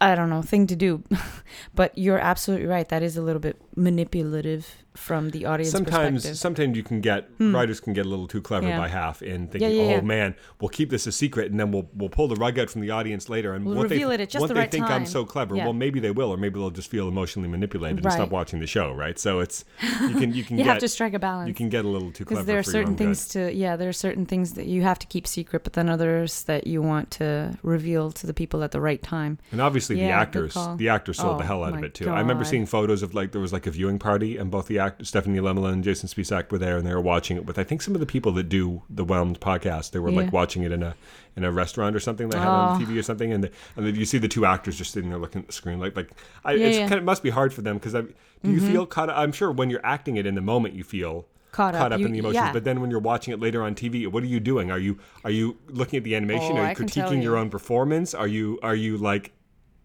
I 0.00 0.14
don't 0.14 0.30
know, 0.30 0.42
thing 0.42 0.66
to 0.68 0.76
do. 0.76 1.02
but 1.74 1.96
you're 1.96 2.18
absolutely 2.18 2.66
right. 2.66 2.88
That 2.88 3.02
is 3.02 3.16
a 3.16 3.22
little 3.22 3.40
bit 3.40 3.60
manipulative 3.74 4.84
from 4.96 5.30
the 5.30 5.44
audience 5.44 5.70
sometimes 5.70 6.22
perspective. 6.22 6.38
sometimes 6.38 6.76
you 6.76 6.82
can 6.82 7.00
get 7.00 7.28
hmm. 7.38 7.54
writers 7.54 7.80
can 7.80 7.92
get 7.92 8.06
a 8.06 8.08
little 8.08 8.26
too 8.26 8.40
clever 8.40 8.66
Yeah. 8.66 8.78
by 8.78 8.88
half 8.88 9.22
in 9.22 9.48
thinking, 9.48 9.70
yeah, 9.70 9.82
oh 9.82 9.90
yeah. 9.90 10.00
man, 10.00 10.34
we'll 10.60 10.70
keep 10.70 10.90
this 10.90 11.06
a 11.06 11.12
secret, 11.12 11.50
and 11.50 11.60
then 11.60 11.70
we'll 11.70 11.88
we'll 11.94 12.08
pull 12.08 12.28
the 12.28 12.36
rug 12.36 12.58
out 12.58 12.70
from 12.70 12.80
the 12.80 12.90
audience 12.90 13.28
later, 13.28 13.54
and 13.54 13.64
We'll 13.64 13.82
reveal 13.82 14.08
they, 14.08 14.16
it 14.16 14.20
at 14.22 14.30
just 14.30 14.48
the 14.48 14.54
they 14.54 14.60
right 14.60 14.70
think 14.70 14.88
I'm 14.88 15.06
so 15.06 15.24
clever? 15.24 15.54
Well, 15.54 15.72
maybe 15.72 16.00
they 16.00 16.10
will, 16.10 16.30
or 16.30 16.36
maybe 16.36 16.58
they'll 16.58 16.70
just 16.70 16.90
feel 16.90 17.08
emotionally 17.08 17.48
manipulated 17.48 18.04
and 18.04 18.12
stop 18.12 18.30
watching 18.30 18.60
the 18.60 18.66
show, 18.66 18.92
right? 18.92 19.18
So 19.18 19.40
it's 19.40 19.64
you 20.00 20.14
can 20.14 20.32
you 20.32 20.44
can 20.44 20.58
you 20.58 20.64
get 20.64 20.72
have 20.72 20.78
to 20.78 20.88
strike 20.88 21.14
a 21.14 21.18
balance. 21.18 21.48
you 21.48 21.54
can 21.54 21.68
get 21.68 21.84
a 21.84 21.88
little 21.88 22.10
too 22.10 22.24
clever 22.24 22.40
because 22.40 22.46
there 22.46 22.58
are 22.58 22.62
certain 22.62 22.96
things 22.96 23.32
good. 23.32 23.50
to 23.50 23.54
yeah 23.54 23.76
there 23.76 23.88
are 23.88 23.92
certain 23.92 24.26
things 24.26 24.54
that 24.54 24.66
you 24.66 24.82
have 24.82 24.98
to 24.98 25.06
keep 25.06 25.26
secret 25.26 25.64
but 25.64 25.74
then 25.74 25.88
others 25.88 26.44
that 26.44 26.66
you 26.66 26.80
want 26.82 27.10
to 27.10 27.56
reveal 27.62 28.10
to 28.10 28.26
the 28.26 28.34
people 28.34 28.62
at 28.62 28.70
the 28.70 28.80
right 28.80 29.02
time 29.02 29.38
And 29.52 29.60
obviously 29.60 29.85
the 29.88 29.96
Yeah, 29.96 30.24
good 30.24 30.44
actors, 30.50 30.56
the 30.76 30.88
actors 30.88 31.18
sold 31.18 31.38
the 31.38 31.44
Oh, 31.44 31.46
hell 31.46 31.64
out 31.64 31.74
of 31.74 31.84
it 31.84 31.94
too. 31.94 32.08
I 32.10 32.20
remember 32.20 32.44
seeing 32.44 32.66
photos 32.66 33.02
of 33.02 33.14
like 33.14 33.32
there 33.32 33.40
was 33.40 33.52
like 33.52 33.66
a 33.66 33.70
viewing 33.70 33.98
party, 33.98 34.36
and 34.36 34.50
both 34.50 34.66
the 34.66 34.78
actors, 34.78 35.08
Stephanie 35.08 35.38
Lemelin 35.38 35.72
and 35.74 35.84
Jason 35.84 36.08
Spisak, 36.08 36.50
were 36.50 36.58
there, 36.58 36.76
and 36.76 36.86
they 36.86 36.94
were 36.94 37.00
watching 37.00 37.36
it 37.36 37.46
with 37.46 37.58
I 37.58 37.64
think 37.64 37.82
some 37.82 37.94
of 37.94 38.00
the 38.00 38.06
people 38.06 38.32
that 38.32 38.48
do 38.48 38.82
the 38.90 39.04
Whelmed 39.04 39.40
podcast. 39.40 39.90
They 39.92 39.98
were 39.98 40.10
like 40.10 40.32
watching 40.32 40.62
it 40.62 40.72
in 40.72 40.82
a 40.82 40.94
in 41.36 41.44
a 41.44 41.52
restaurant 41.52 41.94
or 41.94 42.00
something 42.00 42.28
they 42.30 42.38
had 42.38 42.48
on 42.48 42.80
Oh. 42.82 42.84
TV 42.84 42.98
or 42.98 43.02
something, 43.02 43.32
and 43.32 43.44
the, 43.44 43.50
and 43.76 43.86
then 43.86 43.94
you 43.94 44.04
see 44.06 44.18
the 44.18 44.28
two 44.28 44.46
actors 44.46 44.76
just 44.76 44.92
sitting 44.92 45.10
there 45.10 45.18
looking 45.18 45.42
at 45.42 45.46
the 45.48 45.52
screen, 45.52 45.78
like 45.78 45.94
like 45.96 46.10
I, 46.44 46.52
Yeah, 46.52 46.66
it's 46.66 46.76
yeah. 46.76 46.80
Mm-hmm. 46.84 46.88
kind 46.88 46.98
of 46.98 47.04
must 47.04 47.22
be 47.22 47.30
hard 47.30 47.52
for 47.52 47.62
them 47.62 47.76
because 47.78 47.92
do 47.92 48.50
you 48.50 48.60
feel 48.60 48.86
caught? 48.86 49.10
I'm 49.10 49.32
sure 49.32 49.50
when 49.52 49.68
you're 49.70 49.84
acting 49.84 50.16
it 50.16 50.26
in 50.26 50.34
the 50.34 50.40
moment, 50.40 50.74
you 50.74 50.84
feel. 50.84 51.26
Caught 51.52 51.74
up. 51.74 51.92
up 51.92 52.00
You- 52.00 52.06
in 52.06 52.12
the 52.12 52.18
emotions, 52.18 52.34
yeah. 52.34 52.52
but 52.52 52.64
then 52.64 52.82
when 52.82 52.90
you're 52.90 53.00
watching 53.00 53.32
it 53.32 53.40
later 53.40 53.62
on 53.62 53.74
TV, 53.74 54.06
what 54.06 54.22
are 54.22 54.26
you 54.26 54.40
doing? 54.40 54.70
Are 54.70 54.78
you 54.78 54.98
are 55.24 55.30
you 55.30 55.56
looking 55.68 55.96
at 55.96 56.04
the 56.04 56.14
animation? 56.14 56.52
Oh, 56.52 56.60
are 56.60 56.64
you 56.64 56.68
I 56.68 56.74
can 56.74 56.86
tell 56.86 57.08
critiquing 57.10 57.22
your 57.22 57.38
own 57.38 57.48
performance? 57.48 58.12
Are 58.12 58.26
you 58.26 58.58
are 58.62 58.74
you 58.74 58.98
like 58.98 59.32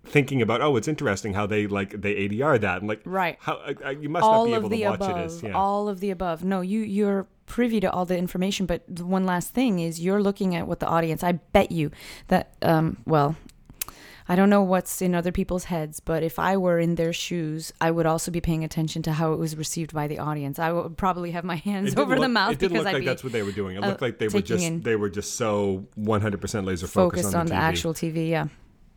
thinking 0.04 0.42
about 0.42 0.62
oh 0.62 0.76
it's 0.78 0.88
interesting 0.88 1.34
how 1.34 1.46
they 1.46 1.68
like 1.68 2.02
they 2.02 2.28
ADR 2.28 2.60
that 2.62 2.80
and 2.80 2.88
like 2.88 3.02
Right. 3.06 3.38
how 3.40 3.54
uh, 3.86 3.90
you 3.90 4.10
must 4.10 4.24
not 4.24 4.34
all 4.34 4.46
be 4.46 4.54
of 4.54 4.60
able 4.60 4.70
the 4.70 4.80
to 4.80 4.86
watch 4.90 4.96
above 4.96 5.18
it 5.18 5.22
as 5.26 5.44
yeah 5.44 5.54
all 5.54 5.88
of 5.88 6.00
the 6.00 6.10
above 6.10 6.44
no 6.44 6.62
you 6.62 6.82
you're 6.82 7.28
privy 7.46 7.80
to 7.80 7.92
all 7.92 8.06
the 8.06 8.18
information 8.18 8.66
but 8.66 8.84
the 8.88 9.06
one 9.06 9.26
last 9.26 9.52
thing 9.52 9.80
is 9.80 10.00
you're 10.00 10.22
looking 10.22 10.56
at 10.56 10.68
what 10.68 10.80
the 10.80 10.88
audience 10.88 11.24
i 11.24 11.34
bet 11.34 11.72
you 11.72 11.92
that 12.28 12.54
um 12.62 12.98
well 13.06 13.36
I 14.28 14.36
don't 14.36 14.50
know 14.50 14.62
what's 14.62 15.02
in 15.02 15.14
other 15.14 15.34
people's 15.34 15.66
heads, 15.66 16.00
but 16.00 16.24
if 16.24 16.40
I 16.40 16.56
were 16.56 16.80
in 16.80 16.96
their 16.96 17.12
shoes, 17.12 17.74
I 17.82 17.92
would 17.92 18.06
also 18.06 18.32
be 18.32 18.40
paying 18.40 18.64
attention 18.64 19.02
to 19.02 19.12
how 19.12 19.34
it 19.34 19.40
was 19.40 19.58
received 19.58 19.94
by 19.94 20.08
the 20.08 20.20
audience. 20.20 20.58
I 20.58 20.72
would 20.72 20.96
probably 20.96 21.32
have 21.32 21.44
my 21.44 21.56
hands 21.70 21.98
over 21.98 22.18
the 22.18 22.30
mouth 22.30 22.54
It 22.54 22.60
didn't 22.60 22.74
because 22.74 22.86
look 22.86 22.94
I'd 22.94 22.98
like 23.00 23.06
that's 23.06 23.24
what 23.26 23.34
they 23.34 23.44
were 23.44 23.52
doing. 23.52 23.76
It 23.76 23.84
uh, 23.84 23.88
looked 23.88 24.02
like 24.02 24.20
they 24.20 24.30
were 24.30 24.42
just 24.42 24.84
they 24.84 24.96
were 24.96 25.10
just 25.10 25.36
so 25.36 25.86
100% 26.00 26.66
laser 26.66 26.88
focused, 26.88 26.94
focused 27.24 27.36
on, 27.36 27.42
on 27.42 27.46
the, 27.48 27.50
the 27.50 27.56
actual 27.58 27.94
TV. 27.94 28.30
Yeah. 28.30 28.48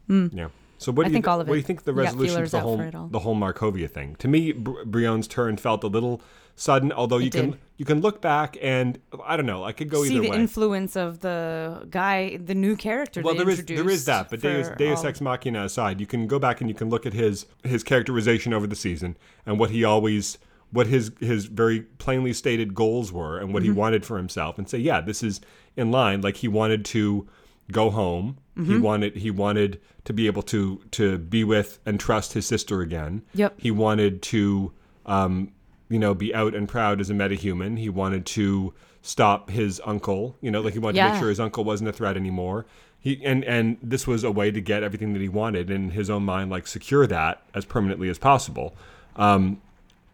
Yeah. 0.09 0.49
So 0.79 0.93
what 0.93 1.07
I 1.07 1.09
do 1.09 1.13
you 1.13 1.15
think 1.17 1.25
th- 1.25 1.31
all 1.33 1.41
of 1.41 1.49
what 1.49 1.55
do 1.55 1.59
you 1.59 1.63
think 1.65 1.85
the 1.85 1.93
resolution 1.95 2.45
to 2.45 2.51
the 2.51 2.61
whole 2.61 2.81
it 2.81 2.95
the 3.13 3.21
whole 3.21 3.37
Markovia 3.37 3.89
thing? 3.91 4.17
To 4.17 4.29
me, 4.29 4.53
Br- 4.53 4.85
Brion's 4.85 5.27
turn 5.29 5.57
felt 5.57 5.83
a 5.85 5.87
little 5.87 6.21
sudden. 6.57 6.93
Although 6.93 7.19
you 7.19 7.29
It 7.29 7.33
can 7.33 7.51
did. 7.53 7.61
you 7.79 7.85
can 7.85 8.01
look 8.01 8.21
back 8.21 8.57
and 8.61 8.99
I 9.25 9.37
don't 9.37 9.47
know. 9.47 9.65
I 9.65 9.73
could 9.73 9.89
go 9.89 10.05
See 10.05 10.15
either 10.15 10.23
the 10.25 10.31
way. 10.31 10.37
influence 10.37 10.97
of 10.97 11.21
the 11.21 11.87
guy, 11.91 12.37
the 12.37 12.55
new 12.55 12.77
character. 12.77 13.23
well, 13.23 13.35
there 13.35 13.49
is 13.49 13.65
there 13.65 13.89
is 13.89 14.05
that, 14.07 14.31
but 14.31 14.41
Deus, 14.41 14.69
Deus 14.77 14.99
all- 15.01 15.07
Ex 15.07 15.21
Machina 15.21 15.65
aside, 15.65 16.01
you 16.01 16.07
can 16.07 16.27
go 16.27 16.39
back 16.39 16.61
and 16.61 16.69
you 16.69 16.75
can 16.75 16.91
look 16.91 17.07
at 17.07 17.13
his 17.13 17.47
his 17.63 17.83
characterization 17.83 18.53
over 18.53 18.67
the 18.67 18.77
season 18.77 19.17
and 19.47 19.59
what 19.59 19.71
he 19.71 19.85
always 19.85 20.39
what 20.71 20.89
his 20.89 21.13
his 21.21 21.47
very 21.47 21.83
plainly 21.99 22.33
stated 22.33 22.75
goals 22.75 23.13
were 23.13 23.39
and 23.39 23.55
what 23.55 23.63
Mm-hmm. 23.63 23.73
he 23.73 23.79
wanted 23.79 24.05
for 24.05 24.17
himself, 24.17 24.59
and 24.59 24.69
say, 24.69 24.79
yeah, 24.79 25.01
this 25.01 25.23
is 25.23 25.41
in 25.77 25.91
line. 25.93 26.21
Like 26.21 26.37
he 26.39 26.49
wanted 26.49 26.85
to 26.87 27.27
go 27.71 27.91
home. 27.91 28.39
Mm-hmm. 28.57 28.73
He 28.73 28.79
wanted 28.79 29.17
he 29.17 29.31
wanted 29.31 29.81
to 30.05 30.13
be 30.13 30.27
able 30.27 30.43
to 30.43 30.81
to 30.93 31.19
be 31.19 31.45
with 31.45 31.79
and 31.85 31.99
trust 31.99 32.35
his 32.35 32.47
sister 32.47 32.81
again. 32.81 33.23
Yep. 33.35 33.55
He 33.59 33.71
wanted 33.71 34.23
to 34.23 34.73
um, 35.07 35.53
you 35.89 35.99
know 35.99 36.15
be 36.15 36.35
out 36.35 36.55
and 36.55 36.69
proud 36.69 37.01
as 37.01 37.11
a 37.11 37.15
metahuman. 37.15 37.79
He 37.79 37.89
wanted 37.89 38.27
to 38.27 38.73
stop 39.03 39.51
his 39.51 39.81
uncle. 39.85 40.37
You 40.41 40.51
know, 40.51 40.61
like 40.61 40.73
he 40.73 40.79
wanted 40.79 41.01
to 41.01 41.09
make 41.11 41.19
sure 41.19 41.29
his 41.29 41.41
uncle 41.41 41.65
wasn't 41.65 41.91
a 41.91 41.93
threat 41.93 42.17
anymore. 42.17 42.67
He 43.01 43.21
and 43.25 43.45
and 43.45 43.77
this 43.83 44.07
was 44.07 44.25
a 44.25 44.31
way 44.31 44.51
to 44.51 44.61
get 44.61 44.83
everything 44.83 45.13
that 45.15 45.23
he 45.23 45.29
wanted 45.29 45.71
in 45.71 45.91
his 45.91 46.09
own 46.09 46.25
mind, 46.25 46.51
like 46.51 46.67
secure 46.67 47.07
that 47.07 47.43
as 47.55 47.65
permanently 47.65 48.09
as 48.09 48.19
possible. 48.19 48.75
Um, 49.17 49.61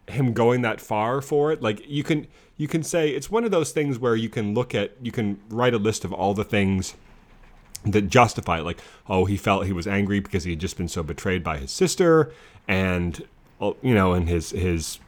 him 0.07 0.33
going 0.33 0.61
that 0.63 0.81
far 0.81 1.21
for 1.21 1.51
it, 1.51 1.61
like 1.61 1.81
you 1.87 2.03
can 2.03 2.27
you 2.57 2.67
can 2.67 2.83
say 2.83 3.09
it's 3.09 3.29
one 3.29 3.43
of 3.43 3.51
those 3.51 3.71
things 3.71 3.97
where 3.97 4.15
you 4.15 4.29
can 4.29 4.53
look 4.53 4.75
at 4.75 4.91
you 5.01 5.11
can 5.11 5.39
write 5.49 5.73
a 5.73 5.77
list 5.77 6.03
of 6.03 6.11
all 6.11 6.33
the 6.33 6.43
things 6.43 6.95
that 7.85 8.03
justify 8.03 8.59
it. 8.59 8.63
Like, 8.63 8.79
oh, 9.07 9.25
he 9.25 9.37
felt 9.37 9.65
he 9.65 9.73
was 9.73 9.87
angry 9.87 10.19
because 10.19 10.43
he 10.43 10.51
had 10.51 10.59
just 10.59 10.77
been 10.77 10.87
so 10.87 11.03
betrayed 11.03 11.43
by 11.43 11.57
his 11.57 11.71
sister, 11.71 12.31
and 12.67 13.23
uh, 13.59 13.73
you 13.81 13.93
know, 13.93 14.13
and 14.13 14.27
his 14.27 14.51
his 14.51 14.99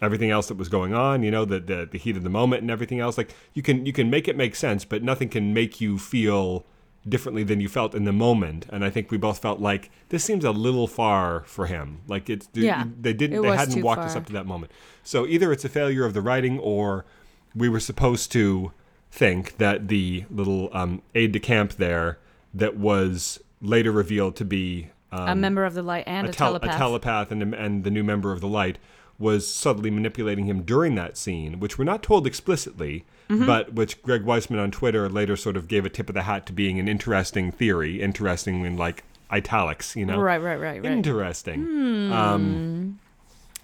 everything 0.00 0.30
else 0.30 0.48
that 0.48 0.56
was 0.56 0.68
going 0.68 0.94
on. 0.94 1.22
You 1.22 1.30
know, 1.30 1.44
the, 1.44 1.60
the 1.60 1.88
the 1.90 1.98
heat 1.98 2.16
of 2.16 2.22
the 2.22 2.30
moment 2.30 2.62
and 2.62 2.70
everything 2.70 3.00
else. 3.00 3.18
Like, 3.18 3.34
you 3.54 3.62
can 3.62 3.86
you 3.86 3.92
can 3.92 4.10
make 4.10 4.28
it 4.28 4.36
make 4.36 4.54
sense, 4.54 4.84
but 4.84 5.02
nothing 5.02 5.28
can 5.28 5.54
make 5.54 5.80
you 5.80 5.98
feel 5.98 6.64
differently 7.08 7.42
than 7.42 7.60
you 7.60 7.68
felt 7.68 7.94
in 7.94 8.04
the 8.04 8.12
moment. 8.12 8.66
And 8.70 8.84
I 8.84 8.90
think 8.90 9.10
we 9.10 9.16
both 9.18 9.38
felt 9.38 9.60
like 9.60 9.90
this 10.10 10.24
seems 10.24 10.44
a 10.44 10.50
little 10.50 10.86
far 10.86 11.44
for 11.46 11.66
him. 11.66 12.00
Like 12.06 12.28
it's 12.28 12.48
Yeah, 12.54 12.84
they 13.00 13.12
didn't 13.12 13.42
they 13.42 13.48
hadn't 13.56 13.82
walked 13.82 14.02
us 14.02 14.16
up 14.16 14.26
to 14.26 14.32
that 14.34 14.46
moment. 14.46 14.72
So 15.02 15.26
either 15.26 15.52
it's 15.52 15.64
a 15.64 15.68
failure 15.68 16.04
of 16.04 16.12
the 16.14 16.20
writing 16.20 16.58
or 16.58 17.06
we 17.54 17.68
were 17.68 17.80
supposed 17.80 18.30
to 18.32 18.72
think 19.10 19.56
that 19.58 19.88
the 19.88 20.24
little 20.30 20.68
um, 20.72 21.02
aide 21.14 21.32
de 21.32 21.40
camp 21.40 21.72
there 21.74 22.18
that 22.54 22.76
was 22.76 23.40
later 23.60 23.90
revealed 23.92 24.36
to 24.36 24.44
be 24.44 24.88
a 25.10 25.34
member 25.34 25.64
of 25.64 25.74
the 25.74 25.82
light 25.82 26.04
and 26.06 26.26
a, 26.26 26.30
a, 26.30 26.32
tel- 26.32 26.48
telepath. 26.52 26.74
a 26.74 26.78
telepath 26.78 27.30
and, 27.32 27.54
and 27.54 27.84
the 27.84 27.90
new 27.90 28.04
member 28.04 28.30
of 28.32 28.40
the 28.40 28.48
light 28.48 28.78
was 29.18 29.46
subtly 29.52 29.90
manipulating 29.90 30.46
him 30.46 30.62
during 30.62 30.94
that 30.94 31.16
scene, 31.16 31.58
which 31.58 31.76
we're 31.78 31.84
not 31.84 32.02
told 32.02 32.26
explicitly, 32.26 33.04
Mm-hmm. 33.28 33.44
but 33.44 33.74
which 33.74 34.00
Greg 34.02 34.24
Weisman 34.24 34.58
on 34.58 34.70
Twitter 34.70 35.06
later 35.06 35.36
sort 35.36 35.58
of 35.58 35.68
gave 35.68 35.84
a 35.84 35.90
tip 35.90 36.08
of 36.08 36.14
the 36.14 36.22
hat 36.22 36.46
to 36.46 36.52
being 36.54 36.78
an 36.78 36.88
interesting 36.88 37.52
theory, 37.52 38.00
interesting 38.00 38.64
in 38.64 38.78
like 38.78 39.04
italics, 39.30 39.94
you 39.94 40.06
know? 40.06 40.18
Right, 40.18 40.38
right, 40.40 40.56
right, 40.56 40.82
right. 40.82 40.90
Interesting. 40.90 42.10
Um, 42.10 42.98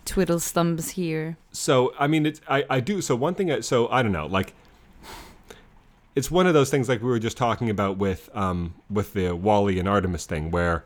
Twiddles 0.05 0.51
thumbs 0.51 0.91
here. 0.91 1.39
so 1.51 1.95
I 1.99 2.07
mean, 2.09 2.27
it's 2.27 2.43
I, 2.47 2.65
I 2.69 2.81
do. 2.81 3.01
So 3.01 3.17
one 3.17 3.35
thing, 3.35 3.51
I, 3.51 3.61
so 3.61 3.89
I 3.89 4.03
don't 4.03 4.13
know, 4.13 4.27
like 4.27 4.53
it's 6.15 6.31
one 6.31 6.47
of 6.47 6.55
those 6.55 6.71
things 6.71 6.89
like 6.89 7.03
we 7.03 7.09
were 7.09 7.19
just 7.19 7.37
talking 7.37 7.71
about 7.71 7.99
with 7.99 8.31
um 8.35 8.75
with 8.91 9.15
the 9.15 9.35
Wally 9.35 9.79
and 9.79 9.89
Artemis 9.89 10.27
thing, 10.27 10.51
where 10.51 10.85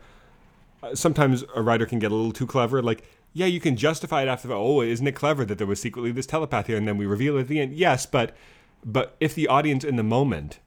uh, 0.81 0.95
sometimes 0.95 1.43
a 1.55 1.61
writer 1.61 1.85
can 1.85 1.99
get 1.99 2.11
a 2.11 2.15
little 2.15 2.31
too 2.31 2.47
clever. 2.47 2.81
Like, 2.81 3.03
yeah, 3.33 3.45
you 3.45 3.59
can 3.59 3.75
justify 3.75 4.23
it 4.23 4.27
after 4.27 4.47
the 4.47 4.55
oh, 4.55 4.81
isn't 4.81 5.05
it 5.05 5.15
clever 5.15 5.45
that 5.45 5.57
there 5.57 5.67
was 5.67 5.79
secretly 5.79 6.11
this 6.11 6.25
telepath 6.25 6.67
here, 6.67 6.77
and 6.77 6.87
then 6.87 6.97
we 6.97 7.05
reveal 7.05 7.37
it 7.37 7.41
at 7.41 7.47
the 7.47 7.59
end. 7.59 7.73
Yes, 7.73 8.05
but 8.05 8.35
but 8.83 9.15
if 9.19 9.35
the 9.35 9.47
audience 9.47 9.83
in 9.83 9.95
the 9.95 10.03
moment. 10.03 10.59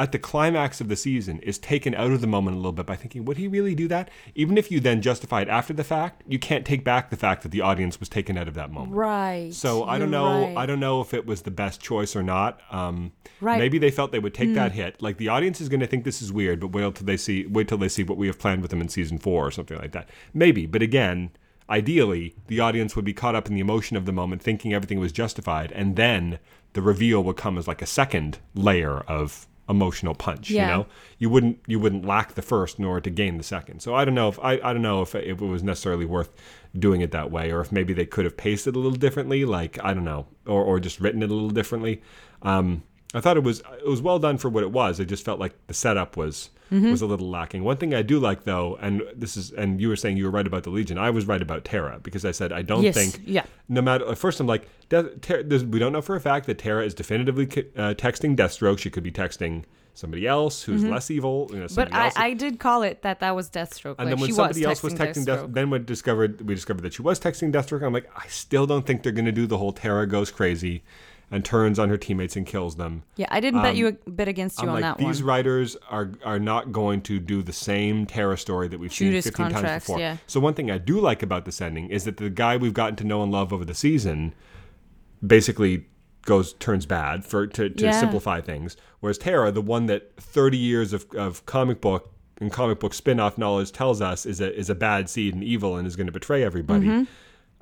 At 0.00 0.10
the 0.12 0.18
climax 0.18 0.80
of 0.80 0.88
the 0.88 0.96
season, 0.96 1.38
is 1.40 1.56
taken 1.56 1.94
out 1.94 2.10
of 2.10 2.20
the 2.20 2.26
moment 2.26 2.56
a 2.56 2.58
little 2.58 2.72
bit 2.72 2.86
by 2.86 2.96
thinking, 2.96 3.24
would 3.24 3.36
he 3.36 3.46
really 3.46 3.74
do 3.74 3.86
that? 3.88 4.10
Even 4.34 4.58
if 4.58 4.70
you 4.70 4.80
then 4.80 5.00
justify 5.00 5.42
it 5.42 5.48
after 5.48 5.72
the 5.72 5.84
fact, 5.84 6.22
you 6.26 6.38
can't 6.40 6.66
take 6.66 6.82
back 6.82 7.08
the 7.10 7.16
fact 7.16 7.44
that 7.44 7.50
the 7.50 7.60
audience 7.60 8.00
was 8.00 8.08
taken 8.08 8.36
out 8.36 8.48
of 8.48 8.54
that 8.54 8.72
moment. 8.72 8.92
Right. 8.92 9.54
So 9.54 9.84
I 9.84 9.98
don't 9.98 10.10
know. 10.10 10.42
right. 10.46 10.56
I 10.56 10.66
don't 10.66 10.80
know 10.80 11.00
if 11.00 11.14
it 11.14 11.24
was 11.24 11.42
the 11.42 11.52
best 11.52 11.80
choice 11.80 12.16
or 12.16 12.22
not. 12.22 12.60
Um, 12.70 13.12
Right. 13.40 13.58
Maybe 13.58 13.78
they 13.78 13.90
felt 13.90 14.12
they 14.12 14.18
would 14.18 14.34
take 14.34 14.52
that 14.54 14.72
hit. 14.72 15.00
Like 15.00 15.16
the 15.16 15.28
audience 15.28 15.60
is 15.60 15.68
going 15.68 15.80
to 15.80 15.86
think 15.86 16.04
this 16.04 16.20
is 16.20 16.30
weird, 16.32 16.60
but 16.60 16.72
wait 16.72 16.94
till 16.94 17.06
they 17.06 17.16
see. 17.16 17.46
Wait 17.46 17.68
till 17.68 17.78
they 17.78 17.88
see 17.88 18.02
what 18.02 18.18
we 18.18 18.26
have 18.26 18.38
planned 18.38 18.60
with 18.62 18.70
them 18.70 18.80
in 18.80 18.88
season 18.88 19.18
four 19.18 19.46
or 19.46 19.50
something 19.50 19.78
like 19.78 19.92
that. 19.92 20.10
Maybe, 20.34 20.66
but 20.66 20.82
again, 20.82 21.30
ideally, 21.68 22.34
the 22.48 22.60
audience 22.60 22.96
would 22.96 23.04
be 23.04 23.14
caught 23.14 23.34
up 23.34 23.48
in 23.48 23.54
the 23.54 23.60
emotion 23.60 23.96
of 23.96 24.04
the 24.04 24.12
moment, 24.12 24.42
thinking 24.42 24.74
everything 24.74 24.98
was 24.98 25.12
justified, 25.12 25.72
and 25.72 25.96
then 25.96 26.38
the 26.74 26.82
reveal 26.82 27.22
would 27.24 27.36
come 27.36 27.56
as 27.56 27.66
like 27.66 27.80
a 27.80 27.86
second 27.86 28.38
layer 28.54 28.98
of 29.00 29.46
emotional 29.70 30.14
punch. 30.14 30.50
Yeah. 30.50 30.62
You 30.62 30.68
know, 30.68 30.86
you 31.18 31.30
wouldn't 31.30 31.60
you 31.66 31.78
wouldn't 31.78 32.04
lack 32.04 32.34
the 32.34 32.42
first 32.42 32.78
nor 32.78 33.00
to 33.00 33.08
gain 33.08 33.38
the 33.38 33.44
second. 33.44 33.80
So 33.80 33.94
I 33.94 34.04
don't 34.04 34.14
know 34.14 34.28
if 34.28 34.38
I, 34.40 34.54
I 34.62 34.72
don't 34.72 34.82
know 34.82 35.00
if, 35.00 35.14
if 35.14 35.40
it 35.40 35.44
was 35.44 35.62
necessarily 35.62 36.04
worth 36.04 36.32
doing 36.78 37.00
it 37.00 37.12
that 37.12 37.30
way, 37.30 37.50
or 37.52 37.60
if 37.60 37.72
maybe 37.72 37.92
they 37.92 38.06
could 38.06 38.24
have 38.24 38.36
paced 38.36 38.66
it 38.66 38.76
a 38.76 38.78
little 38.78 38.98
differently. 38.98 39.44
Like 39.44 39.82
I 39.82 39.94
don't 39.94 40.04
know, 40.04 40.26
or 40.46 40.62
or 40.62 40.80
just 40.80 41.00
written 41.00 41.22
it 41.22 41.30
a 41.30 41.32
little 41.32 41.50
differently. 41.50 42.02
Um, 42.42 42.82
I 43.12 43.20
thought 43.20 43.36
it 43.36 43.42
was 43.42 43.60
it 43.78 43.86
was 43.88 44.00
well 44.00 44.18
done 44.18 44.38
for 44.38 44.48
what 44.48 44.62
it 44.62 44.70
was. 44.70 45.00
I 45.00 45.04
just 45.04 45.24
felt 45.24 45.40
like 45.40 45.54
the 45.66 45.74
setup 45.74 46.16
was 46.16 46.50
was 46.70 47.02
a 47.02 47.06
little 47.06 47.28
lacking. 47.28 47.64
One 47.64 47.76
thing 47.78 47.94
I 47.94 48.02
do 48.02 48.20
like 48.20 48.44
though, 48.44 48.78
and 48.80 49.02
this 49.16 49.36
is 49.36 49.50
and 49.50 49.80
you 49.80 49.88
were 49.88 49.96
saying 49.96 50.16
you 50.16 50.24
were 50.26 50.30
right 50.30 50.46
about 50.46 50.62
the 50.62 50.70
Legion. 50.70 50.98
I 50.98 51.10
was 51.10 51.26
right 51.26 51.42
about 51.42 51.64
Terra 51.64 51.98
because 52.00 52.24
I 52.24 52.30
said 52.30 52.52
I 52.52 52.62
don't 52.62 52.84
Yes, 52.84 52.94
think 52.94 53.20
yeah. 53.26 53.44
no 53.68 53.82
matter 53.82 54.14
first 54.14 54.38
I'm 54.38 54.46
like 54.46 54.68
we 54.90 55.78
don't 55.78 55.92
know 55.92 56.00
for 56.02 56.14
a 56.14 56.20
fact 56.20 56.46
that 56.46 56.58
Terra 56.58 56.84
is 56.84 56.94
definitively 56.94 57.44
uh, 57.76 57.94
texting 57.94 58.36
Deathstroke. 58.36 58.78
She 58.78 58.90
could 58.90 59.02
be 59.02 59.10
texting 59.10 59.64
somebody 59.94 60.26
else 60.26 60.62
who's 60.62 60.84
less 60.84 61.10
evil. 61.10 61.48
You 61.50 61.58
know, 61.58 61.66
Mm-hmm. 61.66 61.74
But 61.74 61.92
I. 61.92 62.12
I 62.14 62.34
did 62.34 62.60
call 62.60 62.82
it 62.84 63.02
that 63.02 63.18
that 63.20 63.34
was 63.34 63.50
Deathstroke. 63.50 63.96
and 63.98 64.08
like, 64.08 64.08
then 64.10 64.20
when 64.20 64.32
somebody 64.32 64.60
was 64.60 64.66
else 64.66 64.82
was 64.84 64.94
texting 64.94 65.26
Death, 65.26 65.40
Deathstroke. 65.40 65.54
then 65.54 65.70
we 65.70 65.78
discovered 65.80 66.40
we 66.42 66.54
discovered 66.54 66.82
that 66.82 66.94
she 66.94 67.02
was 67.02 67.18
texting 67.18 67.52
Deathstroke. 67.52 67.82
I'm 67.82 67.92
like, 67.92 68.08
I 68.16 68.26
still 68.28 68.66
don't 68.66 68.86
think 68.86 69.02
they're 69.02 69.12
going 69.12 69.24
to 69.24 69.32
do 69.32 69.46
the 69.48 69.58
whole 69.58 69.72
Terra 69.72 70.06
goes 70.06 70.30
crazy 70.30 70.82
and 71.32 71.44
turns 71.44 71.78
on 71.78 71.88
her 71.88 71.96
teammates 71.96 72.34
and 72.36 72.44
kills 72.46 72.74
them. 72.76 73.02
yeah, 73.16 73.26
I 73.30 73.38
didn't 73.40 73.62
bet 73.62 73.76
you 73.76 73.86
a 73.86 74.10
bit 74.10 74.26
against 74.26 74.58
you 74.60 74.64
I'm 74.68 74.74
on 74.74 74.80
like, 74.80 74.82
that 74.82 74.98
these 74.98 75.22
one. 75.22 75.28
writers 75.28 75.76
are 75.88 76.10
are 76.24 76.38
not 76.40 76.72
going 76.72 77.02
to 77.02 77.18
do 77.20 77.40
the 77.42 77.52
same 77.52 78.04
Terra 78.06 78.36
story 78.36 78.66
that 78.68 78.80
we've 78.80 78.90
Judas 78.90 79.24
seen 79.26 79.32
15 79.32 79.50
times 79.62 79.82
before. 79.84 79.98
yeah. 80.00 80.16
So 80.26 80.40
one 80.40 80.54
thing 80.54 80.70
I 80.70 80.78
do 80.78 80.98
like 81.00 81.22
about 81.22 81.44
this 81.44 81.60
ending 81.60 81.88
is 81.88 82.04
that 82.04 82.16
the 82.16 82.30
guy 82.30 82.56
we've 82.56 82.74
gotten 82.74 82.96
to 82.96 83.04
know 83.04 83.22
and 83.22 83.30
love 83.30 83.52
over 83.52 83.64
the 83.64 83.74
season 83.74 84.34
basically 85.24 85.86
goes 86.26 86.52
turns 86.54 86.86
bad 86.86 87.24
for 87.24 87.46
to, 87.46 87.70
to 87.70 87.84
Yeah. 87.84 87.92
simplify 87.92 88.40
things. 88.40 88.76
Whereas 89.00 89.18
Terra, 89.18 89.50
the 89.52 89.62
one 89.62 89.86
that 89.86 90.12
30 90.18 90.58
years 90.58 90.92
of, 90.92 91.06
of 91.14 91.46
comic 91.46 91.80
book 91.80 92.12
and 92.40 92.52
comic 92.52 92.80
book 92.80 92.94
spin-off 92.94 93.38
knowledge 93.38 93.72
tells 93.72 94.00
us 94.00 94.26
is 94.26 94.40
a 94.40 94.54
is 94.58 94.70
a 94.70 94.74
bad 94.74 95.08
seed 95.10 95.34
and 95.34 95.44
evil 95.44 95.76
and 95.76 95.86
is 95.86 95.96
going 95.96 96.06
to 96.06 96.12
betray 96.12 96.42
everybody, 96.42 97.06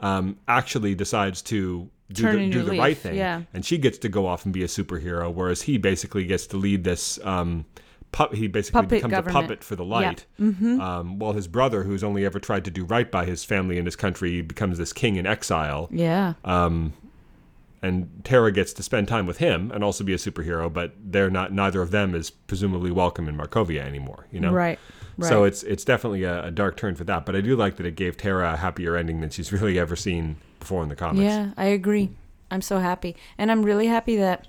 um, 0.00 0.36
actually 0.46 0.94
decides 0.94 1.42
to 1.42 1.88
do 2.12 2.22
Turn 2.22 2.36
the, 2.36 2.50
do 2.50 2.62
the 2.62 2.70
leaf, 2.72 2.80
right 2.80 2.96
thing 2.96 3.16
yeah. 3.16 3.42
and 3.52 3.64
she 3.64 3.76
gets 3.78 3.98
to 3.98 4.08
go 4.08 4.26
off 4.26 4.44
and 4.44 4.52
be 4.54 4.62
a 4.62 4.66
superhero, 4.66 5.32
whereas 5.32 5.62
he 5.62 5.76
basically 5.78 6.24
gets 6.24 6.46
to 6.48 6.56
lead 6.56 6.82
this. 6.84 7.18
Um, 7.24 7.66
pu- 8.12 8.34
he 8.34 8.46
basically 8.46 8.80
Puppet 8.82 8.90
becomes 8.90 9.10
government. 9.12 9.36
a 9.36 9.40
puppet 9.42 9.64
for 9.64 9.76
the 9.76 9.84
light. 9.84 10.24
Mm-hmm. 10.40 10.80
Um, 10.80 11.18
while 11.18 11.34
his 11.34 11.46
brother, 11.48 11.82
who's 11.82 12.02
only 12.02 12.24
ever 12.24 12.38
tried 12.40 12.64
to 12.64 12.70
do 12.70 12.84
right 12.86 13.10
by 13.10 13.26
his 13.26 13.44
family 13.44 13.76
and 13.76 13.86
his 13.86 13.94
country, 13.96 14.40
becomes 14.40 14.78
this 14.78 14.92
king 14.94 15.16
in 15.16 15.26
exile. 15.26 15.88
yeah. 15.92 16.32
And 17.80 18.10
Tara 18.24 18.50
gets 18.50 18.72
to 18.72 18.82
spend 18.82 19.06
time 19.06 19.24
with 19.24 19.38
him 19.38 19.70
and 19.70 19.84
also 19.84 20.02
be 20.02 20.12
a 20.12 20.16
superhero, 20.16 20.72
but 20.72 20.94
they're 21.00 21.30
not. 21.30 21.52
Neither 21.52 21.80
of 21.80 21.92
them 21.92 22.12
is 22.12 22.28
presumably 22.28 22.90
welcome 22.90 23.28
in 23.28 23.36
Markovia 23.36 23.82
anymore. 23.82 24.26
You 24.32 24.40
know, 24.40 24.52
Right. 24.52 24.80
Right. 25.16 25.28
So 25.28 25.44
it's 25.44 25.62
it's 25.62 25.84
definitely 25.84 26.24
a, 26.24 26.46
a 26.46 26.50
dark 26.50 26.76
turn 26.76 26.96
for 26.96 27.04
that. 27.04 27.24
But 27.24 27.36
I 27.36 27.40
do 27.40 27.54
like 27.54 27.76
that 27.76 27.86
it 27.86 27.94
gave 27.94 28.16
Tara 28.16 28.54
a 28.54 28.56
happier 28.56 28.96
ending 28.96 29.20
than 29.20 29.30
she's 29.30 29.52
really 29.60 29.78
ever 29.78 29.94
seen 29.94 30.38
before 30.58 30.82
in 30.82 30.88
the 30.88 30.96
comics. 30.96 31.22
Yeah, 31.24 31.50
I 31.56 31.66
agree. 31.66 32.10
I'm 32.50 32.62
so 32.62 32.78
happy, 32.78 33.14
and 33.36 33.50
I'm 33.50 33.62
really 33.62 33.86
happy 33.88 34.16
that 34.16 34.46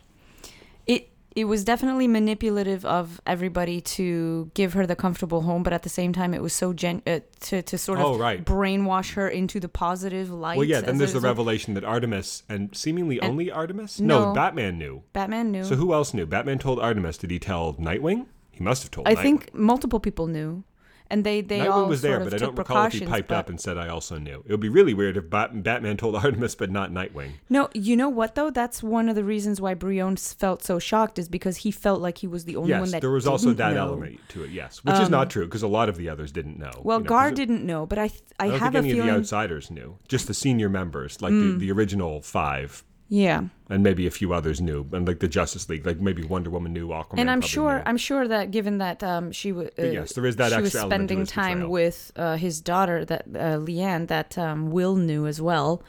it 0.88 1.10
it 1.36 1.45
was 1.45 1.63
definitely 1.63 2.08
manipulative 2.08 2.84
of 2.86 3.22
everybody 3.28 3.80
to 3.82 4.50
give 4.56 4.74
her 4.74 4.86
the 4.88 4.95
comfortable 4.95 5.41
home, 5.41 5.63
but 5.63 5.74
at 5.74 5.84
the 5.84 5.89
same 5.89 6.12
time, 6.13 6.34
it 6.34 6.41
was 6.41 6.54
so 6.54 6.74
gen 6.74 7.02
uh, 7.06 7.19
to 7.41 7.62
to 7.62 7.78
sort 7.78 8.00
of 8.00 8.06
Oh, 8.06 8.17
right. 8.17 8.43
brainwash 8.43 9.13
her 9.13 9.28
into 9.28 9.60
the 9.60 9.69
positive 9.69 10.32
light. 10.32 10.58
Well, 10.58 10.65
yeah. 10.65 10.82
Then 10.82 10.91
as 10.95 10.98
there's 11.00 11.10
a 11.12 11.13
the 11.13 11.17
result. 11.19 11.30
revelation 11.38 11.74
that 11.76 11.84
Artemis 11.84 12.43
and 12.50 12.76
seemingly 12.76 13.19
only 13.22 13.52
Artemis. 13.52 14.00
No, 14.00 14.26
No. 14.30 14.34
Batman 14.34 14.78
knew. 14.78 15.04
Batman 15.13 15.52
knew. 15.52 15.63
So 15.65 15.76
who 15.76 15.93
else 15.93 16.13
knew? 16.13 16.26
Batman 16.26 16.58
told 16.60 16.80
Artemis. 16.80 17.17
Did 17.17 17.32
he 17.32 17.39
tell 17.39 17.74
Nightwing? 17.76 18.26
He 18.52 18.63
must 18.63 18.84
have 18.84 18.91
told. 18.91 19.08
I 19.08 19.13
Nightwing. 19.15 19.22
think 19.22 19.54
multiple 19.54 20.00
people 20.00 20.28
knew, 20.28 20.63
and 21.10 21.24
they 21.24 21.41
they 21.41 21.60
Nightwing 21.60 21.72
all 21.72 21.86
was 21.88 22.02
there, 22.02 22.19
but 22.19 22.34
I 22.34 22.38
don't 22.38 22.56
recall 22.56 22.86
if 22.86 22.93
he 22.93 23.06
piped 23.06 23.30
but- 23.30 23.38
up 23.38 23.50
and 23.50 23.60
said, 23.60 23.78
"I 23.78 23.88
also 23.88 24.17
knew." 24.17 24.43
It 24.45 24.52
would 24.52 24.60
be 24.60 24.69
really 24.69 24.93
weird 24.93 25.17
if 25.17 25.30
Bat- 25.30 25.63
Batman 25.63 25.98
told 25.98 26.15
Artemis, 26.24 26.56
but 26.56 26.69
not 26.72 26.91
Nightwing. 26.91 27.32
No, 27.50 27.69
you 27.74 27.95
know 27.95 28.10
what 28.10 28.36
though? 28.36 28.50
That's 28.50 28.84
one 28.84 29.10
of 29.10 29.15
the 29.15 29.24
reasons 29.24 29.60
why 29.60 29.74
Brion 29.74 30.15
felt 30.17 30.63
so 30.63 30.80
shocked 30.80 31.17
is 31.19 31.28
because 31.30 31.58
he 31.58 31.72
felt 31.72 32.02
like 32.02 32.19
he 32.19 32.28
was 32.28 32.45
the 32.45 32.56
only 32.56 32.74
one 32.74 32.91
that 32.91 33.02
there 33.02 33.10
was 33.12 33.28
also 33.28 33.54
that 33.54 33.74
know. 33.74 33.88
element 33.88 34.19
to 34.30 34.43
it. 34.43 34.52
Yes, 34.52 34.84
which 34.84 35.00
is 35.00 35.10
not 35.10 35.30
true 35.30 35.45
because 35.45 35.63
a 35.63 35.67
lot 35.67 35.89
of 35.89 35.98
the 35.98 36.10
others 36.10 36.32
didn't 36.32 36.58
know. 36.60 36.72
Well, 36.84 37.00
you 37.00 37.04
know, 37.06 37.10
Gar 37.10 37.30
it- 37.30 37.36
didn't 37.36 37.65
know, 37.65 37.86
but 37.86 37.98
I 37.98 38.08
th- 38.10 38.22
I, 38.39 38.45
I 38.45 38.58
have 38.58 38.74
think 38.74 38.76
a 38.76 38.78
any 38.89 38.91
of 38.91 39.06
the. 39.06 39.12
Mm. 39.12 39.15
outsiders 39.17 39.72
knew. 39.72 39.98
Just 40.08 40.28
the 40.28 40.34
senior 40.34 40.69
members, 40.69 41.22
like 41.22 41.32
the, 41.32 41.58
the 41.58 41.72
original 41.72 42.22
five, 42.22 42.84
yeah, 43.10 43.43
and 43.69 43.84
maybe 43.84 44.08
a 44.08 44.12
few 44.12 44.34
others 44.34 44.62
knew, 44.62 44.88
and 44.93 45.08
like 45.08 45.19
the 45.19 45.28
Justice 45.28 45.67
League, 45.67 45.86
like 45.86 46.00
maybe 46.00 46.24
Wonder 46.24 46.50
Woman 46.52 46.72
knew, 46.74 46.88
Aquaman. 46.89 47.17
and 47.17 47.30
I'm 47.30 47.41
sure 47.41 47.78
knew. 47.78 47.84
I'm 47.86 47.98
sure 47.98 48.28
that 48.28 48.52
given 48.52 48.78
that 48.78 49.04
um 49.04 49.32
she 49.32 49.52
was 49.52 49.69
uh, 49.78 49.84
yes, 49.84 50.13
there 50.13 50.26
is 50.26 50.36
that 50.38 50.52
she 50.54 50.62
was 50.62 50.74
spending 50.74 51.26
time 51.26 51.60
portrayal. 51.60 51.72
with 51.72 52.12
uh, 52.15 52.38
his 52.38 52.62
daughter 52.62 53.04
that 53.06 53.26
uh, 53.36 53.58
Lian 53.58 54.06
that 54.08 54.38
um, 54.38 54.72
Will 54.72 54.95
knew 54.95 55.26
as 55.26 55.41
well, 55.41 55.84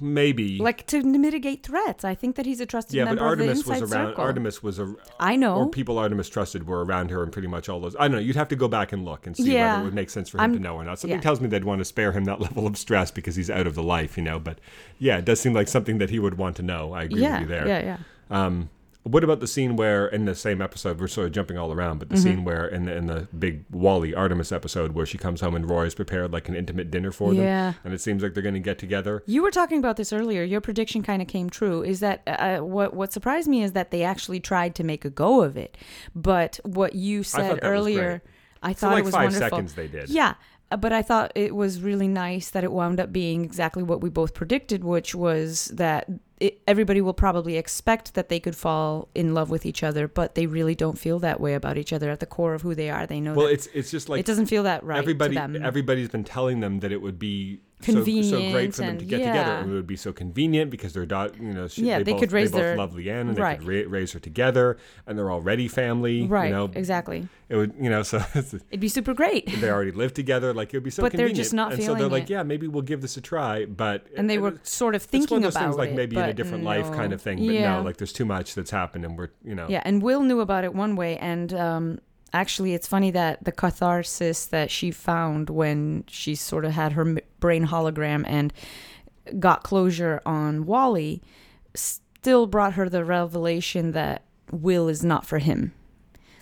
maybe 0.00 0.58
like 0.58 0.86
to 0.88 1.02
mitigate 1.02 1.62
threats. 1.64 2.04
I 2.04 2.14
think 2.14 2.36
that 2.36 2.46
he's 2.46 2.60
a 2.60 2.66
trusted 2.66 2.94
Yeah, 2.94 3.04
but 3.04 3.10
member 3.16 3.24
Artemis 3.24 3.60
of 3.60 3.64
the 3.66 3.70
was 3.72 3.82
inside 3.82 3.96
around. 3.96 4.06
circle. 4.12 4.24
Artemis 4.24 4.62
was 4.62 4.78
a. 4.78 4.94
I 5.18 5.36
know. 5.36 5.56
Or 5.56 5.68
people 5.68 5.98
Artemis 5.98 6.28
trusted 6.28 6.66
were 6.66 6.84
around 6.84 7.10
her, 7.10 7.22
and 7.22 7.32
pretty 7.32 7.48
much 7.48 7.68
all 7.68 7.80
those. 7.80 7.94
I 7.96 8.02
don't 8.08 8.12
know. 8.12 8.18
You'd 8.18 8.36
have 8.36 8.48
to 8.48 8.56
go 8.56 8.68
back 8.68 8.92
and 8.92 9.04
look 9.04 9.26
and 9.26 9.36
see 9.36 9.52
Yeah. 9.54 9.72
whether 9.72 9.82
it 9.82 9.84
would 9.86 9.94
make 9.94 10.10
sense 10.10 10.28
for 10.28 10.38
him 10.38 10.42
I'm- 10.42 10.52
to 10.54 10.58
know 10.58 10.76
or 10.76 10.84
not. 10.84 10.98
Something 10.98 11.18
yeah. 11.18 11.22
tells 11.22 11.40
me 11.40 11.48
they'd 11.48 11.64
want 11.64 11.80
to 11.80 11.84
spare 11.84 12.12
him 12.12 12.24
that 12.24 12.40
level 12.46 12.66
of 12.66 12.76
stress 12.78 13.10
because 13.10 13.36
he's 13.36 13.50
out 13.50 13.66
of 13.66 13.74
the 13.74 13.82
life, 13.82 14.16
you 14.16 14.22
know. 14.22 14.38
But 14.38 14.58
yeah, 14.98 15.18
it 15.18 15.24
does 15.24 15.40
seem 15.40 15.52
like 15.52 15.68
something 15.68 15.98
that 15.98 16.10
he 16.10 16.18
would 16.18 16.38
want 16.38 16.56
to 16.56 16.62
know. 16.62 16.92
I 16.92 17.04
agree 17.04 17.20
yeah, 17.22 17.40
with 17.40 17.48
you 17.48 17.54
there. 17.54 17.66
yeah, 17.68 17.82
yeah. 18.30 18.44
Um, 18.46 18.70
what 19.04 19.24
about 19.24 19.40
the 19.40 19.46
scene 19.46 19.76
where 19.76 20.06
in 20.06 20.26
the 20.26 20.34
same 20.34 20.60
episode 20.60 21.00
we're 21.00 21.08
sort 21.08 21.26
of 21.26 21.32
jumping 21.32 21.56
all 21.56 21.72
around, 21.72 21.98
but 21.98 22.08
the 22.10 22.16
Mm-hmm. 22.16 22.22
scene 22.24 22.44
where 22.44 22.66
in 22.66 22.84
the 22.84 22.94
in 22.94 23.06
the 23.06 23.28
big 23.38 23.64
Wally 23.70 24.14
Artemis 24.14 24.52
episode 24.52 24.92
where 24.92 25.06
she 25.06 25.16
comes 25.16 25.40
home 25.40 25.54
and 25.54 25.68
Roy 25.68 25.84
has 25.84 25.94
prepared 25.94 26.32
like 26.32 26.48
an 26.48 26.54
intimate 26.54 26.90
dinner 26.90 27.10
for 27.10 27.32
them, 27.32 27.42
Yeah. 27.42 27.72
and 27.82 27.94
it 27.94 28.00
seems 28.00 28.22
like 28.22 28.34
they're 28.34 28.42
going 28.42 28.54
to 28.54 28.60
get 28.60 28.78
together. 28.78 29.22
You 29.26 29.42
were 29.42 29.50
talking 29.50 29.78
about 29.78 29.96
this 29.96 30.12
earlier. 30.12 30.42
Your 30.42 30.60
prediction 30.60 31.02
kind 31.02 31.22
of 31.22 31.28
came 31.28 31.48
true. 31.48 31.82
Is 31.82 32.00
that 32.00 32.22
uh, 32.26 32.58
what 32.58 32.92
what 32.94 33.12
surprised 33.12 33.48
me 33.48 33.62
is 33.62 33.72
that 33.72 33.90
they 33.90 34.02
actually 34.02 34.40
tried 34.40 34.74
to 34.74 34.84
make 34.84 35.04
a 35.06 35.10
go 35.10 35.42
of 35.42 35.56
it. 35.56 35.78
But 36.14 36.60
what 36.64 36.94
you 36.94 37.22
said 37.22 37.60
earlier. 37.62 38.22
I 38.62 38.74
thought 38.74 38.92
like 38.92 39.00
it 39.00 39.04
was 39.06 39.14
five 39.14 39.32
wonderful. 39.32 39.48
seconds, 39.48 39.72
they 39.72 39.88
did. 39.88 40.10
Yeah, 40.10 40.34
uh, 40.70 40.76
but 40.76 40.92
I 40.92 41.00
thought 41.00 41.32
it 41.34 41.54
was 41.54 41.80
really 41.80 42.08
nice 42.08 42.50
that 42.50 42.62
it 42.64 42.70
wound 42.70 43.00
up 43.00 43.10
being 43.10 43.42
exactly 43.42 43.82
what 43.82 44.02
we 44.02 44.10
both 44.10 44.34
predicted, 44.34 44.84
which 44.84 45.14
was 45.14 45.68
that 45.76 46.06
it, 46.40 46.60
everybody 46.66 47.00
will 47.00 47.12
probably 47.14 47.56
expect 47.56 48.14
that 48.14 48.28
they 48.30 48.40
could 48.40 48.56
fall 48.56 49.08
in 49.14 49.34
love 49.34 49.50
with 49.50 49.64
each 49.66 49.82
other, 49.82 50.08
but 50.08 50.34
they 50.34 50.46
really 50.46 50.74
don't 50.74 50.98
feel 50.98 51.18
that 51.20 51.38
way 51.40 51.54
about 51.54 51.76
each 51.76 51.92
other 51.92 52.10
at 52.10 52.18
the 52.20 52.26
core 52.26 52.54
of 52.54 52.62
who 52.62 52.74
they 52.74 52.90
are. 52.90 53.06
They 53.06 53.20
know 53.20 53.34
Well, 53.34 53.46
that 53.46 53.52
it's 53.52 53.66
it's 53.74 53.90
just 53.90 54.08
like 54.08 54.20
it 54.20 54.26
doesn't 54.26 54.46
feel 54.46 54.62
that 54.64 54.82
right 54.82 54.98
everybody 54.98 55.34
to 55.36 55.40
them. 55.40 55.56
everybody's 55.62 56.08
been 56.08 56.24
telling 56.24 56.60
them 56.60 56.80
that 56.80 56.90
it 56.92 57.02
would 57.02 57.18
be 57.18 57.60
so, 57.82 57.92
so 57.92 57.94
great 57.94 58.04
Convenient 58.04 58.74
for 58.74 58.82
them 58.82 58.98
to 58.98 59.04
get 59.04 59.18
together. 59.18 59.38
yeah. 59.38 59.58
And 59.60 59.70
it 59.70 59.74
would 59.74 59.86
be 59.86 59.96
so 59.96 60.12
convenient 60.12 60.70
because 60.70 60.92
their 60.92 61.06
daughter, 61.06 61.34
you 61.40 61.52
know, 61.52 61.68
she, 61.68 61.82
Yeah, 61.86 61.98
they, 61.98 62.04
they 62.04 62.12
both, 62.12 62.20
could 62.20 62.32
raise 62.32 62.50
they 62.50 62.58
both 62.58 62.62
their- 62.66 62.76
love 62.76 62.94
Lian 62.94 63.28
and 63.28 63.36
they 63.36 63.56
could 63.56 63.64
ra- 63.66 63.82
raise 63.88 64.12
her 64.12 64.18
together, 64.20 64.76
and 65.06 65.18
they're 65.18 65.30
already 65.30 65.68
family. 65.68 66.26
Right. 66.26 66.46
You 66.46 66.52
know, 66.52 66.70
exactly. 66.74 67.28
it 67.48 67.56
would, 67.56 67.74
you 67.80 67.88
know, 67.90 68.02
so 68.10 68.22
It'd 68.34 68.80
be 68.80 68.88
super 68.88 69.14
great. 69.14 69.46
they 69.60 69.70
already 69.70 69.92
live 69.92 70.12
together. 70.14 70.52
Like 70.54 70.72
it 70.74 70.76
would 70.76 70.84
be 70.84 70.90
so 70.90 71.02
But 71.02 71.12
they're 71.12 71.26
convenient. 71.28 71.36
just 71.36 71.54
not 71.54 71.72
and 71.72 71.82
so 71.82 71.94
they're 71.94 72.08
like, 72.08 72.24
it. 72.24 72.30
yeah, 72.30 72.42
maybe 72.42 72.66
we'll 72.68 72.82
give 72.82 73.00
this 73.02 73.16
a 73.16 73.20
try. 73.20 73.64
But 73.64 74.06
And 74.16 74.28
they 74.28 74.34
it- 74.34 74.42
were 74.42 74.58
sort 74.62 74.94
of 74.94 75.02
it's 75.04 75.12
one 75.12 75.20
thinking 75.20 75.36
of 75.38 75.42
those 75.44 75.56
about 75.56 75.64
things 75.64 75.76
like 75.76 75.90
it, 75.90 75.96
maybe 75.96 76.16
in 76.16 76.22
a 76.22 76.26
but 76.28 76.36
different 76.36 76.64
life 76.64 76.90
kind 76.92 77.12
of 77.12 77.20
thing. 77.22 77.38
But 77.38 77.54
yeah. 77.54 77.76
no, 77.76 77.82
like 77.82 77.96
there's 77.96 78.12
too 78.12 78.24
much 78.26 78.54
that's 78.54 78.70
happened, 78.70 79.04
and 79.04 79.16
we're, 79.16 79.30
you 79.44 79.54
know, 79.54 79.66
Yeah, 79.68 79.82
and 79.84 80.02
Will 80.02 80.22
knew 80.22 80.40
about 80.40 80.64
it 80.64 80.74
one 80.74 80.96
way, 80.96 81.16
and 81.18 81.52
um, 81.54 81.98
actually, 82.32 82.74
it's 82.74 82.86
funny 82.86 83.10
that 83.10 83.44
the 83.44 83.52
catharsis 83.52 84.46
that 84.46 84.70
she 84.70 84.90
found 84.90 85.50
when 85.50 86.04
she 86.08 86.34
sort 86.34 86.64
of 86.64 86.72
had 86.72 86.92
her 86.92 87.16
brain 87.38 87.66
hologram 87.66 88.24
and 88.26 88.52
got 89.38 89.62
closure 89.62 90.20
on 90.24 90.66
Wally 90.66 91.22
still 91.74 92.46
brought 92.46 92.74
her 92.74 92.88
the 92.88 93.04
revelation 93.04 93.92
that 93.92 94.22
Will 94.50 94.88
is 94.88 95.04
not 95.04 95.24
for 95.26 95.38
him. 95.38 95.72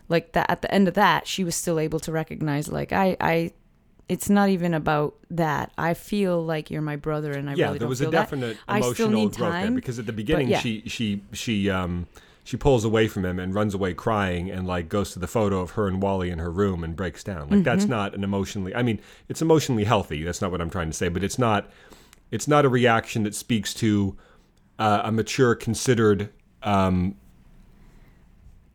Like 0.09 0.33
that, 0.33 0.51
at 0.51 0.63
the 0.63 0.73
end 0.73 0.89
of 0.89 0.95
that, 0.95 1.27
she 1.27 1.45
was 1.45 1.55
still 1.55 1.79
able 1.79 2.01
to 2.01 2.11
recognize, 2.13 2.69
like, 2.69 2.93
I, 2.93 3.17
I, 3.21 3.53
it's 4.09 4.31
not 4.31 4.49
even 4.49 4.73
about 4.73 5.17
that. 5.31 5.71
I 5.77 5.93
feel 5.93 6.43
like 6.43 6.71
you're 6.71 6.81
my 6.81 6.97
brother, 6.97 7.33
and 7.33 7.51
I 7.51 7.55
yeah, 7.55 7.67
really 7.67 7.79
there 7.81 7.89
was 7.89 8.01
a 8.01 8.05
feel 8.05 8.13
that. 8.13 8.57
I 8.67 8.81
still 8.81 9.09
emotional 9.09 9.11
need 9.11 9.37
growth 9.37 9.53
there 9.53 9.65
time, 9.65 9.75
because 9.75 9.99
at 9.99 10.07
the 10.07 10.15
beginning 10.15 10.49
yeah. 10.49 10.61
she 10.61 10.83
she 10.87 11.23
she 11.35 11.69
um 11.69 12.07
she 12.49 12.57
pulls 12.57 12.83
away 12.83 13.07
from 13.09 13.27
him 13.27 13.39
and 13.39 13.55
runs 13.55 13.75
away 13.75 13.93
crying 13.93 14.51
and 14.51 14.67
like 14.67 14.89
goes 14.89 15.11
to 15.11 15.19
the 15.19 15.27
photo 15.27 15.61
of 15.61 15.73
her 15.73 15.87
and 15.87 16.01
Wally 16.01 16.31
in 16.31 16.39
her 16.39 16.51
room 16.51 16.83
and 16.83 16.97
breaks 16.97 17.23
down. 17.23 17.51
Like 17.51 17.63
that's 17.63 17.83
Mm-hmm. 17.85 17.91
not 17.93 18.15
an 18.15 18.25
emotionally 18.25 18.75
I 18.75 18.83
mean, 18.83 19.01
it's 19.29 19.43
emotionally 19.43 19.85
healthy. 19.85 20.23
That's 20.25 20.41
not 20.41 20.51
what 20.51 20.63
I'm 20.63 20.71
trying 20.71 20.89
to 20.89 20.97
say, 20.97 21.09
but 21.11 21.23
it's 21.23 21.39
not 21.39 21.71
it's 22.31 22.49
not 22.49 22.65
a 22.65 22.71
reaction 22.71 23.25
that 23.25 23.35
speaks 23.35 23.75
to 23.75 24.17
uh, 24.79 25.03
a 25.05 25.13
mature 25.13 25.55
considered 25.55 26.31
um 26.63 27.17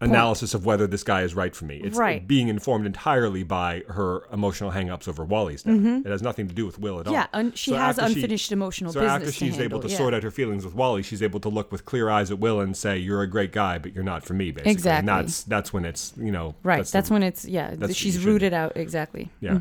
analysis 0.03 0.53
of 0.53 0.65
whether 0.65 0.85
this 0.87 1.03
guy 1.03 1.21
is 1.21 1.33
right 1.35 1.55
for 1.55 1.65
me. 1.65 1.77
It's 1.83 1.97
Right. 1.97 2.25
being 2.27 2.47
informed 2.47 2.85
entirely 2.85 3.43
by 3.43 3.83
her 3.87 4.23
emotional 4.31 4.71
hangups 4.71 5.07
over 5.07 5.23
Wally's 5.25 5.63
death. 5.63 5.75
It 6.05 6.05
has 6.09 6.21
nothing 6.21 6.47
to 6.47 6.53
do 6.53 6.65
with 6.65 6.79
Will 6.79 6.99
at 6.99 7.07
all. 7.07 7.13
Mm-hmm. 7.13 7.21
Yeah, 7.33 7.39
un- 7.39 7.53
she 7.53 7.71
So 7.71 7.77
has 7.77 7.97
after 7.99 8.13
she- 8.13 8.19
unfinished 8.21 8.51
emotional 8.51 8.91
so 8.93 8.99
business 8.99 9.13
after 9.15 9.25
to 9.27 9.31
she's 9.31 9.59
able 9.59 9.79
to 9.79 9.87
yeah. 9.89 9.97
sort 9.97 10.13
out 10.13 10.23
her 10.23 10.31
feelings 10.31 10.65
with 10.65 10.75
Wally, 10.75 11.03
she's 11.03 11.21
able 11.23 11.39
to 11.39 11.49
look 11.49 11.71
with 11.71 11.85
clear 11.85 12.09
eyes 12.09 12.31
at 12.31 12.39
Will 12.39 12.59
and 12.59 12.75
say, 12.75 12.97
"You're 12.97 13.21
a 13.21 13.27
great 13.27 13.51
guy, 13.51 13.77
but 13.77 13.93
you're 13.95 14.03
not 14.03 14.23
for 14.23 14.33
me." 14.33 14.51
Basically, 14.51 14.71
Exactly. 14.71 14.99
And 14.99 15.07
that's 15.07 15.43
that's 15.43 15.71
when 15.73 15.85
it's 15.85 16.13
you 16.17 16.31
know 16.31 16.55
Right. 16.63 16.77
That's, 16.77 16.91
That's, 16.91 17.07
the- 17.09 17.13
when 17.13 17.23
it's 17.23 17.45
yeah. 17.45 17.75
she's 17.91 18.23
rooted 18.25 18.53
out 18.53 18.73
exactly. 18.75 19.29
yeah. 19.41 19.57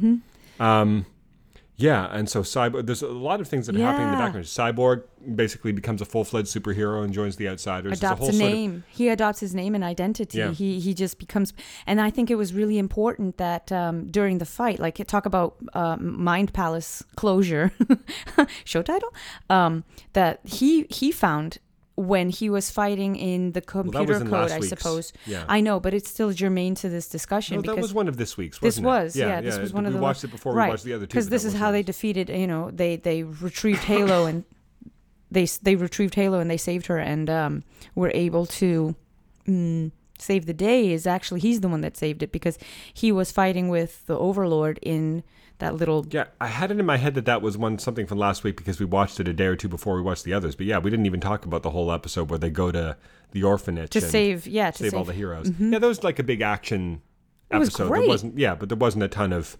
Um, 0.61 1.07
yeah, 1.77 2.09
and 2.13 2.29
so 2.29 2.43
cyborg. 2.43 2.87
There's 2.87 3.03
a 3.03 3.09
lot 3.09 3.41
of 3.41 3.49
things 3.49 3.67
that 3.67 3.75
are 3.77 3.79
happening 3.81 4.09
in 4.09 4.13
the 4.13 4.19
background. 4.19 4.47
Cyborg 4.47 5.03
basically 5.35 5.73
becomes 5.73 6.01
a 6.01 6.05
full 6.05 6.23
fledged 6.25 6.49
superhero 6.49 7.03
and 7.03 7.13
joins 7.13 7.37
the 7.37 7.49
Outsiders. 7.49 7.99
Adopts 7.99 8.21
whole 8.21 8.29
a 8.29 8.33
sort 8.33 8.45
of- 8.45 8.53
name. 8.53 8.85
he 8.91 9.09
adopts 9.09 9.41
his 9.41 9.55
name 9.55 9.75
and 9.75 9.83
identity. 9.83 10.39
Yeah. 10.39 10.53
He 10.53 10.79
he 10.81 10.95
just 10.95 11.19
becomes. 11.19 11.53
And 11.87 12.01
I 12.01 12.11
think 12.11 12.31
it 12.31 12.37
was 12.37 12.53
really 12.55 12.79
important 12.79 13.39
that 13.39 13.73
um, 13.73 14.11
during 14.11 14.39
the 14.39 14.45
fight, 14.45 14.79
like 14.79 15.05
talk 15.07 15.27
about 15.27 15.57
uh, 15.73 15.97
Mind 15.99 16.53
Palace 16.53 17.03
closure, 17.17 17.73
show 18.65 18.83
title, 18.83 19.13
um, 19.51 19.85
that 20.13 20.41
he 20.45 20.87
he 20.91 21.11
found 21.11 21.59
when 21.95 22.31
he 22.31 22.49
was 22.49 22.71
fighting 22.71 23.17
in 23.17 23.53
the 23.53 23.61
computer 23.61 24.17
in 24.17 24.29
code. 24.29 24.51
I 24.51 24.59
week's. 24.59 24.69
suppose. 24.69 25.13
Yeah. 25.27 25.45
I 25.49 25.61
know, 25.61 25.79
but 25.79 25.93
it's 25.93 26.09
still 26.09 26.33
germane 26.33 26.75
to 26.77 26.89
this 26.89 27.09
discussion 27.09 27.57
no, 27.57 27.63
because 27.63 27.77
that 27.77 27.83
was 27.83 27.95
one 27.95 28.09
of 28.09 28.17
this 28.17 28.37
week's. 28.37 28.59
This 28.59 28.79
Wasn't 28.79 28.87
was, 28.87 29.17
it? 29.17 29.21
yeah, 29.21 29.41
this 29.41 29.59
was 29.59 29.73
one 29.73 29.87
of 29.87 29.95
we 29.95 30.01
watched 30.01 30.25
it 30.25 30.31
before 30.31 30.55
right. 30.55 30.67
we 30.67 30.71
watched 30.71 30.85
the 30.85 30.95
other 30.95 31.07
two. 31.07 31.09
because 31.09 31.29
this 31.29 31.45
is 31.45 31.55
how 31.55 31.67
one 31.67 31.73
they 31.75 31.83
defeated. 31.83 32.29
You 32.29 32.47
know, 32.47 32.71
they 32.71 32.97
they 32.97 33.23
retrieved 33.25 33.85
Halo 33.85 34.25
and 34.25 34.45
they 35.31 35.45
they 35.45 35.77
retrieved 35.77 36.15
Halo 36.15 36.39
and 36.41 36.51
they 36.51 36.57
saved 36.57 36.87
her 36.87 36.99
and 36.99 37.29
um, 37.29 37.65
were 37.95 38.11
able 38.15 38.47
to 38.47 38.95
mm, 39.47 39.93
save 40.19 40.47
the 40.47 40.55
day. 40.55 40.93
Is 40.93 41.07
actually 41.07 41.41
he's 41.41 41.61
the 41.61 41.69
one 41.69 41.83
that 41.83 41.97
saved 41.97 42.23
it 42.23 42.33
because 42.33 42.59
he 42.95 43.13
was 43.13 43.31
fighting 43.31 43.69
with 43.69 44.07
the 44.07 44.19
Overlord 44.19 44.79
in 44.81 45.25
that 45.63 45.75
little. 45.77 46.07
Yeah, 46.11 46.27
I 46.41 46.49
had 46.49 46.71
it 46.71 46.79
in 46.79 46.85
my 46.87 46.97
head 46.99 47.15
that 47.15 47.25
that 47.25 47.41
was 47.43 47.57
one 47.57 47.79
something 47.79 48.07
from 48.07 48.19
last 48.19 48.45
week 48.45 48.57
because 48.57 48.79
we 48.79 48.87
watched 48.87 49.19
it 49.21 49.27
a 49.29 49.33
day 49.33 49.47
or 49.47 49.57
two 49.57 49.69
before 49.69 49.95
we 49.97 50.03
watched 50.03 50.25
the 50.25 50.35
others. 50.35 50.55
But 50.55 50.67
yeah, 50.67 50.79
we 50.79 50.91
didn't 50.91 51.07
even 51.07 51.21
talk 51.21 51.45
about 51.45 51.63
the 51.63 51.71
whole 51.71 51.91
episode 51.91 52.31
where 52.31 52.39
they 52.39 52.51
go 52.51 52.71
to 52.71 52.97
the 53.33 53.43
orphanage 53.43 53.91
To 53.91 54.01
save, 54.01 54.47
yeah, 54.47 54.71
to 54.71 54.79
save, 54.79 54.91
save, 54.91 54.99
all 54.99 55.05
the 55.05 55.13
heroes. 55.13 55.51
Yeah, 55.59 55.79
that 55.79 55.87
was 55.87 56.05
like 56.05 56.19
a 56.19 56.23
big 56.23 56.41
action 56.43 57.01
It 57.51 57.57
was 57.57 57.69
episode. 57.69 57.85
There 57.85 57.91
great. 57.99 58.09
wasn't 58.09 58.39
yeah, 58.39 58.55
but 58.55 58.69
there 58.69 58.79
wasn't 58.79 59.05
a 59.05 59.09
ton 59.09 59.33
of 59.33 59.57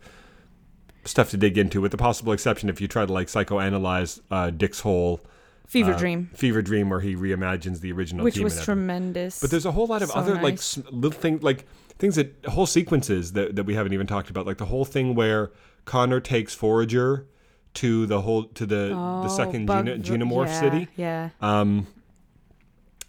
stuff 1.05 1.31
to 1.31 1.37
dig 1.37 1.59
into, 1.59 1.81
with 1.81 1.91
the 1.91 1.97
possible 1.97 2.33
exception 2.33 2.69
if 2.69 2.81
you 2.81 2.89
try 2.89 3.05
to 3.07 3.13
like 3.13 3.27
psychoanalyze 3.29 4.21
uh, 4.31 4.51
Dick's 4.51 4.81
whole 4.81 5.21
Fever 5.67 5.95
uh, 5.95 5.99
Dream, 5.99 6.31
fever 6.35 6.61
dream 6.61 6.91
where 6.91 7.01
he 7.01 7.15
reimagines 7.17 7.81
the 7.81 7.93
original 7.93 8.25
which 8.25 8.39
was 8.39 8.63
tremendous. 8.63 9.41
But 9.41 9.51
there's 9.51 9.65
a 9.65 9.73
whole 9.73 9.87
lot 9.87 10.03
of 10.03 10.11
So 10.11 10.19
other 10.19 10.35
like 10.35 10.55
nice. 10.55 10.77
s- 10.79 10.85
little 10.91 11.19
things, 11.19 11.43
like 11.43 11.67
things 11.99 12.17
that 12.17 12.35
whole 12.47 12.67
sequences 12.67 13.33
that, 13.33 13.57
that 13.57 13.65
we 13.65 13.75
haven't 13.75 13.95
even 13.95 14.07
talked 14.07 14.29
about, 14.29 14.45
like 14.45 14.59
the 14.59 14.67
whole 14.67 14.85
thing 14.85 15.15
where 15.15 15.51
Connor 15.85 16.21
takes 16.21 16.55
Forager 16.55 17.27
to 17.75 18.07
the 18.07 18.21
whole 18.23 18.45
to 18.45 18.67
the 18.67 18.89
the 18.89 18.95
Oh, 18.95 19.29
second 19.29 19.67
bug- 19.67 19.87
Geno, 19.87 19.97
Genomorph 20.25 20.47
yeah, 20.47 20.61
city, 20.61 20.89
Yeah, 20.97 21.29
um, 21.41 21.87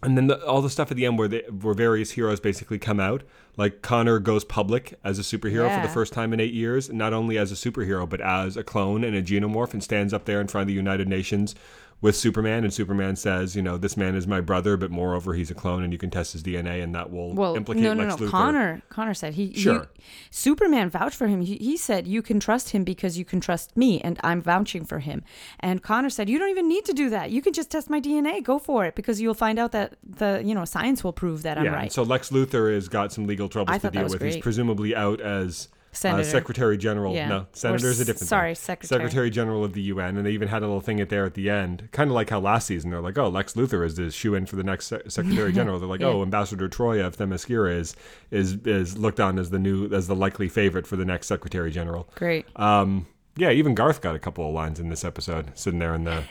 and 0.02 0.16
then 0.18 0.26
the, 0.26 0.44
all 0.46 0.60
the 0.60 0.68
stuff 0.70 0.90
at 0.90 0.96
the 0.96 1.06
end 1.06 1.18
where 1.18 1.28
they, 1.28 1.40
where 1.50 1.72
various 1.74 2.12
heroes 2.12 2.38
basically 2.40 2.78
come 2.78 3.00
out. 3.00 3.22
Like 3.56 3.82
Connor 3.82 4.18
goes 4.18 4.44
public 4.44 4.94
as 5.04 5.18
a 5.18 5.22
superhero 5.22 5.72
for 5.74 5.80
the 5.86 5.92
first 5.92 6.12
time 6.12 6.32
in 6.32 6.40
eight 6.40 6.52
years, 6.52 6.90
not 6.92 7.12
only 7.12 7.38
as 7.38 7.52
a 7.52 7.54
superhero 7.54 8.08
but 8.08 8.20
as 8.20 8.56
a 8.56 8.64
clone 8.64 9.04
and 9.04 9.14
a 9.16 9.22
Genomorph, 9.22 9.72
and 9.72 9.82
stands 9.82 10.12
up 10.12 10.24
there 10.24 10.40
in 10.40 10.48
front 10.48 10.62
of 10.62 10.68
the 10.68 10.74
United 10.74 11.06
Nations 11.08 11.54
with 12.00 12.16
Superman. 12.16 12.64
And 12.64 12.72
Superman 12.72 13.16
says, 13.16 13.56
you 13.56 13.62
know, 13.62 13.76
this 13.76 13.96
man 13.96 14.14
is 14.14 14.26
my 14.26 14.40
brother, 14.40 14.76
but 14.76 14.90
moreover, 14.90 15.34
he's 15.34 15.50
a 15.50 15.54
clone, 15.54 15.82
and 15.82 15.92
you 15.92 15.98
can 15.98 16.10
test 16.10 16.32
his 16.32 16.42
DNA, 16.42 16.82
and 16.82 16.94
that 16.94 17.10
will 17.10 17.34
well, 17.34 17.56
implicate 17.56 17.82
no, 17.82 17.94
no, 17.94 18.04
Lex 18.04 18.20
no. 18.20 18.26
Luthor. 18.26 18.30
Connor, 18.30 18.82
Connor 18.88 19.14
said 19.14 19.34
he, 19.34 19.48
he- 19.48 19.60
Sure. 19.60 19.88
Superman 20.30 20.90
vouched 20.90 21.16
for 21.16 21.26
him. 21.26 21.40
He, 21.40 21.56
he 21.56 21.76
said 21.76 22.06
you 22.06 22.20
can 22.20 22.40
trust 22.40 22.70
him 22.70 22.84
because 22.84 23.16
you 23.18 23.24
can 23.24 23.40
trust 23.40 23.76
me, 23.76 24.00
and 24.00 24.18
I'm 24.22 24.42
vouching 24.42 24.84
for 24.84 24.98
him. 24.98 25.22
And 25.60 25.82
Connor 25.82 26.10
said 26.10 26.28
you 26.28 26.38
don't 26.38 26.50
even 26.50 26.68
need 26.68 26.84
to 26.84 26.92
do 26.92 27.10
that. 27.10 27.30
You 27.30 27.40
can 27.40 27.52
just 27.52 27.70
test 27.70 27.88
my 27.88 28.00
DNA. 28.00 28.42
Go 28.42 28.58
for 28.58 28.84
it 28.84 28.94
because 28.94 29.20
you'll 29.20 29.34
find 29.34 29.58
out 29.58 29.72
that 29.72 29.94
the 30.02 30.42
you 30.44 30.54
know 30.54 30.64
science 30.64 31.02
will 31.02 31.12
prove 31.12 31.42
that 31.42 31.56
I'm 31.58 31.64
yeah, 31.64 31.72
right. 31.72 31.92
so 31.92 32.02
Lex 32.02 32.30
Luthor 32.30 32.74
has 32.74 32.88
got 32.88 33.12
some 33.12 33.26
legal 33.26 33.48
troubles 33.48 33.74
I 33.74 33.78
to 33.78 33.90
deal 33.90 34.08
with. 34.08 34.20
He's 34.20 34.36
presumably 34.36 34.94
out 34.94 35.20
as 35.20 35.68
uh, 36.04 36.22
Secretary 36.22 36.76
General. 36.76 37.14
Yeah. 37.14 37.28
No, 37.28 37.38
Or 37.38 37.46
Senator 37.52 37.88
is 37.88 38.00
a 38.00 38.04
different 38.04 38.28
sorry, 38.28 38.54
thing. 38.54 38.62
Secretary. 38.62 39.00
Secretary 39.00 39.30
General 39.30 39.64
of 39.64 39.72
the 39.72 39.82
UN, 39.82 40.16
and 40.16 40.26
they 40.26 40.32
even 40.32 40.48
had 40.48 40.62
a 40.62 40.66
little 40.66 40.80
thing 40.80 41.00
at 41.00 41.08
there 41.08 41.24
at 41.24 41.34
the 41.34 41.50
end, 41.50 41.88
kind 41.92 42.10
of 42.10 42.14
like 42.14 42.30
how 42.30 42.40
last 42.40 42.66
season 42.66 42.90
they're 42.90 43.00
like, 43.00 43.18
"Oh, 43.18 43.28
Lex 43.28 43.54
Luthor 43.54 43.84
is 43.84 43.94
the 43.96 44.10
shoe 44.10 44.34
in 44.34 44.46
for 44.46 44.56
the 44.56 44.64
next 44.64 44.86
se- 44.86 45.02
Secretary 45.08 45.52
General." 45.60 45.78
They're 45.78 45.88
like, 45.88 46.00
Yeah. 46.00 46.08
"Oh, 46.08 46.22
Ambassador 46.22 46.68
Troya 46.68 47.06
of 47.06 47.16
Themyscira 47.16 47.74
is 47.78 47.94
is 48.30 48.54
is 48.66 48.96
looked 48.98 49.20
on 49.20 49.38
as 49.38 49.50
the 49.50 49.58
new 49.58 49.92
as 49.92 50.06
the 50.06 50.14
likely 50.16 50.48
favorite 50.48 50.86
for 50.86 50.96
the 50.96 51.04
next 51.04 51.26
Secretary 51.26 51.70
General." 51.70 52.08
Great. 52.14 52.46
Um, 52.56 53.06
yeah, 53.36 53.50
even 53.50 53.74
Garth 53.74 54.00
got 54.00 54.14
a 54.14 54.20
couple 54.20 54.46
of 54.46 54.54
lines 54.54 54.78
in 54.78 54.90
this 54.90 55.04
episode, 55.04 55.50
sitting 55.58 55.80
there 55.80 55.92
in 55.94 56.04
the 56.04 56.22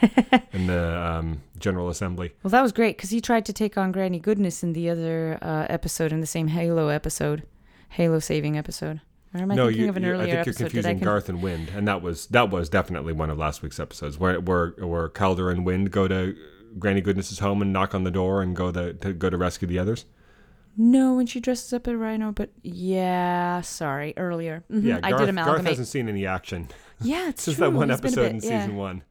in 0.54 0.66
the 0.66 0.98
um, 0.98 1.42
General 1.58 1.90
Assembly. 1.90 2.32
Well, 2.42 2.50
that 2.50 2.62
was 2.62 2.72
great 2.72 2.96
because 2.96 3.10
he 3.10 3.20
tried 3.20 3.44
to 3.44 3.52
take 3.52 3.76
on 3.76 3.92
Granny 3.92 4.18
Goodness 4.18 4.62
in 4.62 4.72
the 4.72 4.88
other 4.88 5.38
uh, 5.42 5.66
episode, 5.68 6.12
in 6.12 6.20
the 6.20 6.26
same 6.26 6.48
Halo 6.48 6.88
episode, 6.88 7.42
Halo 7.90 8.20
saving 8.20 8.56
episode. 8.56 9.02
Or 9.34 9.40
am 9.40 9.50
I 9.50 9.54
no, 9.56 9.66
thinking 9.66 9.82
you, 9.84 9.88
of 9.90 9.96
an 9.96 10.02
you- 10.04 10.10
earlier 10.10 10.22
I 10.22 10.26
think 10.26 10.34
you're 10.34 10.40
episode? 10.42 10.64
Confusing 10.64 10.98
con- 10.98 11.04
Garth 11.04 11.28
and 11.28 11.42
Wind, 11.42 11.70
and 11.74 11.88
that 11.88 12.02
was 12.02 12.26
that 12.28 12.50
was 12.50 12.68
definitely 12.68 13.12
one 13.12 13.30
of 13.30 13.38
last 13.38 13.62
week's 13.62 13.80
episodes 13.80 14.18
where 14.18 14.40
where 14.40 14.70
where 14.78 15.08
Kaldur 15.08 15.50
and 15.50 15.64
Wind 15.66 15.90
go 15.90 16.06
to 16.06 16.36
Granny 16.78 17.00
Goodness's 17.00 17.40
home 17.40 17.60
and 17.62 17.72
knock 17.72 17.94
on 17.94 18.04
the 18.04 18.10
door 18.10 18.42
and 18.42 18.54
go 18.54 18.70
the, 18.70 18.94
to 18.94 19.12
go 19.12 19.30
to 19.30 19.36
rescue 19.36 19.66
the 19.68 19.78
others. 19.78 20.04
No, 20.76 21.14
when 21.14 21.26
she 21.26 21.38
dresses 21.40 21.72
up 21.72 21.86
as 21.86 21.94
Rhino, 21.94 22.32
but 22.32 22.50
yeah, 22.62 23.60
sorry, 23.60 24.12
earlier. 24.16 24.64
Mhm, 24.70 24.82
Yeah, 24.84 25.00
I 25.04 25.10
Garth, 25.10 25.26
did 25.26 25.34
Garth 25.36 25.64
hasn't 25.66 25.86
seen 25.88 26.08
any 26.08 26.26
action 26.26 26.68
yeah, 27.00 27.28
it's 27.28 27.42
since 27.44 27.56
true. 27.58 27.66
that 27.66 27.76
one 27.76 27.90
He's 27.90 27.98
episode 27.98 28.22
bit- 28.22 28.30
in 28.30 28.36
yeah. 28.50 28.60
season 28.62 28.76
one. 28.76 29.02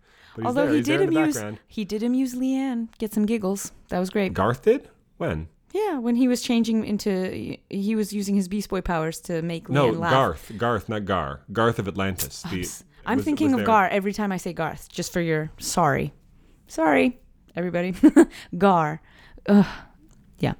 Although 0.43 0.63
there. 0.63 0.71
he 0.71 0.77
he's 0.77 0.85
did 0.87 1.01
amuse, 1.01 1.43
he 1.67 1.85
did 1.85 2.01
amuse 2.03 2.33
Lian, 2.33 2.89
get 2.97 3.13
some 3.13 3.25
giggles. 3.25 3.71
That 3.89 3.99
was 3.99 4.09
great. 4.09 4.33
Garth 4.33 4.63
did 4.63 4.89
when? 5.17 5.47
Yeah, 5.73 5.97
when 5.97 6.15
he 6.15 6.27
was 6.27 6.41
changing 6.43 6.85
into, 6.85 7.57
he 7.69 7.95
was 7.95 8.13
using 8.13 8.35
his 8.35 8.47
Beast 8.47 8.69
Boy 8.69 8.81
powers 8.81 9.19
to 9.21 9.41
make 9.41 9.67
No, 9.69 9.87
Lian 9.87 9.99
laugh. 9.99 10.11
Garth, 10.11 10.51
Garth, 10.57 10.87
not 10.87 11.03
Gar. 11.05 11.41
Garth 11.51 11.79
of 11.79 11.87
Atlantis. 11.87 12.43
The, 12.43 12.67
I'm 13.05 13.17
was- 13.17 13.25
thinking 13.25 13.51
was 13.53 13.61
of. 13.61 13.65
Gar 13.65 13.87
every 13.89 14.13
time 14.13 14.31
I 14.31 14.37
say 14.37 14.53
Garth, 14.53 14.87
just 14.89 15.11
for 15.11 15.19
your 15.19 15.49
sorry. 15.57 16.13
Sorry, 16.67 17.19
everybody. 17.55 17.93
Gar. 18.57 19.01
Ugh. 19.47 19.65
Yeah. 20.39 20.53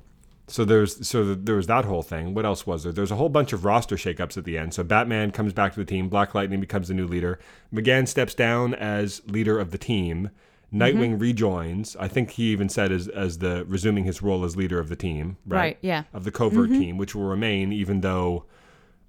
So 0.48 0.66
there's 0.66 1.08
so 1.08 1.24
th- 1.24 1.38
there 1.44 1.56
was 1.56 1.68
that 1.68 1.86
whole 1.86 2.02
thing. 2.04 2.34
What 2.34 2.46
else 2.46 2.66
was 2.68 2.84
there? 2.84 2.92
There's 2.92 3.12
a 3.12 3.16
whole 3.16 3.30
bunch 3.30 3.54
of 3.54 3.66
roster 3.66 3.96
shakeups 3.96 4.36
at 4.36 4.46
the 4.46 4.58
end. 4.58 4.74
So 4.74 4.84
Batman 4.84 5.30
comes 5.32 5.54
back 5.54 5.74
to 5.74 5.80
the 5.80 5.86
team. 5.86 6.10
Black 6.10 6.34
Lightning 6.36 6.60
becomes 6.60 6.88
the 6.88 6.94
new 6.96 7.06
leader. 7.08 7.40
M'gann 7.72 8.08
steps 8.08 8.34
down 8.34 8.74
as 8.74 9.22
leader 9.28 9.60
of 9.60 9.70
the 9.72 9.78
team. 9.78 10.32
Nightwing 10.74 11.12
Mm-hmm. 11.12 11.20
rejoins. 11.20 11.96
I 12.00 12.08
think 12.08 12.32
he 12.32 12.46
even 12.52 12.68
said 12.68 12.92
as 12.92 13.08
as 13.08 13.38
the 13.38 13.64
resuming 13.68 14.06
his 14.06 14.22
role 14.24 14.44
as 14.44 14.56
leader 14.58 14.80
of 14.80 14.90
the 14.90 14.96
team. 14.96 15.38
Right. 15.46 15.58
Right, 15.60 15.78
yeah. 15.82 16.04
Of 16.14 16.24
the 16.24 16.32
covert 16.32 16.70
Mm-hmm. 16.72 16.80
team, 16.80 16.98
which 16.98 17.14
will 17.14 17.26
remain 17.26 17.72
even 17.72 18.02
though. 18.02 18.46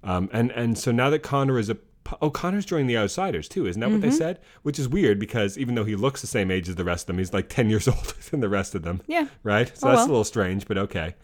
Um, 0.03 0.29
and 0.31 0.51
and 0.51 0.77
so 0.77 0.91
now 0.91 1.09
that 1.09 1.23
Connor 1.23 1.57
is 1.57 1.69
a 1.71 1.77
oh, 2.21 2.29
Connor's 2.29 2.65
joining 2.65 2.85
the 2.85 2.97
Outsiders 2.97 3.49
too, 3.49 3.65
isn't 3.65 3.79
that 3.79 3.89
what 3.89 4.01
they 4.01 4.09
Mm-hmm. 4.09 4.17
said? 4.17 4.39
Which 4.61 4.77
is 4.77 4.87
weird 4.87 5.17
because 5.19 5.57
even 5.57 5.73
though 5.73 5.85
he 5.85 5.95
looks 5.95 6.21
the 6.21 6.27
same 6.27 6.51
age 6.51 6.69
as 6.69 6.75
the 6.75 6.83
rest 6.83 7.03
of 7.03 7.07
them, 7.07 7.17
he's 7.17 7.33
like 7.33 7.49
ten 7.49 7.67
years 7.71 7.87
older 7.87 8.13
than 8.29 8.41
the 8.41 8.49
rest 8.49 8.75
of 8.75 8.83
them. 8.83 9.01
Yeah. 9.07 9.27
Right. 9.41 9.67
So 9.75 9.87
Oh, 9.87 9.89
that's 9.91 9.97
well. 10.01 10.05
a 10.05 10.11
little 10.11 10.23
strange, 10.23 10.67
but 10.67 10.77
okay. 10.77 11.15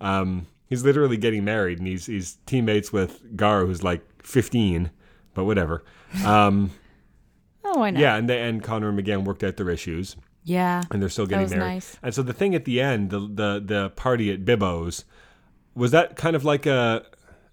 Um, 0.00 0.48
he's 0.66 0.82
literally 0.84 1.16
getting 1.16 1.44
married, 1.44 1.78
and 1.78 1.86
he's 1.86 2.06
he's 2.06 2.38
teammates 2.46 2.92
with 2.92 3.36
Gar, 3.36 3.64
who's 3.64 3.84
like 3.84 4.02
fifteen, 4.24 4.90
but 5.34 5.44
whatever. 5.44 5.84
Um, 6.24 6.72
Oh, 7.64 7.78
why 7.80 7.90
not? 7.90 8.00
yeah, 8.00 8.16
and 8.16 8.28
they, 8.28 8.40
and 8.42 8.62
Connor 8.62 8.88
and 8.90 8.98
M'gann 8.98 9.24
worked 9.24 9.42
out 9.42 9.56
their 9.56 9.70
issues 9.70 10.16
Yeah. 10.44 10.82
and 10.90 11.00
they're 11.00 11.08
still 11.08 11.26
getting 11.26 11.42
was 11.44 11.52
married. 11.52 11.64
nice. 11.74 11.96
And 12.02 12.14
so 12.14 12.22
the 12.22 12.32
thing 12.34 12.54
at 12.54 12.64
the 12.66 12.80
end, 12.80 13.10
the 13.10 13.20
the 13.20 13.62
the 13.64 13.90
party 13.96 14.30
at 14.32 14.44
Bibbo's, 14.44 15.04
was 15.74 15.90
that 15.92 16.16
kind 16.16 16.36
of 16.36 16.44
like 16.44 16.66
a 16.66 17.04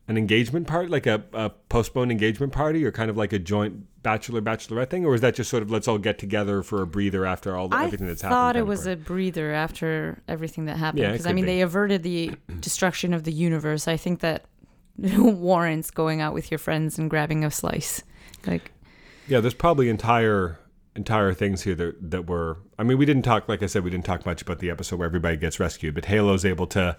an 0.07 0.17
engagement 0.17 0.67
party, 0.67 0.89
like 0.89 1.07
a, 1.07 1.23
a 1.31 1.49
postponed 1.69 2.11
engagement 2.11 2.51
party, 2.51 2.83
or 2.83 2.91
kind 2.91 3.09
of 3.09 3.15
like 3.15 3.31
a 3.31 3.39
joint 3.39 3.85
bachelor 4.03 4.41
bachelorette 4.41 4.89
thing, 4.89 5.05
or 5.05 5.11
was 5.11 5.21
that 5.21 5.35
just 5.35 5.49
sort 5.49 5.63
of 5.63 5.71
let's 5.71 5.87
all 5.87 5.97
get 5.99 6.17
together 6.17 6.61
for 6.63 6.81
a 6.81 6.87
breather 6.87 7.25
after 7.25 7.55
all 7.55 7.69
the, 7.69 7.77
everything 7.77 8.07
that's 8.07 8.21
happened? 8.21 8.37
I 8.37 8.41
thought 8.41 8.55
it 8.57 8.65
was 8.67 8.85
a 8.87 8.95
breather 8.97 9.53
after 9.53 10.21
everything 10.27 10.65
that 10.65 10.75
happened. 10.77 11.03
Yeah, 11.03 11.11
Because 11.11 11.27
I 11.27 11.33
mean, 11.33 11.45
be. 11.45 11.51
they 11.51 11.61
averted 11.61 12.03
the 12.03 12.31
destruction 12.59 13.13
of 13.13 13.23
the 13.23 13.31
universe. 13.31 13.87
I 13.87 13.95
think 13.95 14.19
that 14.19 14.45
warrants 14.97 15.91
going 15.91 16.19
out 16.21 16.33
with 16.33 16.51
your 16.51 16.57
friends 16.57 16.99
and 16.99 17.09
grabbing 17.09 17.45
a 17.45 17.51
slice. 17.51 18.03
Like, 18.45 18.71
yeah. 19.27 19.39
There's 19.39 19.53
probably 19.53 19.89
entire 19.89 20.59
entire 20.95 21.33
things 21.33 21.61
here 21.63 21.75
that 21.75 22.11
that 22.11 22.27
were. 22.27 22.57
I 22.77 22.83
mean, 22.83 22.97
we 22.97 23.05
didn't 23.05 23.23
talk. 23.23 23.47
Like 23.47 23.63
I 23.63 23.67
said, 23.67 23.83
we 23.83 23.89
didn't 23.89 24.05
talk 24.05 24.25
much 24.25 24.41
about 24.41 24.59
the 24.59 24.69
episode 24.69 24.97
where 24.97 25.05
everybody 25.05 25.37
gets 25.37 25.59
rescued, 25.59 25.95
but 25.95 26.05
Halo's 26.05 26.45
able 26.45 26.67
to. 26.67 26.97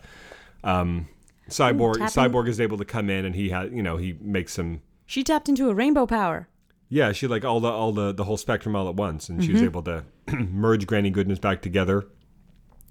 Um, 0.65 1.09
Cyborg. 1.49 1.97
Cyborg 1.97 2.49
is 2.49 2.61
able 2.61 2.79
to 2.79 2.85
come 2.85 3.11
in 3.11 3.25
and 3.25 3.35
he 3.35 3.49
had 3.51 3.73
you 3.73 3.83
know 3.83 3.97
he 3.97 4.17
makes 4.21 4.55
some 4.55 4.81
she 5.07 5.25
tapped 5.25 5.49
into 5.49 5.69
a 5.69 5.75
rainbow 5.75 6.07
power. 6.07 6.49
Yeah, 6.89 7.13
she 7.13 7.27
like 7.27 7.45
all 7.45 7.59
the 7.61 7.69
all 7.69 7.93
the 7.93 8.13
the 8.13 8.25
whole 8.25 8.37
spectrum 8.37 8.77
all 8.77 8.89
at 8.89 8.95
once, 8.95 9.29
and 9.29 9.43
she 9.43 9.49
Mm-hmm. 9.49 9.55
was 9.55 9.63
able 9.63 9.83
to 9.83 10.05
merge 10.51 10.87
Granny 10.87 11.11
Goodness 11.11 11.39
back 11.39 11.61
together. 11.63 12.07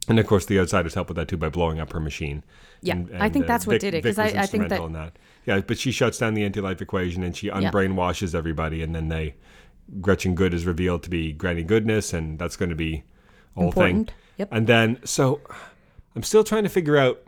And 0.07 0.19
of 0.19 0.25
course, 0.27 0.45
the 0.45 0.59
outsiders 0.59 0.95
help 0.95 1.09
with 1.09 1.17
that 1.17 1.27
too 1.27 1.37
by 1.37 1.49
blowing 1.49 1.79
up 1.79 1.93
her 1.93 1.99
machine. 1.99 2.43
Yeah, 2.81 2.95
And- 2.95 3.09
I 3.13 3.25
and, 3.25 3.33
think 3.33 3.45
uh, 3.45 3.47
that's 3.47 3.67
what 3.67 3.73
Vic- 3.73 3.81
did 3.81 3.93
it, 3.93 4.03
Vic 4.03 4.15
'cause 4.15 4.19
I- 4.19 4.41
I 4.41 4.45
think 4.47 4.69
that- 4.69 4.91
that. 4.93 5.17
Yeah, 5.45 5.59
but 5.61 5.77
she 5.77 5.91
shuts 5.91 6.17
down 6.17 6.33
the 6.33 6.43
anti-life 6.43 6.81
equation 6.81 7.23
and 7.23 7.35
she 7.35 7.49
unbrainwashes 7.49 8.33
everybody, 8.35 8.81
and 8.81 8.95
then 8.95 9.07
they 9.09 9.35
Gretchen 9.99 10.35
Goode 10.35 10.53
is 10.53 10.65
revealed 10.65 11.03
to 11.03 11.09
be 11.09 11.33
Granny 11.33 11.63
Goodness, 11.63 12.13
and 12.13 12.39
that's 12.39 12.55
going 12.55 12.69
to 12.69 12.75
be 12.75 13.03
whole 13.55 13.65
Important. 13.67 14.07
thing. 14.07 14.15
Yep. 14.37 14.49
And 14.51 14.67
then 14.67 14.99
so 15.03 15.41
I'm 16.15 16.23
still 16.23 16.43
trying 16.43 16.63
to 16.63 16.69
figure 16.69 16.97
out. 16.97 17.21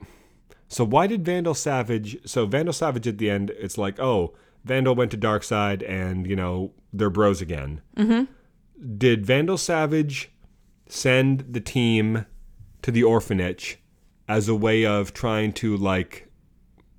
So 0.70 0.84
why 0.86 1.06
did 1.08 1.24
Vandal 1.26 1.54
Savage? 1.54 2.18
So 2.26 2.46
Vandal 2.48 2.74
Savage 2.74 3.08
at 3.08 3.18
the 3.20 3.30
end, 3.30 3.52
it's 3.60 3.78
like, 3.78 4.00
oh, 4.00 4.34
Vandal 4.66 4.96
went 4.96 5.12
to 5.12 5.18
Darkseid, 5.18 5.88
and 5.88 6.26
you 6.26 6.36
know 6.36 6.72
they're 6.92 7.10
bros 7.12 7.42
again. 7.42 7.82
Mm-hmm. 7.98 8.24
Did 8.98 9.26
Vandal 9.26 9.58
Savage 9.58 10.32
send 10.88 11.46
the 11.52 11.60
team 11.62 12.26
to 12.84 12.92
the 12.92 13.04
orphanage 13.04 13.80
as 14.28 14.48
a 14.48 14.56
way 14.56 14.86
of 14.86 15.14
trying 15.14 15.52
to 15.54 15.76
like, 15.76 16.30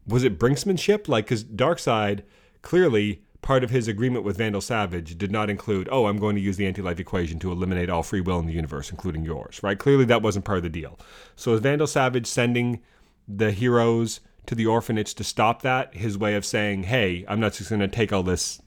was 0.07 0.25
it 0.25 0.39
brinksmanship? 0.39 1.09
Like, 1.09 1.27
because 1.27 1.45
Darkseid 1.45 2.25
clearly 2.63 3.23
part 3.41 3.63
of 3.63 3.71
his 3.71 3.89
agreement 3.89 4.25
with 4.25 4.39
Vandal 4.39 4.61
Savage 4.63 5.17
did 5.19 5.31
not 5.31 5.51
include, 5.51 5.89
oh, 5.93 6.07
I'm 6.07 6.19
going 6.19 6.35
to 6.35 6.43
use 6.43 6.57
the 6.57 6.67
anti-life 6.67 6.99
equation 6.99 7.39
to 7.41 7.53
eliminate 7.53 7.91
all 7.91 8.03
free 8.03 8.23
will 8.23 8.39
in 8.39 8.47
the 8.47 8.53
universe, 8.53 8.91
including 8.91 9.25
yours. 9.25 9.63
Right? 9.63 9.79
Clearly, 9.79 10.07
that 10.07 10.23
wasn't 10.23 10.47
part 10.47 10.59
of 10.59 10.65
the 10.65 10.71
deal. 10.71 10.99
So 11.37 11.53
is 11.53 11.61
Vandal 11.61 11.87
Savage 11.87 12.27
sending 12.27 12.81
the 13.29 13.53
heroes 13.53 14.21
to 14.47 14.55
the 14.55 14.67
orphanage 14.67 15.15
to 15.15 15.25
stop 15.25 15.63
that? 15.63 15.95
His 15.95 16.17
way 16.17 16.35
of 16.35 16.45
saying, 16.45 16.85
hey, 16.85 17.25
I'm 17.29 17.41
not 17.41 17.53
just 17.53 17.69
going 17.69 17.81
to 17.81 17.89
take 17.89 18.13
all 18.13 18.23
this 18.23 18.61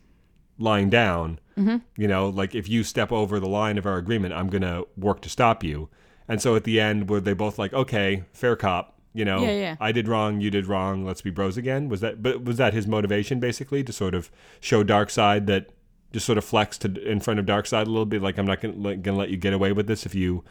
lying 0.60 0.89
down. 0.89 1.39
Mm-hmm. 1.58 1.77
You 1.99 2.08
know, 2.08 2.30
like 2.30 2.53
if 2.53 2.69
you 2.69 2.84
step 2.84 3.12
over 3.12 3.39
the 3.39 3.49
line 3.49 3.80
of 3.80 3.86
our 3.88 3.97
agreement, 3.97 4.34
I'm 4.34 4.49
going 4.49 4.62
to 4.62 4.88
work 4.95 5.21
to 5.21 5.30
stop 5.30 5.63
you. 5.63 5.89
And 6.27 6.41
so 6.41 6.55
at 6.55 6.63
the 6.63 6.79
end, 6.79 7.09
were 7.09 7.21
they 7.21 7.33
both 7.33 7.57
like, 7.57 7.73
okay, 7.73 8.23
fair 8.33 8.55
cop, 8.55 8.99
you 9.13 9.25
know, 9.25 9.41
Yeah, 9.41 9.51
yeah. 9.51 9.75
I 9.79 9.91
did 9.91 10.07
wrong, 10.07 10.41
you 10.41 10.51
did 10.51 10.67
wrong, 10.67 11.05
let's 11.05 11.21
be 11.21 11.29
bros 11.29 11.57
again? 11.57 11.89
Was 11.89 12.01
that, 12.01 12.21
but 12.21 12.43
was 12.43 12.57
that 12.57 12.73
his 12.73 12.85
motivation 12.87 13.39
basically 13.39 13.83
to 13.83 13.93
sort 13.93 14.13
of 14.13 14.29
show 14.59 14.83
Darkseid 14.83 15.45
that 15.47 15.69
just 16.13 16.25
sort 16.25 16.37
of 16.37 16.43
flex 16.45 16.77
to 16.79 17.09
in 17.09 17.19
front 17.19 17.39
of 17.39 17.45
Darkseid 17.45 17.83
a 17.83 17.89
little 17.89 18.05
bit, 18.05 18.21
like 18.21 18.37
I'm 18.37 18.45
not 18.45 18.61
going 18.61 19.01
to 19.03 19.13
let 19.13 19.29
you 19.29 19.37
get 19.37 19.53
away 19.53 19.71
with 19.71 19.87
this 19.87 20.05
if 20.05 20.13
you 20.13 20.43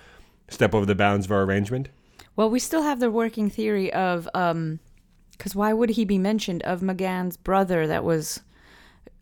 step 0.49 0.75
over 0.75 0.87
the 0.87 0.95
bounds 0.95 1.27
of 1.27 1.33
our 1.33 1.43
arrangement? 1.43 1.89
Well, 2.35 2.51
we 2.51 2.59
still 2.59 2.83
have 2.83 3.01
the 3.01 3.11
working 3.11 3.51
theory 3.51 3.93
of, 3.93 4.29
um, 4.35 4.81
because 5.33 5.55
why 5.55 5.73
would 5.73 5.91
he 5.91 6.05
be 6.05 6.19
mentioned 6.19 6.63
of 6.63 6.81
M'gann's 6.81 7.37
brother 7.37 7.87
that 7.87 8.05
was 8.05 8.41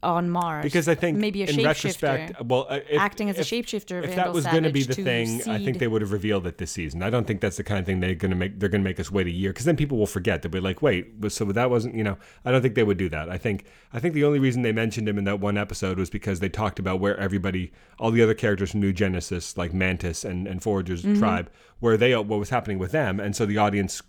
on 0.04 0.30
Mars? 0.30 0.62
Because 0.62 0.88
I 0.88 0.94
think 0.94 1.18
maybe 1.18 1.42
a 1.42 1.46
in 1.46 1.64
retrospect, 1.64 2.40
well, 2.42 2.66
uh, 2.68 2.80
if, 2.88 3.00
acting 3.00 3.30
as 3.30 3.38
if, 3.38 3.50
a 3.50 3.54
shapeshifter. 3.54 4.04
if 4.04 4.14
that 4.14 4.32
was 4.32 4.46
going 4.46 4.62
to 4.64 4.70
be 4.70 4.82
the 4.82 4.94
thing, 4.94 5.42
I 5.48 5.58
think 5.58 5.78
they 5.78 5.88
would 5.88 6.02
have 6.02 6.12
revealed 6.12 6.46
it 6.46 6.58
this 6.58 6.70
season. 6.70 7.02
I 7.02 7.10
don't 7.10 7.26
think 7.26 7.40
that's 7.40 7.56
the 7.56 7.64
kind 7.64 7.80
of 7.80 7.86
thing 7.86 8.00
they're 8.00 8.14
going 8.14 8.30
to 8.30 8.36
make. 8.36 8.60
They're 8.60 8.68
going 8.68 8.82
to 8.82 8.88
make 8.88 9.00
us 9.00 9.10
wait 9.10 9.26
a 9.26 9.30
year 9.30 9.50
because 9.50 9.64
then 9.64 9.76
people 9.76 9.98
will 9.98 10.06
forget. 10.06 10.42
They'll 10.42 10.52
be 10.52 10.60
like, 10.60 10.82
"Wait, 10.82 11.06
so 11.28 11.44
that 11.46 11.70
wasn't," 11.70 11.94
you 11.94 12.04
know. 12.04 12.18
I 12.44 12.52
don't 12.52 12.62
think 12.62 12.74
they 12.74 12.84
would 12.84 12.98
do 12.98 13.08
that. 13.08 13.30
I 13.30 13.38
think 13.38 13.64
I 13.92 13.98
think 13.98 14.14
the 14.14 14.24
only 14.24 14.38
reason 14.38 14.62
they 14.62 14.72
mentioned 14.72 15.08
him 15.08 15.18
in 15.18 15.24
that 15.24 15.40
one 15.40 15.56
episode 15.56 15.98
was 15.98 16.10
because 16.10 16.40
they 16.40 16.48
talked 16.48 16.78
about 16.78 17.00
where 17.00 17.18
everybody, 17.18 17.72
all 17.98 18.10
the 18.10 18.22
other 18.22 18.34
characters 18.34 18.72
from 18.72 18.80
New 18.80 18.92
Genesis, 18.92 19.56
like 19.56 19.72
Mantis 19.72 20.24
and 20.24 20.46
and 20.46 20.62
Forager's 20.62 21.04
Mm-hmm. 21.04 21.18
tribe, 21.18 21.50
where 21.80 21.96
they 21.96 22.14
what 22.16 22.38
was 22.38 22.50
happening 22.50 22.78
with 22.78 22.92
them, 22.92 23.20
and 23.20 23.34
so 23.36 23.46
the 23.46 23.58
audience. 23.58 24.02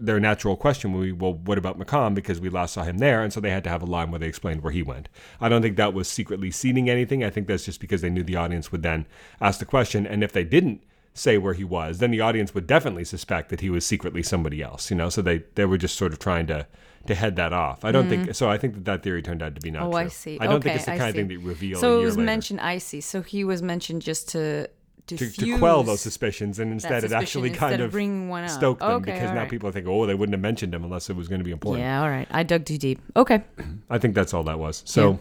Their 0.00 0.18
natural 0.18 0.56
question 0.56 0.92
would 0.92 1.04
be, 1.04 1.12
well, 1.12 1.34
what 1.34 1.56
about 1.56 1.78
M'comm? 1.78 2.14
Because 2.14 2.40
we 2.40 2.48
last 2.48 2.74
saw 2.74 2.82
him 2.82 2.98
there, 2.98 3.22
and 3.22 3.32
so 3.32 3.40
they 3.40 3.50
had 3.50 3.64
to 3.64 3.70
have 3.70 3.82
a 3.82 3.86
line 3.86 4.10
where 4.10 4.18
they 4.18 4.26
explained 4.26 4.62
where 4.62 4.72
he 4.72 4.82
went. 4.82 5.08
I 5.40 5.48
don't 5.48 5.62
think 5.62 5.76
that 5.76 5.94
was 5.94 6.08
secretly 6.08 6.50
seeding 6.50 6.90
anything. 6.90 7.22
I 7.22 7.30
think 7.30 7.46
that's 7.46 7.64
just 7.64 7.80
because 7.80 8.00
they 8.02 8.10
knew 8.10 8.24
the 8.24 8.36
audience 8.36 8.72
would 8.72 8.82
then 8.82 9.06
ask 9.40 9.60
the 9.60 9.64
question, 9.64 10.06
and 10.06 10.24
if 10.24 10.32
they 10.32 10.44
didn't 10.44 10.82
say 11.16 11.38
where 11.38 11.54
he 11.54 11.62
was, 11.62 11.98
then 11.98 12.10
the 12.10 12.20
audience 12.20 12.54
would 12.54 12.66
definitely 12.66 13.04
suspect 13.04 13.48
that 13.50 13.60
he 13.60 13.70
was 13.70 13.86
secretly 13.86 14.22
somebody 14.22 14.60
else. 14.60 14.90
You 14.90 14.96
know, 14.96 15.08
so 15.08 15.22
they 15.22 15.44
they 15.54 15.64
were 15.64 15.78
just 15.78 15.96
sort 15.96 16.12
of 16.12 16.18
trying 16.18 16.48
to 16.48 16.66
to 17.06 17.14
head 17.14 17.36
that 17.36 17.52
off. 17.52 17.84
I 17.84 17.92
don't 17.92 18.08
think 18.08 18.28
mm. 18.28 18.34
so. 18.34 18.50
I 18.50 18.58
think 18.58 18.74
that 18.74 18.84
that 18.86 19.02
theory 19.04 19.22
turned 19.22 19.42
out 19.42 19.54
to 19.54 19.60
be 19.60 19.70
not 19.70 19.84
Oh, 19.84 19.90
true. 19.90 20.00
I 20.00 20.08
see. 20.08 20.38
I 20.40 20.46
don't 20.46 20.56
okay, 20.56 20.70
think 20.70 20.76
it's 20.76 20.84
the 20.86 20.92
I 20.92 20.98
kind 20.98 21.10
of 21.10 21.14
see. 21.14 21.18
thing 21.20 21.28
that 21.28 21.34
you 21.34 21.40
reveal. 21.40 21.78
a 21.78 21.80
So 21.80 22.00
it 22.00 22.04
was 22.04 22.16
later. 22.16 22.26
mentioned 22.26 22.60
icy. 22.60 23.00
So 23.00 23.22
he 23.22 23.44
was 23.44 23.62
mentioned 23.62 24.02
just 24.02 24.28
to 24.30 24.68
To, 25.08 25.16
to 25.18 25.58
quell 25.58 25.82
those 25.82 26.00
suspicions, 26.00 26.58
and 26.58 26.72
instead 26.72 27.04
it 27.04 27.12
actually 27.12 27.50
kind 27.50 27.82
of 27.82 27.90
bringing 27.90 28.30
one 28.30 28.44
out. 28.44 28.50
stoked 28.50 28.80
them 28.80 28.90
Okay, 28.92 29.12
because 29.12 29.28
now 29.28 29.34
alright. 29.34 29.50
people 29.50 29.70
think, 29.70 29.86
oh, 29.86 30.06
they 30.06 30.14
wouldn't 30.14 30.32
have 30.32 30.40
mentioned 30.40 30.74
him 30.74 30.82
unless 30.82 31.10
it 31.10 31.16
was 31.16 31.28
going 31.28 31.40
to 31.40 31.44
be 31.44 31.50
important. 31.50 31.84
Yeah, 31.84 32.00
all 32.02 32.08
right. 32.08 32.26
I 32.30 32.42
dug 32.42 32.64
too 32.64 32.78
deep. 32.78 33.00
Okay. 33.14 33.42
I 33.90 33.98
think 33.98 34.14
that's 34.14 34.32
all 34.32 34.44
that 34.44 34.58
was. 34.58 34.82
So, 34.86 35.20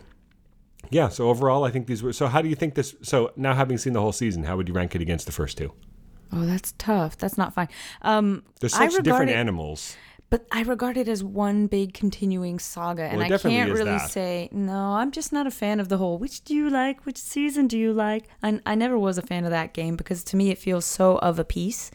yeah. 0.90 1.10
So 1.10 1.28
overall, 1.30 1.66
I 1.66 1.72
think 1.72 1.88
these 1.88 2.02
were. 2.02 2.14
So 2.14 2.28
how 2.28 2.42
do 2.42 2.48
you 2.48 2.56
think 2.56 2.76
this? 2.76 2.96
So 3.02 3.34
now 3.36 3.54
having 3.56 3.78
seen 3.78 3.92
the 3.92 4.00
whole 4.00 4.14
season, 4.14 4.44
how 4.44 4.56
would 4.56 4.70
you 4.70 4.74
rank 4.74 4.96
it 4.96 5.02
against 5.02 5.26
the 5.26 5.34
first 5.34 5.58
two? 5.58 5.74
Oh, 6.32 6.46
that's 6.46 6.74
tough. 6.78 7.18
That's 7.18 7.38
not 7.38 7.54
fine. 7.54 7.68
Um, 8.04 8.44
They're 8.60 8.70
such 8.70 8.94
different 9.04 9.32
it- 9.32 9.36
animals. 9.36 9.98
But 10.30 10.48
I 10.52 10.64
regard 10.64 10.98
it 10.98 11.08
as 11.08 11.24
one 11.24 11.68
big 11.68 11.94
continuing 11.94 12.58
saga, 12.58 13.04
and 13.04 13.18
Well, 13.18 13.32
it 13.32 13.34
I 13.34 13.38
can't 13.38 13.72
really 13.72 13.86
that. 13.92 14.10
say 14.10 14.50
no. 14.52 14.94
I'm 14.94 15.12
just 15.12 15.32
not 15.32 15.46
a 15.46 15.52
fan 15.52 15.80
of 15.80 15.90
the 15.90 15.98
whole. 15.98 16.18
Which 16.18 16.44
do 16.44 16.56
you 16.56 16.70
like? 16.72 17.06
Which 17.06 17.18
season 17.18 17.68
do 17.68 17.78
you 17.78 17.94
like? 17.94 18.28
I, 18.42 18.60
I 18.66 18.74
never 18.74 18.98
was 18.98 19.20
a 19.20 19.22
fan 19.22 19.44
of 19.46 19.52
that 19.52 19.74
game 19.74 19.96
because 19.96 20.24
to 20.26 20.36
me 20.36 20.50
it 20.50 20.58
feels 20.58 20.86
so 20.86 21.18
of 21.20 21.38
a 21.38 21.44
piece. 21.44 21.92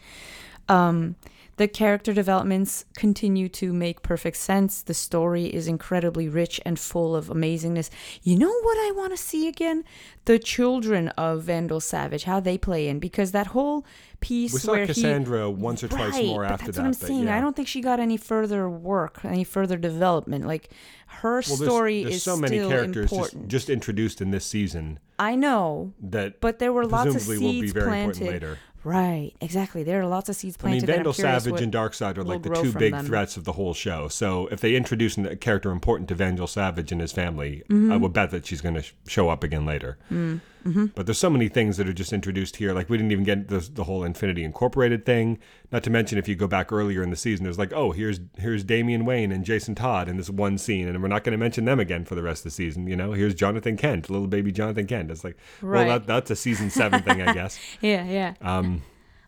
Um, 0.69 1.15
the 1.59 1.67
character 1.67 2.13
developments 2.13 2.85
continue 2.95 3.49
to 3.49 3.73
make 3.73 4.01
perfect 4.01 4.37
sense. 4.37 4.81
The 4.81 4.93
story 4.93 5.47
is 5.47 5.67
incredibly 5.67 6.29
rich 6.29 6.61
and 6.65 6.79
full 6.79 7.17
of 7.17 7.27
amazingness. 7.27 7.89
You 8.23 8.37
know 8.39 8.47
what 8.61 8.77
I 8.77 8.93
want 8.95 9.11
to 9.11 9.17
see 9.17 9.45
again? 9.49 9.83
The 10.23 10.39
children 10.39 11.09
of 11.09 11.43
Vandal 11.43 11.81
Savage, 11.81 12.23
how 12.23 12.39
they 12.39 12.57
play 12.57 12.87
in, 12.87 12.99
because 12.99 13.33
that 13.33 13.47
whole 13.47 13.85
piece 14.21 14.53
We 14.53 14.59
saw 14.61 14.71
where 14.71 14.81
he 14.81 14.87
Cassandra 14.87 15.49
once 15.51 15.83
or 15.83 15.89
twice 15.89 16.13
Right, 16.13 16.25
more 16.27 16.43
but 16.43 16.51
after 16.53 16.65
that's 16.67 16.77
that. 16.77 16.81
what 16.83 16.87
I'm 16.87 16.93
saying. 16.93 17.23
yeah. 17.25 17.37
I 17.37 17.41
don't 17.41 17.57
think 17.57 17.67
she 17.67 17.81
got 17.81 17.99
any 17.99 18.15
further 18.15 18.69
work, 18.69 19.19
any 19.25 19.43
further 19.43 19.75
development. 19.77 20.47
Like 20.47 20.69
her 21.07 21.43
Well, 21.45 21.57
story 21.57 22.03
there's 22.03 22.15
is 22.15 22.23
so 22.23 22.37
many 22.37 22.59
characters 22.59 23.09
just, 23.11 23.35
just 23.47 23.69
introduced 23.69 24.21
in 24.21 24.31
this 24.31 24.45
season 24.45 24.99
I 25.21 25.35
know, 25.35 25.91
that 26.01 26.39
but 26.39 26.59
there 26.59 26.71
were 26.71 26.85
lots 26.85 27.07
of 27.07 27.13
presumably 27.15 27.45
will 27.45 27.51
be 27.51 27.61
seeds 27.63 27.73
very 27.73 27.87
planted. 27.87 28.21
important 28.21 28.31
later. 28.43 28.57
Right, 28.83 29.33
exactly. 29.41 29.83
There 29.83 30.01
are 30.01 30.07
lots 30.07 30.29
of 30.29 30.35
seeds 30.35 30.55
planted. 30.57 30.81
that 30.83 30.89
I'm 30.91 30.95
Vandal 30.97 31.13
Savage 31.13 31.61
and 31.61 31.71
Darkseid 31.73 32.17
are 32.17 32.23
like 32.23 32.43
the 32.43 32.49
two 32.55 32.71
big 32.73 32.93
them. 32.93 33.05
threats 33.05 33.35
of 33.35 33.43
the 33.43 33.51
whole 33.53 33.73
show. 33.73 34.07
So 34.07 34.47
if 34.47 34.61
they 34.61 34.75
introduce 34.75 35.17
a 35.17 35.35
character 35.35 35.71
important 35.71 36.07
to 36.09 36.15
Vandal 36.15 36.47
Savage 36.47 36.91
and 36.91 37.01
his 37.01 37.11
family, 37.11 37.63
I 37.69 37.73
Mm-hmm. 37.73 37.99
will 38.01 38.09
bet 38.09 38.31
that 38.31 38.45
she's 38.45 38.61
going 38.61 38.75
to 38.75 38.81
sh- 38.81 38.93
show 39.07 39.29
up 39.29 39.43
again 39.43 39.65
later. 39.65 39.97
Mm, 40.11 40.39
mm-hmm. 40.65 40.85
But 40.95 41.05
there's 41.05 41.17
so 41.17 41.29
many 41.29 41.47
things 41.47 41.77
that 41.77 41.87
are 41.87 41.93
just 41.93 42.13
introduced 42.13 42.57
here. 42.57 42.73
Like 42.73 42.89
we 42.89 42.97
didn't 42.97 43.11
even 43.11 43.23
get 43.23 43.47
the, 43.47 43.59
the 43.59 43.83
whole 43.83 44.03
Infinity 44.03 44.43
Incorporated 44.43 45.05
thing. 45.05 45.39
Not 45.71 45.83
to 45.83 45.89
mention, 45.89 46.17
if 46.17 46.27
you 46.27 46.35
go 46.35 46.47
back 46.47 46.71
earlier 46.71 47.03
in 47.03 47.09
the 47.09 47.15
season, 47.15 47.43
there's 47.43 47.59
like, 47.59 47.73
oh, 47.73 47.91
here's 47.91 48.19
here's 48.37 48.63
Damian 48.63 49.05
Wayne 49.05 49.31
and 49.31 49.43
Jason 49.45 49.75
Todd 49.75 50.07
in 50.07 50.17
this 50.17 50.29
one 50.29 50.57
scene, 50.57 50.87
and 50.87 51.01
we're 51.01 51.07
not 51.07 51.23
going 51.23 51.33
to 51.33 51.37
mention 51.37 51.65
them 51.65 51.79
again 51.79 52.05
for 52.05 52.15
the 52.15 52.23
rest 52.23 52.41
of 52.41 52.45
the 52.45 52.51
season. 52.51 52.87
You 52.87 52.95
know, 52.95 53.13
here's 53.13 53.33
Jonathan 53.35 53.77
Kent, 53.77 54.09
little 54.09 54.27
baby 54.27 54.51
Jonathan 54.51 54.87
Kent. 54.87 55.11
It's 55.11 55.23
like, 55.23 55.37
Right. 55.61 55.87
well, 55.87 55.99
that, 55.99 56.07
that's 56.07 56.31
a 56.31 56.35
season 56.35 56.69
seven 56.69 57.03
thing, 57.03 57.21
I 57.21 57.33
guess. 57.39 57.59
Yeah, 57.81 58.03
yeah. 58.05 58.33
Um, 58.41 58.81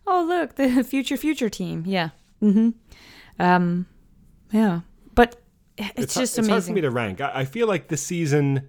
Oh, 0.06 0.24
look, 0.26 0.56
the 0.56 0.84
future 0.88 1.16
future 1.16 1.48
team. 1.48 1.84
Yeah. 1.86 2.10
Mm-hmm. 2.42 2.70
Um, 3.38 3.86
yeah. 4.50 4.80
But 5.14 5.40
it's, 5.78 5.90
it's, 5.96 6.14
just 6.14 6.38
it's 6.38 6.48
hard 6.48 6.62
for 6.62 6.70
amazing. 6.70 6.74
me 6.74 6.80
to 6.82 6.90
rank. 6.90 7.20
I, 7.20 7.40
I 7.40 7.44
feel 7.44 7.66
like 7.66 7.88
the 7.88 7.96
season 7.96 8.68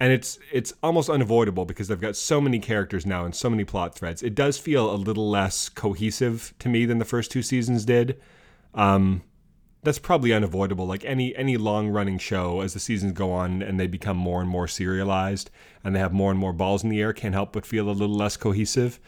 and 0.00 0.12
it's 0.12 0.38
it's 0.52 0.72
almost 0.82 1.08
unavoidable 1.08 1.64
because 1.64 1.88
they've 1.88 2.00
got 2.00 2.16
so 2.16 2.40
many 2.40 2.58
characters 2.58 3.06
now 3.06 3.24
and 3.24 3.34
so 3.34 3.48
many 3.48 3.64
plot 3.64 3.94
threads. 3.94 4.22
It 4.22 4.34
does 4.34 4.58
feel 4.58 4.92
a 4.92 4.96
little 4.96 5.30
less 5.30 5.68
cohesive 5.68 6.54
to 6.58 6.68
me 6.68 6.84
than 6.84 6.98
the 6.98 7.04
first 7.04 7.30
two 7.30 7.42
seasons 7.42 7.84
did. 7.84 8.20
Um, 8.74 9.22
that's 9.82 9.98
probably 9.98 10.32
unavoidable. 10.32 10.86
Like 10.86 11.04
any 11.04 11.36
any 11.36 11.56
long 11.56 11.88
running 11.88 12.18
show, 12.18 12.60
as 12.60 12.72
the 12.74 12.80
seasons 12.80 13.12
go 13.12 13.30
on 13.30 13.62
and 13.62 13.78
they 13.78 13.86
become 13.86 14.16
more 14.16 14.40
and 14.40 14.50
more 14.50 14.66
serialized, 14.66 15.50
and 15.84 15.94
they 15.94 16.00
have 16.00 16.12
more 16.12 16.30
and 16.30 16.40
more 16.40 16.52
balls 16.52 16.82
in 16.82 16.90
the 16.90 17.00
air, 17.00 17.12
can't 17.12 17.34
help 17.34 17.52
but 17.52 17.66
feel 17.66 17.88
a 17.88 17.92
little 17.92 18.16
less 18.16 18.36
cohesive. 18.36 18.98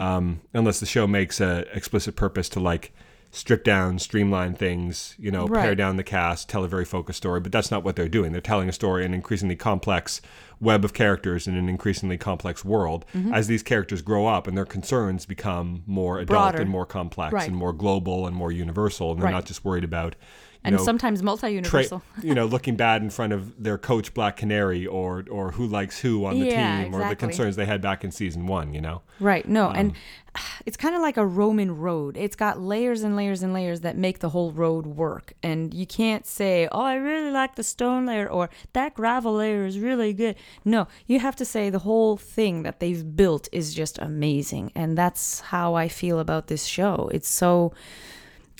Um, 0.00 0.40
unless 0.54 0.78
the 0.78 0.86
show 0.86 1.06
makes 1.06 1.40
a 1.40 1.64
explicit 1.74 2.14
purpose 2.14 2.48
to 2.50 2.60
like 2.60 2.92
strip 3.32 3.62
down, 3.62 3.98
streamline 3.98 4.54
things, 4.54 5.14
you 5.18 5.30
know, 5.30 5.46
pare 5.46 5.74
down 5.76 5.96
the 5.96 6.02
cast, 6.02 6.48
tell 6.48 6.64
a 6.64 6.68
very 6.68 6.84
focused 6.84 7.18
story. 7.18 7.38
But 7.40 7.52
that's 7.52 7.70
not 7.70 7.84
what 7.84 7.94
they're 7.94 8.08
doing. 8.08 8.32
They're 8.32 8.40
telling 8.40 8.68
a 8.68 8.72
story 8.72 9.04
in 9.04 9.12
an 9.12 9.14
increasingly 9.14 9.54
complex 9.56 10.20
web 10.60 10.84
of 10.84 10.92
characters 10.92 11.46
in 11.46 11.54
an 11.56 11.68
increasingly 11.68 12.18
complex 12.18 12.64
world. 12.64 13.04
Mm-hmm. 13.14 13.32
As 13.32 13.46
these 13.46 13.62
characters 13.62 14.02
grow 14.02 14.26
up 14.26 14.46
and 14.46 14.56
their 14.56 14.66
concerns 14.66 15.26
become 15.26 15.84
more 15.86 16.18
adult 16.18 16.28
Broader. 16.28 16.60
and 16.60 16.68
more 16.70 16.84
complex 16.86 17.32
Right. 17.32 17.48
and 17.48 17.56
more 17.56 17.72
global 17.72 18.26
and 18.26 18.34
more 18.36 18.50
universal, 18.52 19.12
and 19.12 19.20
they're 19.20 19.26
Right. 19.26 19.32
not 19.32 19.46
just 19.46 19.64
worried 19.64 19.84
about. 19.84 20.16
And 20.62 20.76
know, 20.76 20.84
sometimes 20.84 21.22
multi-universal. 21.22 22.02
you 22.22 22.34
know, 22.34 22.44
looking 22.44 22.76
bad 22.76 23.02
in 23.02 23.08
front 23.08 23.32
of 23.32 23.62
their 23.62 23.78
coach 23.78 24.12
Black 24.12 24.36
Canary 24.36 24.86
or 24.86 25.24
or 25.30 25.52
who 25.52 25.66
likes 25.66 26.00
who 26.00 26.26
on 26.26 26.38
the 26.38 26.46
Yeah, 26.46 26.84
team 26.84 26.94
or 26.94 27.08
the 27.08 27.16
concerns 27.16 27.56
they 27.56 27.64
had 27.64 27.80
back 27.80 28.04
in 28.04 28.10
season 28.10 28.46
one, 28.46 28.74
you 28.74 28.80
know. 28.82 29.00
Right. 29.20 29.48
No, 29.48 29.68
Um, 29.68 29.76
and 29.76 29.92
it's 30.66 30.76
kind 30.76 30.94
of 30.94 31.00
like 31.00 31.16
a 31.16 31.24
Roman 31.24 31.78
road. 31.78 32.16
It's 32.18 32.36
got 32.36 32.60
layers 32.60 33.02
and 33.02 33.16
layers 33.16 33.42
and 33.42 33.54
layers 33.54 33.80
that 33.80 33.96
make 33.96 34.18
the 34.18 34.28
whole 34.28 34.52
road 34.52 34.86
work. 34.86 35.32
And 35.42 35.72
you 35.72 35.86
can't 35.86 36.26
say, 36.26 36.68
"Oh, 36.70 36.82
I 36.82 36.94
really 36.96 37.30
like 37.30 37.54
the 37.54 37.64
stone 37.64 38.04
layer," 38.04 38.28
or 38.28 38.50
"That 38.74 38.92
gravel 38.92 39.36
layer 39.36 39.64
is 39.64 39.78
really 39.78 40.12
good." 40.12 40.36
No, 40.62 40.88
you 41.06 41.20
have 41.20 41.36
to 41.36 41.44
say 41.46 41.70
the 41.70 41.78
whole 41.80 42.18
thing 42.18 42.64
that 42.64 42.80
they've 42.80 43.16
built 43.16 43.48
is 43.50 43.72
just 43.72 43.98
amazing. 43.98 44.72
And 44.74 44.98
that's 44.98 45.40
how 45.40 45.74
I 45.74 45.88
feel 45.88 46.18
about 46.18 46.48
this 46.48 46.66
show. 46.66 47.08
It's 47.14 47.30
so 47.30 47.72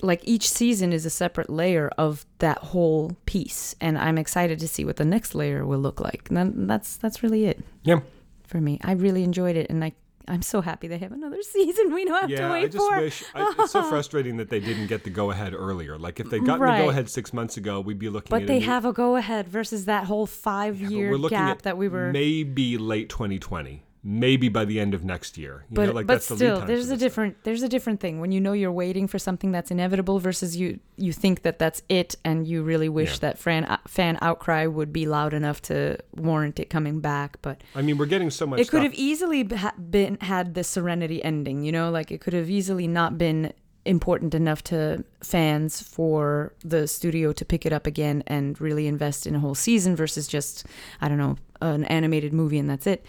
like 0.03 0.21
each 0.25 0.49
season 0.51 0.93
is 0.93 1.05
a 1.07 1.11
separate 1.11 1.51
layer 1.51 1.91
of 1.99 2.25
that 2.39 2.59
whole 2.59 3.17
piece, 3.27 3.75
and 3.81 3.99
I'm 3.99 4.19
excited 4.19 4.59
to 4.61 4.69
see 4.69 4.85
what 4.85 4.97
the 4.97 5.05
next 5.05 5.35
layer 5.35 5.65
will 5.67 5.81
look 5.81 6.01
like. 6.01 6.29
And 6.29 6.37
then 6.37 6.67
that's 6.67 6.97
that's 6.97 7.23
really 7.23 7.47
it 7.47 7.63
Yeah. 7.83 8.01
for 8.47 8.61
me. 8.61 8.79
I 8.83 8.93
really 8.93 9.23
enjoyed 9.25 9.57
it, 9.57 9.69
and 9.71 9.85
I 9.85 9.93
I'm 10.29 10.43
so 10.43 10.61
happy 10.61 10.87
they 10.87 10.99
have 10.99 11.11
another 11.13 11.43
season. 11.57 11.93
We 11.93 12.05
don't 12.05 12.21
have 12.21 12.31
to 12.31 12.37
Yeah, 12.37 12.51
wait 12.53 12.65
I 12.65 12.69
just 12.69 12.87
for. 12.89 12.99
wish 13.01 13.25
I, 13.35 13.55
it's 13.59 13.73
so 13.73 13.83
frustrating 13.83 14.37
that 14.37 14.49
they 14.49 14.61
didn't 14.61 14.87
get 14.87 15.03
the 15.03 15.11
go 15.11 15.31
ahead 15.33 15.55
earlier. 15.55 15.99
Like 15.99 16.21
if 16.21 16.31
they'd 16.31 16.45
gotten 16.45 16.65
the 16.67 16.83
go 16.85 16.91
ahead 16.91 17.09
six 17.11 17.33
months 17.33 17.57
ago, 17.57 17.81
we'd 17.81 17.99
be 17.99 18.09
looking. 18.09 18.31
but 18.31 18.43
at 18.43 18.47
they 18.47 18.59
a 18.59 18.61
new- 18.61 18.67
have 18.67 18.85
a 18.85 18.93
go 18.93 19.17
ahead 19.17 19.49
versus 19.49 19.87
that 19.87 20.05
whole 20.05 20.27
five 20.27 20.81
but 20.81 20.91
year 20.91 21.19
gap 21.29 21.59
at 21.59 21.63
that 21.65 21.77
we 21.79 21.89
were. 21.89 22.13
maybe 22.13 22.79
late 22.79 23.09
2020, 23.09 23.83
maybe 24.03 24.49
by 24.49 24.65
the 24.65 24.81
end 24.81 24.95
of 24.95 25.05
next 25.05 25.37
year. 25.37 25.65
You 25.71 25.75
but 25.77 25.87
know, 25.87 25.93
like 25.93 26.07
but 26.07 26.23
the 26.23 26.35
still, 26.37 26.61
there's 26.65 26.91
a 26.91 26.97
different 26.97 27.37
there's 27.45 27.63
a 27.63 27.69
different 27.69 28.01
thing 28.01 28.19
when 28.21 28.33
you 28.33 28.41
know 28.41 28.53
you're 28.55 28.73
waiting 28.73 29.07
for 29.07 29.19
something 29.19 29.53
that's 29.53 29.71
inevitable 29.71 30.19
versus 30.19 30.57
you 30.57 30.81
you 30.97 31.13
think 31.13 31.43
that 31.43 31.59
that's 31.59 31.83
it 31.89 32.15
and 32.25 32.47
you 32.47 32.63
really 32.63 32.89
wish 32.89 33.13
Yeah. 33.15 33.19
that 33.21 33.39
fan 33.39 33.65
uh, 33.67 33.77
fan 33.87 34.17
outcry 34.23 34.67
would 34.67 34.93
be 34.93 35.07
loud 35.07 35.35
enough 35.35 35.61
to 35.63 35.99
warrant 36.17 36.59
it 36.59 36.71
coming 36.71 37.01
back. 37.01 37.37
But 37.43 37.63
I 37.75 37.83
mean, 37.83 37.99
we're 37.99 38.07
getting 38.07 38.31
so 38.31 38.47
much. 38.47 38.61
it 38.61 38.69
could 38.69 38.81
stuff. 38.81 38.83
have 38.85 38.95
easily 38.95 39.45
ha- 39.45 39.75
been 39.91 40.17
had 40.23 40.55
the 40.55 40.65
serenity 40.65 41.23
ending 41.23 41.63
you 41.63 41.73
know 41.73 41.91
like 41.91 42.11
it 42.11 42.21
could 42.21 42.33
have 42.33 42.49
easily 42.49 42.87
not 42.87 43.19
been 43.19 43.53
important 43.87 44.35
enough 44.35 44.63
to 44.63 45.03
fans 45.23 45.83
for 45.83 46.53
the 46.63 46.87
studio 46.87 47.33
to 47.33 47.45
pick 47.47 47.65
it 47.65 47.73
up 47.73 47.87
again 47.87 48.23
and 48.27 48.61
really 48.61 48.87
invest 48.87 49.27
in 49.27 49.35
a 49.35 49.39
whole 49.41 49.55
season 49.55 49.97
versus 49.97 50.27
just 50.29 50.67
i 51.01 51.09
don't 51.09 51.17
know 51.17 51.37
an 51.63 51.85
animated 51.87 52.33
movie 52.33 52.59
and 52.59 52.69
that's 52.69 52.87
it 52.87 53.05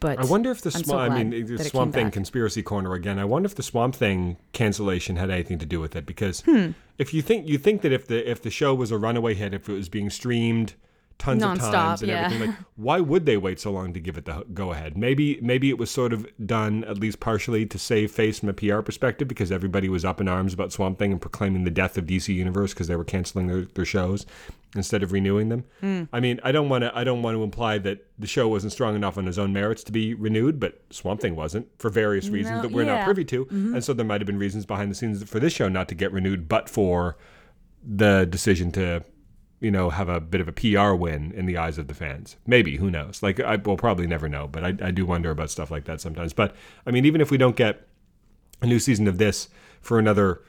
but 0.00 0.18
I 0.18 0.24
wonder 0.24 0.50
if 0.50 0.60
the 0.62 0.68
I'm 0.74 0.84
so 0.84 0.92
Swamp. 0.92 1.12
I 1.12 1.24
mean, 1.24 1.46
the 1.46 1.64
Swamp 1.64 1.94
Thing 1.94 2.06
back. 2.06 2.12
conspiracy 2.12 2.62
corner 2.62 2.92
again. 2.94 3.18
I 3.18 3.24
wonder 3.24 3.46
if 3.46 3.54
the 3.54 3.62
Swamp 3.62 3.94
Thing 3.94 4.36
cancellation 4.52 5.16
had 5.16 5.30
anything 5.30 5.58
to 5.58 5.66
do 5.66 5.80
with 5.80 5.96
it 5.96 6.06
because 6.06 6.40
Hmm. 6.42 6.70
if 6.98 7.14
you 7.14 7.22
think 7.22 7.48
you 7.48 7.58
think 7.58 7.82
that 7.82 7.92
if 7.92 8.06
the 8.06 8.28
if 8.30 8.42
the 8.42 8.50
show 8.50 8.74
was 8.74 8.90
a 8.90 8.98
runaway 8.98 9.34
hit, 9.34 9.54
if 9.54 9.68
it 9.68 9.72
was 9.72 9.88
being 9.88 10.10
streamed 10.10 10.74
tons 11.18 11.42
of 11.42 11.58
times 11.58 12.02
and 12.02 12.10
yeah. 12.10 12.26
everything, 12.26 12.48
like 12.50 12.58
why 12.76 13.00
would 13.00 13.24
they 13.24 13.38
wait 13.38 13.58
so 13.58 13.72
long 13.72 13.94
to 13.94 14.00
give 14.00 14.18
it 14.18 14.26
the 14.26 14.44
go 14.52 14.72
ahead? 14.72 14.98
Maybe 14.98 15.38
maybe 15.40 15.70
it 15.70 15.78
was 15.78 15.90
sort 15.90 16.12
of 16.12 16.26
done 16.44 16.84
at 16.84 16.98
least 16.98 17.20
partially 17.20 17.64
to 17.64 17.78
save 17.78 18.10
face 18.10 18.40
from 18.40 18.50
a 18.50 18.52
PR 18.52 18.80
perspective 18.80 19.26
because 19.26 19.50
everybody 19.50 19.88
was 19.88 20.04
up 20.04 20.20
in 20.20 20.28
arms 20.28 20.52
about 20.52 20.72
Swamp 20.72 20.98
Thing 20.98 21.12
and 21.12 21.20
proclaiming 21.20 21.64
the 21.64 21.70
death 21.70 21.96
of 21.96 22.04
DC 22.04 22.34
Universe 22.34 22.74
because 22.74 22.86
they 22.88 22.96
were 22.96 23.04
canceling 23.04 23.46
their, 23.46 23.62
their 23.62 23.86
shows 23.86 24.26
instead 24.76 25.02
of 25.02 25.12
renewing 25.12 25.48
them. 25.48 25.64
Hmm. 25.80 26.04
I 26.12 26.20
mean, 26.20 26.40
I 26.42 26.52
don't 26.52 26.68
want 26.68 26.82
to 26.82 26.96
I 26.96 27.04
don't 27.04 27.22
want 27.22 27.36
to 27.36 27.42
imply 27.42 27.78
that 27.78 28.06
the 28.18 28.26
show 28.26 28.48
wasn't 28.48 28.72
strong 28.72 28.94
enough 28.94 29.18
on 29.18 29.26
its 29.28 29.38
own 29.38 29.52
merits 29.52 29.82
to 29.84 29.92
be 29.92 30.14
renewed, 30.14 30.60
but 30.60 30.80
Swamp 30.90 31.20
Thing 31.20 31.36
wasn't 31.36 31.68
for 31.78 31.90
various 31.90 32.28
reasons 32.28 32.56
No, 32.56 32.62
that 32.62 32.72
we're 32.72 32.84
not 32.84 32.92
yeah. 32.92 32.98
Mm-hmm. 32.98 33.04
privy 33.04 33.24
to, 33.24 33.46
and 33.50 33.84
so 33.84 33.92
there 33.92 34.06
might 34.06 34.20
have 34.20 34.26
been 34.26 34.38
reasons 34.38 34.66
behind 34.66 34.90
the 34.90 34.94
scenes 34.94 35.22
for 35.28 35.40
this 35.40 35.52
show 35.52 35.68
not 35.68 35.88
to 35.88 35.94
get 35.94 36.12
renewed, 36.12 36.48
but 36.48 36.68
for 36.68 37.16
the 37.82 38.26
decision 38.28 38.72
to 38.72 39.04
you 39.60 39.70
know 39.70 39.90
have 39.90 40.08
a 40.08 40.20
bit 40.20 40.40
of 40.40 40.48
a 40.48 40.52
PR 40.52 40.92
win 40.92 41.32
in 41.32 41.46
the 41.46 41.56
eyes 41.56 41.78
of 41.78 41.88
the 41.88 41.94
fans. 41.94 42.36
Maybe 42.46 42.76
who 42.76 42.90
knows? 42.90 43.22
Like 43.22 43.40
I 43.40 43.56
will 43.56 43.76
probably 43.76 44.06
never 44.06 44.28
know, 44.28 44.46
but 44.46 44.64
I, 44.64 44.68
I 44.82 44.90
do 44.90 45.06
wonder 45.06 45.30
about 45.30 45.50
stuff 45.50 45.70
like 45.70 45.84
that 45.84 46.00
sometimes. 46.00 46.32
But 46.32 46.54
I 46.86 46.90
mean, 46.90 47.04
even 47.04 47.20
if 47.20 47.30
we 47.30 47.38
don't 47.38 47.56
get 47.56 47.86
a 48.62 48.66
new 48.66 48.78
season 48.78 49.06
of 49.06 49.18
this 49.18 49.48
for 49.80 49.98
another 49.98 50.42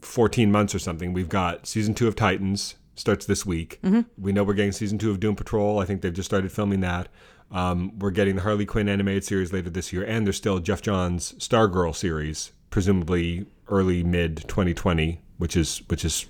14 0.00 0.50
months 0.50 0.74
or 0.74 0.78
something. 0.78 1.12
We've 1.12 1.28
got 1.28 1.66
season 1.66 1.94
two 1.94 2.08
of 2.08 2.16
Titans 2.16 2.74
starts 2.94 3.26
this 3.26 3.44
week. 3.44 3.80
We 4.18 4.32
know 4.32 4.44
we're 4.44 4.54
getting 4.54 4.72
season 4.72 4.98
two 4.98 5.10
of 5.10 5.20
Doom 5.20 5.36
Patrol. 5.36 5.78
I 5.80 5.84
think 5.84 6.02
they've 6.02 6.12
just 6.12 6.28
started 6.28 6.52
filming 6.52 6.80
that. 6.80 7.08
Um, 7.50 7.98
we're 7.98 8.10
getting 8.10 8.36
the 8.36 8.42
Harley 8.42 8.66
Quinn 8.66 8.88
animated 8.88 9.24
series 9.24 9.52
later 9.52 9.70
this 9.70 9.92
year, 9.92 10.04
and 10.04 10.26
there's 10.26 10.36
still 10.36 10.58
Geoff 10.58 10.82
Johns' 10.82 11.32
Stargirl 11.34 11.94
series, 11.94 12.52
presumably 12.70 13.46
early 13.68 14.02
mid 14.02 14.36
2020, 14.48 15.20
which 15.38 15.56
is 15.56 15.82
which 15.88 16.04
is 16.04 16.26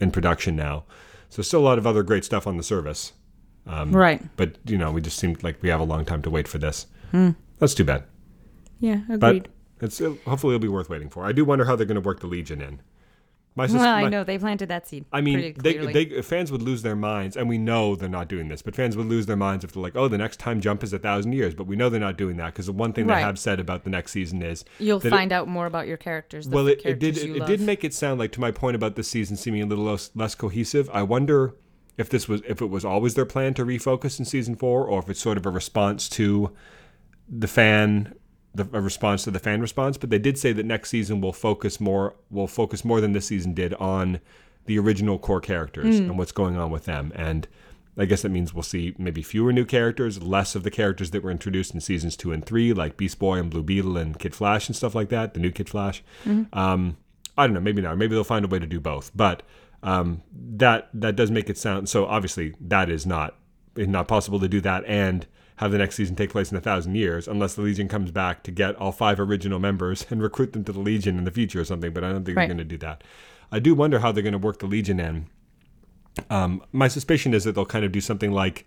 in 0.00 0.10
production 0.10 0.56
now. 0.56 0.84
So 1.30 1.42
still 1.42 1.60
a 1.60 1.62
lot 1.68 1.78
of 1.78 1.86
other 1.86 2.02
great 2.02 2.24
stuff 2.24 2.46
on 2.46 2.56
the 2.56 2.62
service. 2.62 3.12
Um, 3.66 3.94
right 3.94 4.22
But 4.36 4.56
you 4.64 4.78
know, 4.78 4.90
we 4.90 5.00
just 5.00 5.18
seemed 5.18 5.42
like 5.42 5.62
we 5.62 5.68
have 5.68 5.80
a 5.80 5.84
long 5.84 6.04
time 6.04 6.22
to 6.22 6.30
wait 6.30 6.48
for 6.48 6.58
this. 6.58 6.86
That's 7.58 7.74
too 7.74 7.84
bad. 7.84 8.04
yeah 8.80 9.00
But 9.08 9.36
agreed 9.36 9.48
it's 9.80 10.00
it, 10.00 10.20
hopefully 10.24 10.54
it'll 10.54 10.62
be 10.62 10.68
worth 10.68 10.90
waiting 10.90 11.08
for. 11.08 11.24
I 11.24 11.32
do 11.32 11.44
wonder 11.44 11.64
how 11.64 11.76
they're 11.76 11.86
going 11.86 12.00
to 12.00 12.06
work 12.06 12.20
the 12.20 12.26
Legion 12.26 12.60
in. 12.60 12.80
My, 13.58 13.66
sus- 13.66 13.74
well 13.80 13.88
i 13.94 14.02
my- 14.02 14.08
know 14.08 14.22
they 14.24 14.38
planted 14.38 14.68
that 14.68 14.86
seed 14.88 15.04
I 15.12 15.20
mean, 15.20 15.54
they, 15.58 15.76
they 15.76 16.22
fans 16.22 16.50
would 16.52 16.62
lose 16.62 16.82
their 16.82 16.96
minds, 16.96 17.36
and 17.36 17.48
we 17.48 17.58
know 17.58 17.96
they're 17.96 18.08
not 18.08 18.28
doing 18.28 18.48
this. 18.48 18.62
But 18.62 18.74
fans 18.76 18.96
would 18.96 19.06
lose 19.06 19.26
their 19.26 19.36
minds 19.36 19.64
if 19.64 19.72
they're 19.72 19.82
like, 19.82 19.96
"Oh, 19.96 20.06
the 20.08 20.16
next 20.16 20.38
time 20.38 20.60
jump 20.60 20.82
is 20.84 20.92
a 20.92 20.98
thousand 20.98 21.32
years." 21.32 21.54
But 21.54 21.66
we 21.66 21.74
know 21.76 21.88
they're 21.90 21.98
not 22.00 22.16
doing 22.16 22.36
that 22.36 22.52
because 22.54 22.66
the 22.66 22.72
one 22.72 22.92
thing 22.92 23.06
Right. 23.06 23.16
they 23.16 23.22
have 23.22 23.38
said 23.38 23.58
about 23.60 23.84
the 23.84 23.90
next 23.90 24.12
season 24.12 24.42
is 24.42 24.64
you'll 24.78 25.00
that 25.00 25.08
it- 25.08 25.10
find 25.10 25.32
out 25.32 25.48
more 25.48 25.66
about 25.66 25.86
your 25.88 25.96
characters 25.96 26.46
the 26.48 26.54
well, 26.54 26.68
it, 26.68 26.80
it 26.84 26.98
did 27.00 27.18
it, 27.18 27.36
it 27.36 27.46
did 27.46 27.60
make 27.60 27.82
it 27.84 27.92
sound 27.92 28.20
like 28.20 28.32
to 28.32 28.40
my 28.40 28.50
point 28.52 28.76
about 28.76 28.94
this 28.94 29.08
season 29.08 29.36
seeming 29.36 29.62
a 29.62 29.66
little 29.66 29.84
less, 29.84 30.10
less 30.14 30.34
cohesive. 30.36 30.88
I 30.92 31.02
wonder 31.02 31.54
if 31.96 32.08
this 32.08 32.28
was 32.28 32.42
if 32.46 32.62
it 32.62 32.66
was 32.70 32.84
always 32.84 33.14
their 33.14 33.26
plan 33.26 33.54
to 33.54 33.64
refocus 33.64 34.20
in 34.20 34.24
season 34.24 34.54
four, 34.54 34.84
or 34.86 35.00
if 35.00 35.08
it's 35.10 35.20
sort 35.20 35.36
of 35.36 35.44
a 35.46 35.50
response 35.50 36.08
to 36.10 36.52
the 37.28 37.48
fan, 37.48 38.14
the 38.54 38.68
a 38.72 38.80
response 38.80 39.24
to 39.24 39.30
the 39.30 39.38
fan 39.38 39.60
response. 39.60 39.96
But 39.96 40.10
they 40.10 40.18
did 40.18 40.38
say 40.38 40.52
that 40.52 40.66
next 40.66 40.90
season 40.90 41.20
will 41.20 41.32
focus 41.32 41.80
more 41.80 42.14
will 42.30 42.46
focus 42.46 42.84
more 42.84 43.00
than 43.00 43.12
this 43.12 43.26
season 43.26 43.54
did 43.54 43.74
on 43.74 44.20
the 44.66 44.78
original 44.78 45.18
core 45.18 45.40
characters 45.40 45.98
and 45.98 46.18
what's 46.18 46.32
going 46.32 46.56
on 46.56 46.70
with 46.70 46.84
them 46.84 47.12
and. 47.14 47.48
I 48.00 48.04
guess 48.04 48.22
that 48.22 48.28
means 48.28 48.54
we'll 48.54 48.62
see 48.62 48.94
maybe 48.96 49.22
fewer 49.22 49.52
new 49.52 49.64
characters, 49.64 50.22
less 50.22 50.54
of 50.54 50.62
the 50.62 50.70
characters 50.70 51.10
that 51.10 51.24
were 51.24 51.32
introduced 51.32 51.74
in 51.74 51.80
seasons 51.80 52.16
two 52.16 52.30
and 52.30 52.46
three, 52.46 52.72
like 52.72 52.96
Beast 52.96 53.18
Boy 53.18 53.40
and 53.40 53.50
Blue 53.50 53.64
Beetle 53.64 53.96
and 53.96 54.16
Kid 54.16 54.36
Flash 54.36 54.68
and 54.68 54.76
stuff 54.76 54.94
like 54.94 55.08
that, 55.08 55.34
the 55.34 55.40
new 55.40 55.50
Kid 55.50 55.68
Flash. 55.68 56.04
Um, 56.52 56.96
I 57.36 57.48
don't 57.48 57.54
know, 57.54 57.60
maybe 57.60 57.82
not. 57.82 57.98
Maybe 57.98 58.14
they'll 58.14 58.22
find 58.22 58.44
a 58.44 58.48
way 58.48 58.60
to 58.60 58.66
do 58.66 58.78
both. 58.78 59.10
But 59.16 59.42
um, 59.82 60.22
that 60.32 60.90
that 60.94 61.16
does 61.16 61.32
make 61.32 61.50
it 61.50 61.58
sound 61.58 61.88
so. 61.88 62.06
Obviously, 62.06 62.54
that 62.60 62.88
is 62.88 63.04
not 63.04 63.34
not 63.76 64.06
possible 64.06 64.38
to 64.38 64.48
do 64.48 64.60
that 64.60 64.84
and 64.86 65.26
have 65.58 65.70
the 65.72 65.78
next 65.78 65.96
season 65.96 66.16
take 66.16 66.30
place 66.30 66.50
in 66.50 66.56
a 66.56 66.60
thousand 66.60 66.94
years, 66.94 67.28
unless 67.28 67.54
the 67.54 67.62
Legion 67.62 67.88
comes 67.88 68.10
back 68.10 68.42
to 68.44 68.50
get 68.50 68.74
all 68.76 68.92
five 68.92 69.18
original 69.20 69.58
members 69.58 70.06
and 70.10 70.22
recruit 70.28 70.52
them 70.52 70.64
to 70.64 70.72
the 70.72 70.80
Legion 70.80 71.18
in 71.18 71.24
the 71.24 71.30
future 71.30 71.60
or 71.60 71.64
something. 71.64 71.92
But 71.92 72.04
I 72.04 72.10
don't 72.12 72.24
think 72.24 72.36
Right. 72.36 72.46
they're 72.48 72.54
going 72.56 72.58
to 72.68 72.76
do 72.76 72.78
that. 72.78 73.02
I 73.50 73.58
do 73.58 73.74
wonder 73.74 73.98
how 73.98 74.12
they're 74.12 74.22
going 74.22 74.32
to 74.32 74.38
work 74.38 74.58
the 74.58 74.66
Legion 74.66 75.00
in. 75.00 75.26
Um, 76.30 76.62
my 76.72 76.88
suspicion 76.88 77.34
is 77.34 77.44
that 77.44 77.54
they'll 77.54 77.64
kind 77.66 77.84
of 77.84 77.92
do 77.92 78.00
something 78.00 78.32
like 78.32 78.66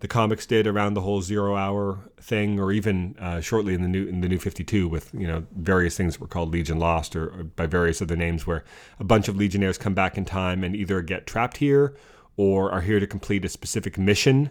the 0.00 0.08
comics 0.08 0.46
did 0.46 0.66
around 0.66 0.94
the 0.94 1.00
whole 1.00 1.22
zero 1.22 1.56
hour 1.56 1.98
thing, 2.20 2.60
or 2.60 2.70
even 2.70 3.16
uh, 3.18 3.40
shortly 3.40 3.74
in 3.74 3.82
the 3.82 3.88
new 3.88 4.06
in 4.06 4.20
the 4.20 4.28
new 4.28 4.38
Fifty 4.38 4.62
Two 4.62 4.86
with 4.88 5.10
you 5.12 5.26
know 5.26 5.44
various 5.56 5.96
things 5.96 6.14
that 6.14 6.20
were 6.20 6.28
called 6.28 6.52
Legion 6.52 6.78
Lost 6.78 7.16
or, 7.16 7.28
or 7.28 7.42
by 7.44 7.66
various 7.66 8.00
other 8.00 8.16
names, 8.16 8.46
where 8.46 8.62
a 9.00 9.04
bunch 9.04 9.26
of 9.28 9.36
Legionnaires 9.36 9.76
come 9.78 9.94
back 9.94 10.16
in 10.16 10.24
time 10.24 10.62
and 10.62 10.76
either 10.76 11.02
get 11.02 11.26
trapped 11.26 11.56
here 11.56 11.96
or 12.36 12.70
are 12.70 12.82
here 12.82 13.00
to 13.00 13.06
complete 13.08 13.44
a 13.44 13.48
specific 13.48 13.98
mission 13.98 14.50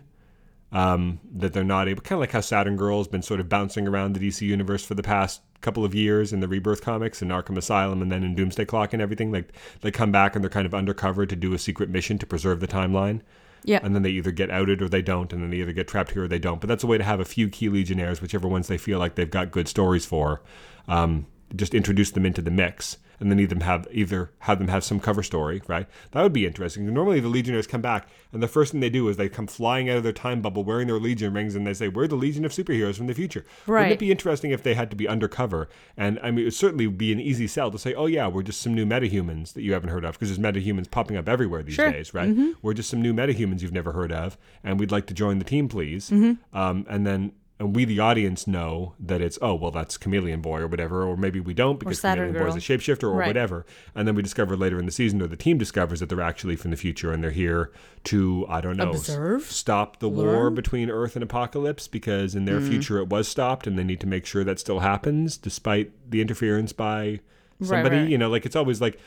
um, 0.71 1.19
that 1.35 1.53
they're 1.53 1.63
not 1.63 1.87
able. 1.87 2.01
Kind 2.01 2.17
of 2.17 2.21
like 2.21 2.31
how 2.31 2.41
Saturn 2.41 2.75
Girl 2.75 2.97
has 2.97 3.07
been 3.07 3.21
sort 3.21 3.39
of 3.39 3.49
bouncing 3.49 3.87
around 3.87 4.13
the 4.13 4.27
DC 4.27 4.41
universe 4.41 4.83
for 4.83 4.95
the 4.95 5.03
past 5.03 5.41
couple 5.61 5.83
of 5.83 5.95
years 5.95 6.33
in 6.33 6.39
the 6.39 6.47
Rebirth 6.47 6.81
comics 6.81 7.21
and 7.21 7.31
Arkham 7.31 7.57
Asylum, 7.57 8.01
and 8.01 8.11
then 8.11 8.23
in 8.23 8.35
Doomsday 8.35 8.65
Clock 8.65 8.93
and 8.93 9.01
everything. 9.01 9.31
Like 9.31 9.53
they 9.81 9.91
come 9.91 10.11
back 10.11 10.35
and 10.35 10.43
they're 10.43 10.49
kind 10.49 10.65
of 10.65 10.73
undercover 10.73 11.25
to 11.25 11.35
do 11.35 11.53
a 11.53 11.59
secret 11.59 11.89
mission 11.89 12.17
to 12.19 12.25
preserve 12.25 12.59
the 12.59 12.67
timeline. 12.67 13.21
Yeah. 13.63 13.79
And 13.81 13.95
then 13.95 14.03
they 14.03 14.11
either 14.11 14.31
get 14.31 14.51
outed 14.51 14.81
or 14.81 14.87
they 14.87 15.01
don't, 15.01 15.33
and 15.33 15.41
then 15.41 15.49
they 15.49 15.57
either 15.57 15.73
get 15.73 15.87
trapped 15.87 16.11
here 16.11 16.23
or 16.23 16.27
they 16.27 16.39
don't. 16.39 16.61
But 16.61 16.67
that's 16.67 16.83
a 16.83 16.87
way 16.87 16.97
to 16.97 17.03
have 17.03 17.19
a 17.19 17.25
few 17.25 17.49
key 17.49 17.69
Legionnaires, 17.69 18.21
whichever 18.21 18.47
ones 18.47 18.67
they 18.67 18.77
feel 18.77 18.99
like 18.99 19.15
they've 19.15 19.29
got 19.29 19.51
good 19.51 19.67
stories 19.67 20.05
for. 20.05 20.41
Um, 20.87 21.25
just 21.55 21.73
introduce 21.73 22.11
them 22.11 22.25
into 22.25 22.41
the 22.41 22.51
mix, 22.51 22.97
and 23.19 23.31
then 23.31 23.39
either 23.39 23.57
have 23.63 23.87
either 23.91 24.31
have 24.39 24.59
them 24.59 24.67
have 24.67 24.83
some 24.83 24.99
cover 24.99 25.23
story, 25.23 25.61
right? 25.67 25.87
That 26.11 26.21
would 26.23 26.33
be 26.33 26.45
interesting. 26.45 26.91
Normally, 26.93 27.19
the 27.19 27.27
Legionnaires 27.27 27.67
come 27.67 27.81
back, 27.81 28.07
and 28.31 28.41
the 28.43 28.47
first 28.47 28.71
thing 28.71 28.81
they 28.81 28.89
do 28.89 29.07
is 29.09 29.17
they 29.17 29.29
come 29.29 29.47
flying 29.47 29.89
out 29.89 29.97
of 29.97 30.03
their 30.03 30.11
time 30.13 30.41
bubble 30.41 30.63
wearing 30.63 30.87
their 30.87 30.99
Legion 30.99 31.33
rings, 31.33 31.55
and 31.55 31.65
they 31.65 31.73
say, 31.73 31.87
"We're 31.87 32.07
the 32.07 32.15
Legion 32.15 32.45
of 32.45 32.51
superheroes 32.51 32.95
from 32.97 33.07
the 33.07 33.13
future." 33.13 33.45
Right. 33.65 33.81
Wouldn't 33.81 33.93
it 33.93 33.99
be 33.99 34.11
interesting 34.11 34.51
if 34.51 34.63
they 34.63 34.73
had 34.73 34.89
to 34.91 34.95
be 34.95 35.07
undercover? 35.07 35.67
And 35.95 36.19
I 36.21 36.31
mean, 36.31 36.41
it 36.41 36.43
would 36.45 36.53
certainly 36.53 36.87
be 36.87 37.11
an 37.11 37.19
easy 37.19 37.47
sell 37.47 37.71
to 37.71 37.79
say, 37.79 37.93
"Oh 37.93 38.05
yeah, 38.05 38.27
we're 38.27 38.43
just 38.43 38.61
some 38.61 38.73
new 38.73 38.85
metahumans 38.85 39.53
that 39.53 39.63
you 39.63 39.73
haven't 39.73 39.89
heard 39.89 40.05
of," 40.05 40.13
because 40.19 40.35
there's 40.35 40.39
metahumans 40.53 40.89
popping 40.91 41.17
up 41.17 41.27
everywhere 41.27 41.63
these 41.63 41.75
Sure. 41.75 41.91
days, 41.91 42.13
right? 42.13 42.35
We're 42.61 42.73
just 42.73 42.89
some 42.89 43.01
new 43.01 43.13
metahumans 43.13 43.61
you've 43.61 43.73
never 43.73 43.91
heard 43.93 44.11
of, 44.11 44.37
and 44.63 44.79
we'd 44.79 44.91
like 44.91 45.07
to 45.07 45.13
join 45.13 45.39
the 45.39 45.45
team, 45.45 45.67
please. 45.67 46.09
Mm-hmm. 46.09 46.57
Um, 46.57 46.85
and 46.89 47.05
then. 47.05 47.31
And 47.59 47.75
we, 47.75 47.85
the 47.85 47.99
audience, 47.99 48.45
know 48.45 48.93
that 48.99 49.19
it's 49.19 49.39
oh 49.41 49.55
well, 49.55 49.71
that's 49.71 49.97
Chameleon 49.97 50.41
Boy 50.41 50.59
or 50.59 50.67
whatever, 50.67 51.03
or 51.03 51.17
maybe 51.17 51.39
we 51.39 51.55
don't 51.55 51.79
because 51.79 51.99
Chameleon 52.01 52.33
Boy 52.33 52.45
is 52.49 52.55
a 52.55 52.59
shapeshifter 52.59 53.05
or 53.05 53.13
Right. 53.13 53.25
whatever. 53.27 53.65
And 53.95 54.07
then 54.07 54.13
we 54.13 54.21
discover 54.21 54.55
later 54.55 54.77
in 54.79 54.85
the 54.85 54.91
season, 54.91 55.19
or 55.23 55.27
the 55.27 55.35
team 55.35 55.57
discovers 55.57 55.99
that 55.99 56.09
they're 56.09 56.21
actually 56.21 56.55
from 56.55 56.69
the 56.69 56.77
future 56.77 57.11
and 57.11 57.23
they're 57.23 57.31
here 57.31 57.71
to 58.05 58.45
I 58.47 58.61
don't 58.61 58.77
know 58.77 58.91
s- 58.91 59.09
Observe? 59.09 59.43
stop 59.45 59.97
the 59.99 60.07
war 60.07 60.51
between 60.51 60.91
Earth 60.91 61.15
and 61.15 61.27
Apokolips 61.27 61.89
because 61.89 62.35
in 62.35 62.45
their 62.45 62.61
future 62.61 62.99
it 62.99 63.09
was 63.09 63.27
stopped 63.27 63.65
and 63.65 63.77
they 63.77 63.83
need 63.83 63.99
to 64.01 64.07
make 64.07 64.27
sure 64.27 64.43
that 64.43 64.59
still 64.59 64.81
happens 64.81 65.35
despite 65.35 65.91
the 66.11 66.21
interference 66.21 66.73
by 66.73 67.21
somebody. 67.61 67.97
right. 67.97 68.09
You 68.09 68.19
know, 68.19 68.29
like 68.29 68.45
it's 68.45 68.55
always 68.55 68.81
like 68.81 68.99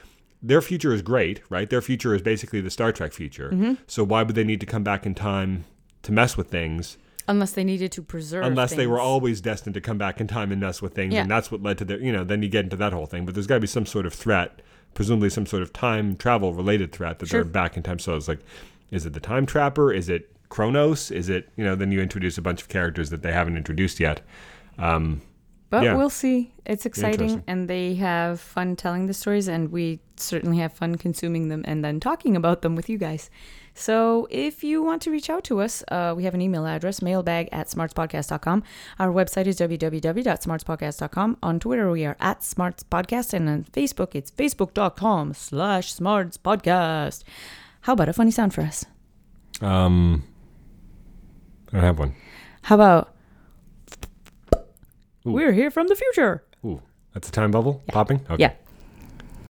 their 0.42 0.60
future 0.60 0.92
is 0.92 1.02
great, 1.02 1.40
right? 1.50 1.70
Their 1.70 1.82
future 1.82 2.16
is 2.16 2.22
basically 2.22 2.60
the 2.60 2.70
Star 2.70 2.90
Trek 2.90 3.12
future. 3.12 3.50
Mm-hmm. 3.50 3.74
So 3.86 4.02
why 4.02 4.24
would 4.24 4.34
they 4.34 4.42
need 4.42 4.58
to 4.60 4.66
come 4.66 4.82
back 4.82 5.06
in 5.06 5.14
time 5.14 5.66
to 6.02 6.10
mess 6.10 6.36
with 6.36 6.48
things? 6.48 6.96
Unless 7.30 7.52
they 7.52 7.64
needed 7.64 7.90
to 7.92 8.02
preserve. 8.02 8.44
unless 8.44 8.74
they 8.74 8.86
were 8.86 9.00
always 9.00 9.40
destined 9.40 9.74
to 9.74 9.80
come 9.80 9.98
back 9.98 10.20
in 10.20 10.26
time 10.26 10.50
and 10.52 10.60
mess 10.60 10.82
with 10.82 10.94
things 10.94 11.14
Yeah. 11.14 11.22
and 11.22 11.30
that's 11.30 11.50
what 11.52 11.62
led 11.62 11.78
to 11.78 11.84
their 11.84 11.98
you 12.00 12.12
know 12.12 12.24
then 12.24 12.42
you 12.42 12.48
get 12.48 12.64
into 12.64 12.76
that 12.76 12.92
whole 12.92 13.06
thing 13.06 13.24
but 13.24 13.34
there's 13.34 13.46
got 13.46 13.54
to 13.56 13.60
be 13.60 13.66
some 13.78 13.86
sort 13.86 14.04
of 14.06 14.12
threat 14.12 14.60
presumably 14.94 15.30
some 15.30 15.46
sort 15.46 15.62
of 15.62 15.72
time 15.72 16.16
travel 16.16 16.52
related 16.52 16.90
threat 16.92 17.18
that 17.20 17.28
Sure. 17.28 17.42
they're 17.44 17.52
back 17.62 17.76
in 17.76 17.82
time 17.82 17.98
so 17.98 18.16
it's 18.16 18.28
like 18.28 18.40
is 18.90 19.06
it 19.06 19.12
the 19.12 19.20
time 19.20 19.46
trapper 19.46 19.92
is 19.92 20.08
it 20.08 20.22
Kronos 20.48 21.10
is 21.12 21.28
it 21.28 21.48
you 21.56 21.64
know 21.64 21.74
then 21.76 21.92
you 21.92 22.00
introduce 22.00 22.36
a 22.38 22.42
bunch 22.42 22.60
of 22.62 22.68
characters 22.68 23.10
that 23.10 23.22
they 23.22 23.32
haven't 23.32 23.56
introduced 23.56 24.00
yet 24.00 24.20
um 24.78 25.20
But 25.70 25.84
Yeah. 25.84 25.94
we'll 25.94 26.10
see. 26.10 26.52
It's 26.66 26.84
exciting, 26.84 27.44
and 27.46 27.68
they 27.70 27.94
have 27.94 28.40
fun 28.40 28.74
telling 28.74 29.06
the 29.06 29.14
stories, 29.14 29.46
and 29.46 29.70
we 29.70 30.00
certainly 30.16 30.58
have 30.58 30.72
fun 30.72 30.96
consuming 30.96 31.46
them 31.48 31.62
and 31.64 31.84
then 31.84 32.00
talking 32.00 32.34
about 32.34 32.62
them 32.62 32.74
with 32.74 32.88
you 32.88 32.98
guys. 32.98 33.30
So 33.80 34.28
if 34.30 34.62
you 34.62 34.82
want 34.82 35.00
to 35.02 35.10
reach 35.10 35.30
out 35.30 35.42
to 35.44 35.60
us, 35.62 35.82
uh, 35.88 36.12
we 36.14 36.24
have 36.24 36.34
an 36.34 36.42
email 36.42 36.66
address, 36.66 37.00
mailbag 37.00 37.48
at 37.50 37.66
smartspodcast.com. 37.68 38.62
Our 38.98 39.08
website 39.08 39.46
is 39.46 39.58
www.smartspodcast.com. 39.58 41.38
On 41.42 41.58
Twitter, 41.58 41.90
we 41.90 42.04
are 42.04 42.16
at 42.20 42.40
smartspodcast, 42.40 43.32
and 43.32 43.48
on 43.48 43.64
Facebook, 43.72 44.14
it's 44.14 44.30
facebook.com 44.30 45.32
slash 45.32 45.94
smartspodcast. 45.94 47.24
How 47.82 47.94
about 47.94 48.10
a 48.10 48.12
funny 48.12 48.30
sound 48.30 48.52
for 48.54 48.60
us? 48.60 48.84
um 49.62 50.22
I 51.72 51.76
don't 51.76 51.82
have 51.84 51.98
one 51.98 52.14
How 52.62 52.74
about 52.76 53.14
Ooh. 55.26 55.32
we're 55.32 55.52
here 55.52 55.70
from 55.70 55.88
the 55.88 55.94
future? 55.96 56.42
ooh 56.64 56.80
that's 57.12 57.28
a 57.28 57.32
time 57.32 57.50
bubble 57.50 57.82
popping 57.88 58.20
okay 58.30 58.42
Yeah. 58.42 58.52